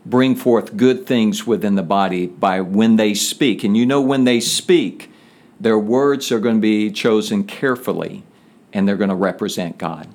bring 0.06 0.36
forth 0.36 0.76
good 0.76 1.06
things 1.06 1.46
within 1.46 1.74
the 1.74 1.82
body 1.82 2.26
by 2.26 2.60
when 2.60 2.96
they 2.96 3.14
speak. 3.14 3.64
And 3.64 3.76
you 3.76 3.86
know, 3.86 4.00
when 4.00 4.24
they 4.24 4.40
speak, 4.40 5.10
their 5.58 5.78
words 5.78 6.30
are 6.30 6.40
going 6.40 6.56
to 6.56 6.60
be 6.60 6.90
chosen 6.90 7.44
carefully 7.44 8.22
and 8.72 8.86
they're 8.86 8.96
going 8.96 9.10
to 9.10 9.16
represent 9.16 9.78
God. 9.78 10.08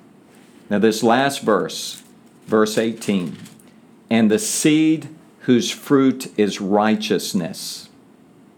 Now, 0.68 0.78
this 0.78 1.02
last 1.02 1.40
verse, 1.40 2.02
verse 2.46 2.78
18, 2.78 3.36
and 4.08 4.30
the 4.30 4.38
seed 4.38 5.08
whose 5.40 5.70
fruit 5.70 6.32
is 6.38 6.60
righteousness. 6.60 7.88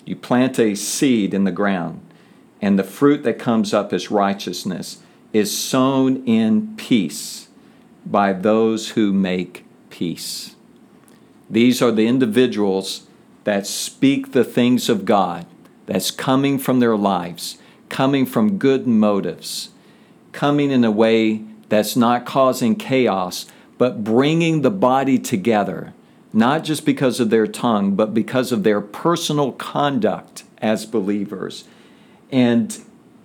You 0.04 0.16
plant 0.16 0.58
a 0.58 0.74
seed 0.74 1.32
in 1.32 1.44
the 1.44 1.52
ground, 1.52 2.00
and 2.60 2.78
the 2.78 2.84
fruit 2.84 3.22
that 3.24 3.38
comes 3.38 3.72
up 3.72 3.92
as 3.92 4.10
righteousness 4.10 4.98
is 5.32 5.56
sown 5.56 6.24
in 6.26 6.74
peace 6.76 7.48
by 8.04 8.32
those 8.32 8.90
who 8.90 9.12
make 9.12 9.64
peace. 9.90 10.56
These 11.48 11.80
are 11.82 11.92
the 11.92 12.06
individuals 12.06 13.06
that 13.44 13.66
speak 13.66 14.32
the 14.32 14.44
things 14.44 14.88
of 14.88 15.04
God 15.04 15.46
that's 15.86 16.10
coming 16.10 16.58
from 16.58 16.80
their 16.80 16.96
lives, 16.96 17.58
coming 17.88 18.24
from 18.24 18.58
good 18.58 18.86
motives, 18.86 19.70
coming 20.32 20.70
in 20.70 20.84
a 20.84 20.90
way 20.90 21.42
that's 21.68 21.96
not 21.96 22.26
causing 22.26 22.74
chaos, 22.76 23.46
but 23.78 24.04
bringing 24.04 24.62
the 24.62 24.70
body 24.70 25.18
together, 25.18 25.92
not 26.32 26.64
just 26.64 26.84
because 26.84 27.20
of 27.20 27.30
their 27.30 27.46
tongue, 27.46 27.94
but 27.94 28.14
because 28.14 28.52
of 28.52 28.62
their 28.62 28.80
personal 28.80 29.52
conduct 29.52 30.44
as 30.58 30.86
believers. 30.86 31.64
And 32.30 32.78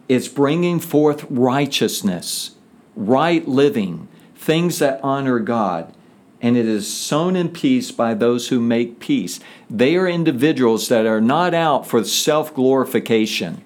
it's 0.09 0.27
bringing 0.27 0.79
forth 0.79 1.25
righteousness, 1.29 2.55
right 2.95 3.47
living, 3.47 4.07
things 4.35 4.79
that 4.79 4.99
honor 5.03 5.39
God 5.39 5.93
and 6.41 6.55
it 6.55 6.65
is 6.65 6.91
sown 6.91 7.35
in 7.35 7.49
peace 7.49 7.91
by 7.91 8.13
those 8.13 8.49
who 8.49 8.59
make 8.59 8.99
peace. 8.99 9.39
They 9.69 9.95
are 9.95 10.07
individuals 10.07 10.87
that 10.89 11.05
are 11.05 11.21
not 11.21 11.53
out 11.53 11.87
for 11.87 12.03
self 12.03 12.53
glorification, 12.53 13.63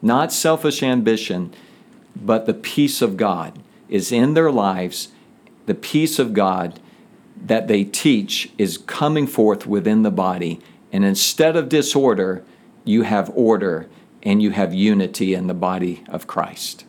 not 0.00 0.32
selfish 0.32 0.82
ambition, 0.82 1.52
but 2.14 2.46
the 2.46 2.54
peace 2.54 3.02
of 3.02 3.16
God 3.16 3.58
is 3.88 4.12
in 4.12 4.34
their 4.34 4.52
lives. 4.52 5.08
The 5.66 5.74
peace 5.74 6.18
of 6.18 6.32
God 6.32 6.78
that 7.44 7.68
they 7.68 7.84
teach 7.84 8.50
is 8.56 8.78
coming 8.78 9.26
forth 9.26 9.66
within 9.66 10.02
the 10.02 10.10
body. 10.10 10.60
And 10.92 11.04
instead 11.04 11.56
of 11.56 11.68
disorder, 11.68 12.44
you 12.84 13.02
have 13.02 13.30
order 13.34 13.88
and 14.22 14.42
you 14.42 14.50
have 14.50 14.72
unity 14.72 15.34
in 15.34 15.48
the 15.48 15.54
body 15.54 16.04
of 16.08 16.26
Christ. 16.26 16.84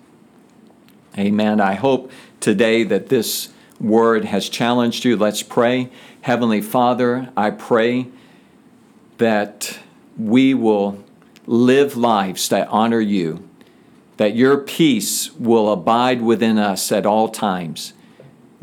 Amen. 1.18 1.60
I 1.60 1.74
hope 1.74 2.12
today 2.39 2.84
that 2.84 3.10
this 3.10 3.49
word 3.80 4.26
has 4.26 4.49
challenged 4.49 5.06
you. 5.06 5.18
Let's 5.18 5.43
pray. 5.43 5.89
Heavenly 6.22 6.62
Father, 6.62 7.30
I 7.36 7.49
pray 7.49 8.08
that 9.18 9.80
we 10.18 10.54
will 10.54 11.04
live 11.45 11.97
lives 11.97 12.49
that 12.49 12.68
honor 12.70 12.99
you, 12.99 13.47
that 14.18 14.36
your 14.36 14.58
peace 14.58 15.34
will 15.34 15.72
abide 15.72 16.22
within 16.22 16.58
us 16.58 16.91
at 16.91 17.06
all 17.06 17.30
times. 17.30 17.93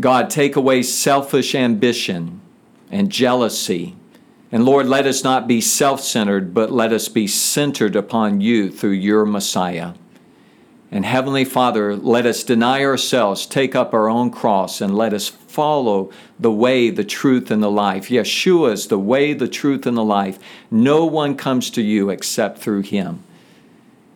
God, 0.01 0.30
take 0.30 0.57
away 0.57 0.82
selfish 0.82 1.55
ambition 1.55 2.40
and 2.90 3.11
jealousy. 3.11 3.96
And 4.53 4.64
Lord, 4.64 4.86
let 4.86 5.07
us 5.07 5.22
not 5.22 5.46
be 5.46 5.61
self 5.61 6.01
centered, 6.01 6.53
but 6.53 6.72
let 6.72 6.92
us 6.92 7.09
be 7.09 7.26
centered 7.26 7.94
upon 7.94 8.40
you 8.40 8.70
through 8.70 8.90
your 8.90 9.24
Messiah. 9.24 9.94
And 10.92 11.05
Heavenly 11.05 11.44
Father, 11.44 11.94
let 11.94 12.26
us 12.26 12.42
deny 12.42 12.84
ourselves, 12.84 13.46
take 13.46 13.76
up 13.76 13.94
our 13.94 14.09
own 14.09 14.32
cross, 14.32 14.80
and 14.80 14.96
let 14.96 15.12
us 15.12 15.28
follow 15.28 16.11
the 16.38 16.51
way, 16.51 16.90
the 16.90 17.05
truth, 17.05 17.51
and 17.51 17.62
the 17.62 17.70
life. 17.70 18.09
Yeshua 18.09 18.72
is 18.72 18.88
the 18.88 18.98
way, 18.98 19.32
the 19.32 19.46
truth, 19.46 19.86
and 19.86 19.96
the 19.96 20.05
life. 20.05 20.40
No 20.68 21.05
one 21.05 21.36
comes 21.36 21.70
to 21.70 21.82
you 21.82 22.11
except 22.11 22.59
through 22.59 22.82
Him. 22.82 23.22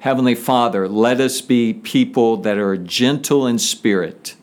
Heavenly 0.01 0.35
Father, 0.35 0.89
let 0.89 1.20
us 1.20 1.41
be 1.41 1.72
people 1.72 2.39
that 2.39 2.59
are 2.59 2.76
gentle 2.76 3.47
in 3.47 3.61
spirit. 3.61 4.35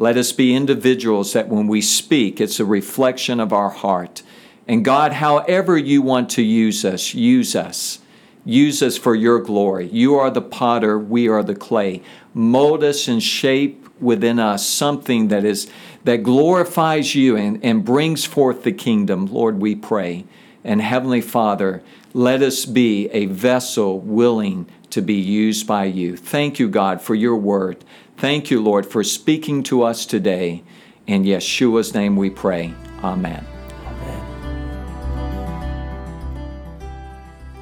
Let 0.00 0.16
us 0.16 0.32
be 0.32 0.54
individuals 0.54 1.34
that 1.34 1.50
when 1.50 1.66
we 1.66 1.82
speak, 1.82 2.40
it's 2.40 2.58
a 2.58 2.64
reflection 2.64 3.38
of 3.38 3.52
our 3.52 3.68
heart. 3.68 4.22
And 4.66 4.82
God, 4.82 5.12
however 5.12 5.76
you 5.76 6.00
want 6.00 6.30
to 6.30 6.42
use 6.42 6.86
us, 6.86 7.12
use 7.12 7.54
us. 7.54 7.98
Use 8.42 8.82
us 8.82 8.96
for 8.96 9.14
your 9.14 9.40
glory. 9.40 9.88
You 9.88 10.14
are 10.14 10.30
the 10.30 10.40
potter, 10.40 10.98
we 10.98 11.28
are 11.28 11.42
the 11.42 11.54
clay. 11.54 12.00
Mold 12.32 12.82
us 12.82 13.08
and 13.08 13.22
shape 13.22 13.90
within 14.00 14.38
us 14.38 14.66
something 14.66 15.28
that 15.28 15.44
is 15.44 15.70
that 16.04 16.22
glorifies 16.22 17.14
you 17.14 17.36
and, 17.36 17.62
and 17.62 17.84
brings 17.84 18.24
forth 18.24 18.62
the 18.62 18.72
kingdom. 18.72 19.26
Lord, 19.26 19.60
we 19.60 19.74
pray. 19.74 20.24
And 20.64 20.80
Heavenly 20.80 21.20
Father, 21.20 21.82
let 22.14 22.40
us 22.40 22.64
be 22.64 23.10
a 23.10 23.26
vessel 23.26 24.00
willing 24.00 24.66
to 24.88 25.02
be 25.02 25.14
used 25.14 25.66
by 25.66 25.84
you. 25.84 26.16
Thank 26.16 26.58
you, 26.58 26.70
God, 26.70 27.02
for 27.02 27.14
your 27.14 27.36
word. 27.36 27.84
Thank 28.20 28.50
you, 28.50 28.60
Lord, 28.60 28.84
for 28.84 29.02
speaking 29.02 29.62
to 29.62 29.82
us 29.82 30.04
today. 30.04 30.62
In 31.06 31.24
Yeshua's 31.24 31.94
name 31.94 32.16
we 32.16 32.28
pray. 32.28 32.74
Amen. 33.02 33.46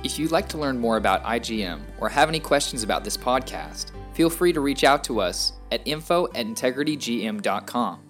If 0.02 0.18
you'd 0.18 0.32
like 0.32 0.48
to 0.48 0.58
learn 0.58 0.76
more 0.76 0.96
about 0.96 1.22
IGM 1.22 1.80
or 2.00 2.08
have 2.08 2.28
any 2.28 2.40
questions 2.40 2.82
about 2.82 3.04
this 3.04 3.16
podcast, 3.16 3.92
feel 4.14 4.28
free 4.28 4.52
to 4.52 4.58
reach 4.58 4.82
out 4.82 5.04
to 5.04 5.20
us 5.20 5.52
at 5.70 5.80
info 5.84 6.26
at 6.34 6.46
integritygm.com 6.46 8.00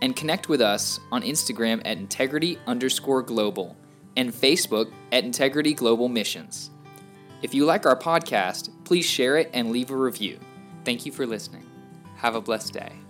and 0.00 0.14
connect 0.14 0.48
with 0.48 0.60
us 0.60 1.00
on 1.10 1.22
Instagram 1.22 1.82
at 1.84 1.98
integrity 1.98 2.56
underscore 2.68 3.22
global 3.22 3.76
and 4.16 4.32
Facebook 4.32 4.92
at 5.10 5.24
Integrity 5.24 5.74
Global 5.74 6.08
Missions. 6.08 6.70
If 7.42 7.52
you 7.52 7.64
like 7.64 7.84
our 7.84 7.98
podcast, 7.98 8.70
please 8.84 9.04
share 9.04 9.38
it 9.38 9.50
and 9.52 9.72
leave 9.72 9.90
a 9.90 9.96
review. 9.96 10.38
Thank 10.84 11.04
you 11.04 11.10
for 11.10 11.26
listening. 11.26 11.65
Have 12.16 12.34
a 12.34 12.40
blessed 12.40 12.72
day. 12.72 13.05